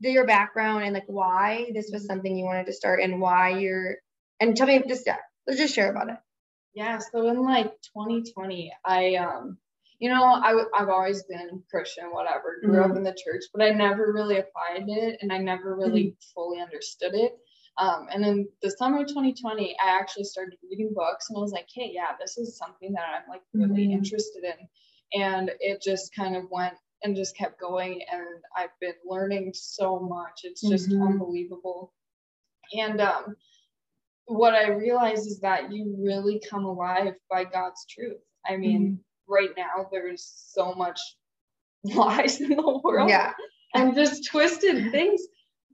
the, 0.00 0.10
your 0.10 0.26
background 0.26 0.84
and 0.84 0.94
like 0.94 1.04
why 1.06 1.70
this 1.74 1.90
was 1.92 2.06
something 2.06 2.36
you 2.36 2.44
wanted 2.44 2.66
to 2.66 2.72
start 2.72 3.00
and 3.00 3.20
why 3.20 3.50
you're 3.50 3.96
and 4.40 4.56
tell 4.56 4.66
me 4.66 4.82
just 4.88 5.04
yeah, 5.06 5.16
let's 5.46 5.60
just 5.60 5.74
share 5.74 5.90
about 5.90 6.08
it. 6.08 6.16
yeah 6.74 6.98
so 6.98 7.28
in 7.28 7.42
like 7.42 7.72
2020 7.96 8.72
i 8.84 9.14
um 9.16 9.58
you 9.98 10.08
know 10.08 10.24
I've 10.24 10.88
always 10.88 11.22
been 11.24 11.62
christian 11.70 12.06
whatever 12.10 12.58
grew 12.64 12.82
up 12.82 12.96
in 12.96 13.02
the 13.04 13.16
church 13.24 13.44
but 13.52 13.62
i 13.62 13.70
never 13.70 14.12
really 14.12 14.38
applied 14.38 14.84
it 14.88 15.18
and 15.20 15.32
i 15.32 15.38
never 15.38 15.76
really 15.76 16.16
fully 16.34 16.60
understood 16.60 17.14
it 17.14 17.32
um, 17.78 18.08
and 18.12 18.24
in 18.24 18.48
the 18.62 18.70
summer 18.70 19.00
of 19.02 19.08
2020 19.08 19.76
i 19.84 19.90
actually 19.98 20.24
started 20.24 20.58
reading 20.70 20.92
books 20.94 21.28
and 21.28 21.36
i 21.36 21.40
was 21.40 21.52
like 21.52 21.68
hey 21.74 21.90
yeah 21.92 22.12
this 22.20 22.38
is 22.38 22.56
something 22.56 22.92
that 22.92 23.04
i'm 23.14 23.28
like 23.28 23.42
really 23.52 23.88
Mhm. 23.88 23.92
interested 23.98 24.44
in 24.44 25.20
and 25.22 25.50
it 25.60 25.82
just 25.82 26.14
kind 26.14 26.36
of 26.36 26.44
went 26.50 26.74
and 27.02 27.16
just 27.16 27.36
kept 27.36 27.60
going 27.60 28.00
and 28.12 28.26
i've 28.56 28.76
been 28.80 28.94
learning 29.04 29.52
so 29.54 29.98
much 29.98 30.40
it's 30.44 30.60
just 30.66 30.90
Mhm. 30.90 31.02
unbelievable 31.02 31.92
and 32.72 33.00
um 33.00 33.36
what 34.30 34.54
I 34.54 34.68
realize 34.68 35.26
is 35.26 35.40
that 35.40 35.72
you 35.72 35.96
really 35.98 36.40
come 36.48 36.64
alive 36.64 37.14
by 37.28 37.44
God's 37.44 37.84
truth. 37.88 38.18
I 38.46 38.56
mean, 38.56 39.00
right 39.28 39.50
now 39.56 39.86
there's 39.92 40.24
so 40.54 40.74
much 40.74 40.98
lies 41.84 42.40
in 42.40 42.50
the 42.50 42.80
world 42.84 43.08
Yeah. 43.10 43.32
and 43.74 43.94
just 43.94 44.26
twisted 44.30 44.90
things. 44.92 45.20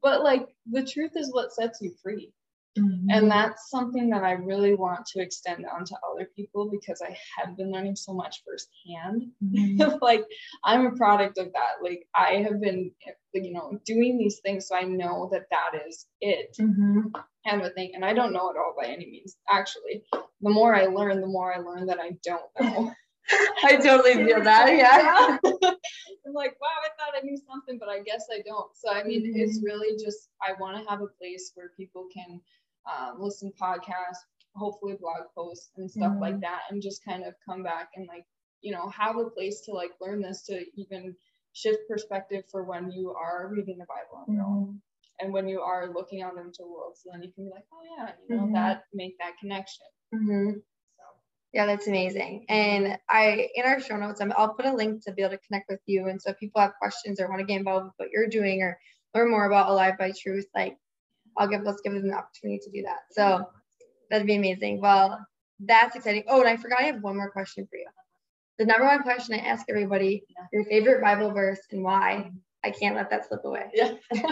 but 0.03 0.23
like 0.23 0.47
the 0.71 0.85
truth 0.85 1.13
is 1.17 1.33
what 1.33 1.53
sets 1.53 1.81
you 1.83 1.93
free. 2.03 2.33
Mm-hmm. 2.79 3.07
And 3.11 3.31
that's 3.31 3.71
something 3.71 4.11
that 4.11 4.23
I 4.23 4.33
really 4.33 4.75
want 4.75 5.07
to 5.07 5.21
extend 5.23 5.65
on 5.65 5.85
to 5.87 5.97
other 6.13 6.29
people 6.37 6.69
because 6.71 7.01
I 7.01 7.17
have 7.37 7.57
been 7.57 7.73
learning 7.73 7.97
so 7.97 8.13
much 8.13 8.43
firsthand. 8.45 9.31
Mhm. 9.43 9.99
like 10.03 10.25
I'm 10.63 10.85
a 10.87 10.93
product 10.95 11.39
of 11.39 11.47
that. 11.55 11.83
Like 11.83 12.07
I 12.15 12.43
have 12.47 12.61
been, 12.61 12.91
you 13.33 13.53
know, 13.55 13.79
doing 13.87 14.19
these 14.19 14.41
things, 14.45 14.69
so 14.69 14.77
I 14.77 14.83
know 14.83 15.31
that 15.33 15.47
that 15.51 15.87
is 15.89 16.07
it 16.21 16.55
Mhm. 16.61 17.13
Kind 17.47 17.61
of 17.61 17.67
a 17.67 17.75
thing. 17.75 17.93
And 17.95 18.05
I 18.05 18.13
don't 18.13 18.33
know 18.33 18.51
it 18.51 18.57
all 18.57 18.75
by 18.79 18.87
any 18.89 19.07
means. 19.07 19.37
Actually, 19.49 20.03
the 20.13 20.51
more 20.51 20.75
I 20.75 20.87
learn, 20.87 21.21
the 21.21 21.27
more 21.27 21.55
I 21.55 21.59
learn 21.59 21.87
that 21.87 21.99
I 22.01 22.13
don't 22.25 22.43
know. 22.61 22.93
I 23.65 23.77
totally 23.77 24.15
feel 24.15 24.43
that. 24.43 24.69
Yeah. 24.77 25.39
I'm 26.27 26.33
like, 26.35 26.57
wow, 26.61 26.69
I 26.85 26.89
thought 26.99 27.15
I 27.17 27.25
knew 27.25 27.37
something, 27.49 27.79
but 27.79 27.89
I 27.89 28.01
guess 28.01 28.27
I 28.33 28.43
don't. 28.47 28.71
So 28.77 28.91
I 28.93 29.03
mean, 29.05 29.33
it's 29.35 29.61
really 29.65 29.97
just 30.03 30.29
I 30.43 30.53
want 30.61 30.83
to 30.83 30.89
have 30.91 31.01
a 31.01 31.07
place 31.07 31.53
where 31.55 31.71
people 31.77 32.07
can 32.13 32.41
um, 32.87 33.21
listen 33.21 33.53
podcasts, 33.61 34.23
hopefully 34.55 34.97
blog 35.01 35.29
posts 35.35 35.71
and 35.77 35.91
stuff 35.91 36.15
like 36.21 36.41
that, 36.41 36.63
and 36.71 36.83
just 36.83 37.05
kind 37.05 37.25
of 37.25 37.35
come 37.49 37.63
back 37.63 37.91
and 37.97 38.07
like 38.09 38.27
you 38.61 38.73
know 38.73 38.89
have 38.91 39.17
a 39.17 39.31
place 39.31 39.61
to 39.63 39.73
like 39.73 39.91
learn 40.01 40.21
this 40.23 40.43
to 40.45 40.65
even 40.77 41.15
shift 41.53 41.81
perspective 41.89 42.45
for 42.51 42.65
when 42.65 42.91
you 42.91 43.13
are 43.13 43.49
reading 43.53 43.79
the 43.79 43.87
Bible 43.87 44.25
on 44.27 44.35
your 44.35 44.45
own 44.45 44.67
Mhm. 44.67 44.81
And 45.21 45.33
when 45.33 45.49
you 45.49 45.61
are 45.61 45.93
looking 45.93 46.23
out 46.23 46.37
into 46.37 46.59
the 46.61 46.67
world. 46.69 46.95
So 46.97 47.11
then 47.13 47.23
you 47.23 47.33
can 47.33 47.45
be 47.45 47.51
like, 47.51 47.65
oh 47.73 47.81
yeah, 47.97 48.13
you 48.29 48.37
know 48.37 48.43
Mhm. 48.47 48.53
that 48.55 48.85
make 48.93 49.17
that 49.19 49.39
connection. 49.39 49.87
Mhm. 50.15 50.55
So 50.55 50.63
Yeah, 51.53 51.67
that's 51.67 51.87
amazing. 51.87 52.45
And 52.49 52.99
I, 53.09 53.49
in 53.55 53.65
our 53.65 53.81
show 53.81 53.97
notes, 53.97 54.21
I'm, 54.21 54.33
I'll 54.37 54.55
put 54.55 54.67
a 54.67 54.73
link 54.75 55.03
to 55.05 55.13
be 55.13 55.23
able 55.23 55.33
to 55.33 55.39
connect 55.47 55.69
with 55.71 55.81
you. 55.87 56.09
And 56.09 56.21
so 56.21 56.31
if 56.31 56.39
people 56.39 56.61
have 56.61 56.75
questions 56.79 57.21
or 57.21 57.29
want 57.29 57.41
to 57.41 57.47
get 57.47 57.59
involved 57.59 57.87
with 57.87 57.95
what 57.97 58.11
you're 58.11 58.29
doing 58.29 58.63
or 58.63 58.79
learn 59.15 59.31
more 59.31 59.47
about 59.47 59.71
Alive 59.71 59.95
by 59.99 60.13
Truth, 60.13 60.47
like 60.55 60.77
I'll 61.39 61.49
give, 61.49 61.63
let's 61.63 61.81
give 61.83 61.93
them 61.95 62.09
the 62.09 62.15
opportunity 62.15 62.59
to 62.65 62.71
do 62.71 62.83
that. 62.83 63.01
So 63.13 63.51
that'd 64.11 64.27
be 64.27 64.37
amazing. 64.37 64.81
Well, 64.81 65.25
that's 65.61 65.97
exciting. 65.97 66.25
Oh, 66.29 66.41
and 66.41 66.49
I 66.49 66.57
forgot 66.57 66.81
I 66.81 66.85
have 66.85 67.03
one 67.03 67.17
more 67.17 67.31
question 67.31 67.67
for 67.71 67.77
you. 67.77 67.87
The 68.59 68.67
number 68.67 68.87
one 68.87 69.03
question 69.03 69.35
I 69.35 69.39
ask 69.45 69.67
everybody, 69.69 70.25
Yeah. 70.29 70.47
your 70.53 70.65
favorite 70.65 71.03
Bible 71.03 71.31
verse 71.33 71.61
and 71.73 71.83
why. 71.83 72.31
I 72.67 72.71
can't 72.71 72.97
let 72.97 73.11
that 73.11 73.27
slip 73.29 73.45
away. 73.45 73.71
Yeah. 73.75 73.95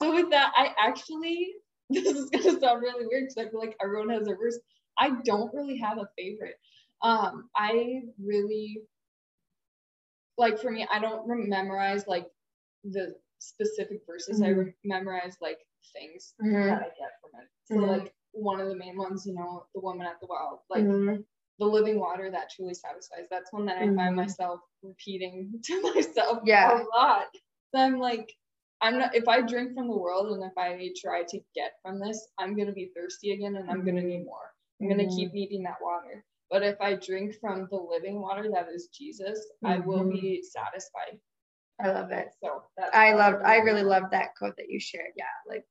so 0.00 0.14
with 0.14 0.30
that, 0.30 0.52
I 0.56 0.74
actually 0.78 1.54
this 1.90 2.06
is 2.06 2.30
gonna 2.30 2.60
sound 2.60 2.82
really 2.82 3.06
weird 3.06 3.28
because 3.28 3.38
I 3.38 3.50
feel 3.50 3.60
like 3.60 3.76
everyone 3.82 4.10
has 4.10 4.26
their 4.26 4.36
verse. 4.36 4.58
I 4.98 5.10
don't 5.24 5.52
really 5.54 5.78
have 5.78 5.98
a 5.98 6.08
favorite. 6.18 6.56
Um, 7.02 7.48
I 7.56 8.02
really 8.22 8.82
like 10.36 10.58
for 10.60 10.70
me, 10.70 10.86
I 10.92 10.98
don't 10.98 11.26
memorize 11.48 12.06
like 12.06 12.26
the 12.84 13.14
specific 13.38 14.00
verses. 14.06 14.42
I 14.42 14.48
Mhm. 14.48 14.56
re- 14.66 14.74
memorize 14.84 15.36
like 15.40 15.60
things 15.92 16.34
Mhm. 16.40 16.66
that 16.68 16.82
I 16.82 16.88
get 16.98 17.20
from 17.20 17.40
it. 17.40 17.48
So 17.64 17.74
Mhm. 17.74 17.88
like 17.88 18.14
one 18.32 18.60
of 18.60 18.68
the 18.68 18.76
main 18.76 18.96
ones, 18.96 19.26
you 19.26 19.34
know, 19.34 19.66
the 19.74 19.80
woman 19.80 20.06
at 20.06 20.20
the 20.20 20.26
well, 20.26 20.64
like 20.68 20.84
Mhm. 20.84 21.24
The 21.58 21.66
living 21.66 21.98
water 21.98 22.30
that 22.30 22.50
truly 22.54 22.74
satisfies. 22.74 23.26
That's 23.30 23.52
one 23.52 23.66
that 23.66 23.76
I 23.78 23.86
find 23.86 23.98
mm-hmm. 23.98 24.16
myself 24.16 24.60
repeating 24.82 25.52
to 25.64 25.82
myself 25.82 26.40
Yeah. 26.44 26.80
a 26.80 26.84
lot. 26.96 27.26
So 27.74 27.80
I'm 27.80 27.98
like, 27.98 28.32
I'm 28.80 28.98
not 28.98 29.14
if 29.14 29.26
I 29.26 29.42
drink 29.42 29.74
from 29.74 29.88
the 29.88 29.96
world 29.96 30.28
and 30.28 30.44
if 30.44 30.56
I 30.56 30.90
try 31.00 31.24
to 31.28 31.40
get 31.54 31.72
from 31.82 31.98
this, 32.00 32.28
I'm 32.38 32.56
gonna 32.56 32.72
be 32.72 32.90
thirsty 32.96 33.32
again 33.32 33.56
and 33.56 33.68
I'm 33.68 33.84
gonna 33.84 34.00
mm-hmm. 34.00 34.08
need 34.08 34.24
more. 34.24 34.52
I'm 34.80 34.88
gonna 34.88 35.08
keep 35.08 35.28
mm-hmm. 35.28 35.34
needing 35.34 35.62
that 35.64 35.78
water. 35.82 36.24
But 36.50 36.62
if 36.62 36.80
I 36.80 36.94
drink 36.94 37.34
from 37.40 37.68
the 37.70 37.76
living 37.76 38.22
water 38.22 38.48
that 38.54 38.68
is 38.72 38.88
Jesus, 38.96 39.38
I 39.64 39.80
will 39.80 40.04
be 40.04 40.42
satisfied. 40.42 41.18
I 41.80 41.90
love 41.90 42.10
it. 42.10 42.28
So 42.42 42.62
that's 42.76 42.94
I 42.94 43.12
loved, 43.12 43.42
I 43.44 43.56
really- 43.56 43.82
really 43.82 43.82
loved 43.82 44.12
that 44.12 44.34
quote 44.36 44.56
that 44.56 44.68
you 44.68 44.80
shared. 44.80 45.12
Yeah. 45.16 45.24
Like 45.46 45.64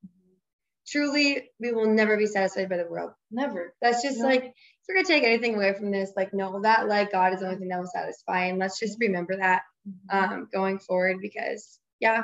truly, 0.87 1.49
we 1.59 1.71
will 1.71 1.87
never 1.87 2.17
be 2.17 2.25
satisfied 2.25 2.69
by 2.69 2.77
the 2.77 2.87
world. 2.87 3.11
never. 3.31 3.75
That's 3.81 4.01
just 4.01 4.19
No. 4.19 4.25
like, 4.25 4.53
we're 4.87 4.95
gonna 4.95 5.07
take 5.07 5.23
anything 5.23 5.55
away 5.55 5.73
from 5.73 5.91
this, 5.91 6.11
like, 6.15 6.33
no, 6.33 6.61
that 6.61 6.87
like 6.87 7.11
God 7.11 7.33
is 7.33 7.39
the 7.39 7.47
only 7.47 7.59
thing 7.59 7.69
that 7.69 7.79
will 7.79 7.87
satisfy. 7.87 8.45
And 8.45 8.59
let's 8.59 8.79
just 8.79 8.97
remember 8.99 9.37
that 9.37 9.63
um 10.09 10.47
going 10.53 10.79
forward 10.79 11.17
because 11.21 11.79
yeah, 11.99 12.23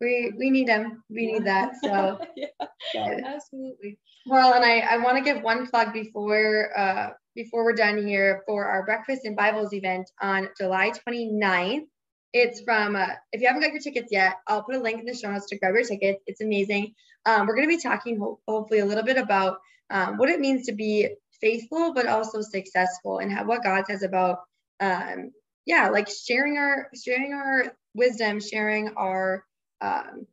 we 0.00 0.32
we 0.36 0.50
need 0.50 0.68
him. 0.68 1.02
We 1.10 1.32
need 1.32 1.44
that. 1.44 1.72
So 1.82 2.20
yeah, 2.36 2.46
good. 2.92 3.24
absolutely. 3.24 3.98
Well, 4.26 4.54
and 4.54 4.64
I, 4.64 4.80
I 4.80 4.98
want 4.98 5.18
to 5.18 5.24
give 5.24 5.42
one 5.42 5.66
plug 5.66 5.92
before 5.92 6.70
uh 6.76 7.10
before 7.34 7.64
we're 7.64 7.72
done 7.72 8.06
here 8.06 8.42
for 8.46 8.66
our 8.66 8.84
breakfast 8.84 9.24
and 9.24 9.36
Bibles 9.36 9.72
event 9.72 10.10
on 10.20 10.48
July 10.58 10.92
29th. 11.08 11.86
It's 12.32 12.60
from 12.60 12.96
uh, 12.96 13.06
if 13.32 13.40
you 13.40 13.48
haven't 13.48 13.62
got 13.62 13.72
your 13.72 13.80
tickets 13.80 14.08
yet, 14.10 14.36
I'll 14.46 14.62
put 14.62 14.76
a 14.76 14.80
link 14.80 15.00
in 15.00 15.06
the 15.06 15.14
show 15.14 15.32
notes 15.32 15.46
to 15.46 15.58
grab 15.58 15.74
your 15.74 15.84
tickets. 15.84 16.22
It's 16.26 16.40
amazing. 16.40 16.94
Um, 17.26 17.46
we're 17.46 17.56
going 17.56 17.68
to 17.68 17.76
be 17.76 17.82
talking 17.82 18.18
ho- 18.18 18.40
hopefully 18.46 18.80
a 18.80 18.86
little 18.86 19.04
bit 19.04 19.16
about 19.16 19.58
um, 19.90 20.16
what 20.16 20.28
it 20.28 20.40
means 20.40 20.66
to 20.66 20.72
be 20.72 21.08
faithful 21.40 21.92
but 21.94 22.06
also 22.06 22.40
successful 22.40 23.18
and 23.18 23.46
what 23.46 23.62
God 23.62 23.84
says 23.86 24.02
about 24.02 24.40
um, 24.80 25.32
yeah, 25.66 25.88
like 25.88 26.08
sharing 26.08 26.56
our 26.56 26.88
sharing 27.00 27.32
our 27.32 27.72
wisdom, 27.94 28.40
sharing 28.40 28.88
our 28.96 29.44
um, 29.80 30.26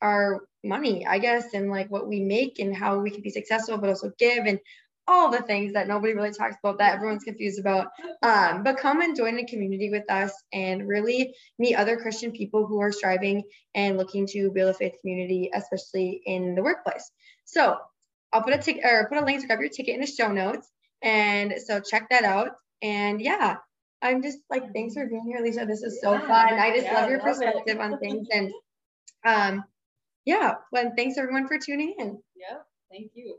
our 0.00 0.42
money, 0.64 1.06
I 1.06 1.18
guess, 1.18 1.54
and 1.54 1.70
like 1.70 1.90
what 1.90 2.08
we 2.08 2.20
make 2.20 2.58
and 2.58 2.74
how 2.74 2.98
we 2.98 3.10
can 3.10 3.22
be 3.22 3.30
successful, 3.30 3.78
but 3.78 3.90
also 3.90 4.12
give 4.18 4.46
and 4.46 4.58
all 5.08 5.30
the 5.30 5.42
things 5.42 5.72
that 5.72 5.88
nobody 5.88 6.14
really 6.14 6.32
talks 6.32 6.56
about 6.62 6.78
that 6.78 6.94
everyone's 6.94 7.24
confused 7.24 7.58
about. 7.58 7.88
Um, 8.22 8.62
but 8.62 8.78
come 8.78 9.00
and 9.00 9.16
join 9.16 9.38
a 9.38 9.46
community 9.46 9.90
with 9.90 10.08
us 10.10 10.32
and 10.52 10.86
really 10.86 11.34
meet 11.58 11.74
other 11.74 11.96
Christian 11.96 12.30
people 12.30 12.66
who 12.66 12.80
are 12.80 12.92
striving 12.92 13.42
and 13.74 13.96
looking 13.96 14.26
to 14.28 14.50
build 14.50 14.70
a 14.70 14.74
faith 14.74 14.94
community, 15.00 15.50
especially 15.52 16.22
in 16.24 16.54
the 16.54 16.62
workplace. 16.62 17.10
So 17.44 17.78
I'll 18.32 18.42
put 18.42 18.54
a 18.54 18.58
ticket 18.58 18.84
or 18.84 19.06
put 19.08 19.18
a 19.18 19.24
link 19.24 19.40
to 19.40 19.46
grab 19.46 19.60
your 19.60 19.68
ticket 19.68 19.94
in 19.94 20.00
the 20.00 20.06
show 20.06 20.32
notes. 20.32 20.68
And 21.02 21.54
so 21.64 21.80
check 21.80 22.08
that 22.10 22.24
out. 22.24 22.50
And 22.80 23.20
yeah, 23.20 23.56
I'm 24.00 24.22
just 24.22 24.38
like, 24.50 24.72
thanks 24.72 24.94
for 24.94 25.06
being 25.06 25.26
here, 25.26 25.40
Lisa. 25.42 25.66
This 25.66 25.82
is 25.82 26.00
so 26.00 26.12
yeah, 26.12 26.20
fun. 26.20 26.58
I 26.58 26.74
just 26.74 26.86
yeah, 26.86 27.00
love 27.00 27.10
your 27.10 27.18
love 27.18 27.28
perspective 27.28 27.78
on 27.78 27.98
things. 27.98 28.28
And 28.32 28.52
um, 29.24 29.64
yeah, 30.24 30.54
well, 30.70 30.92
thanks 30.96 31.18
everyone 31.18 31.48
for 31.48 31.58
tuning 31.58 31.94
in. 31.98 32.18
Yeah, 32.36 32.58
thank 32.90 33.12
you. 33.14 33.38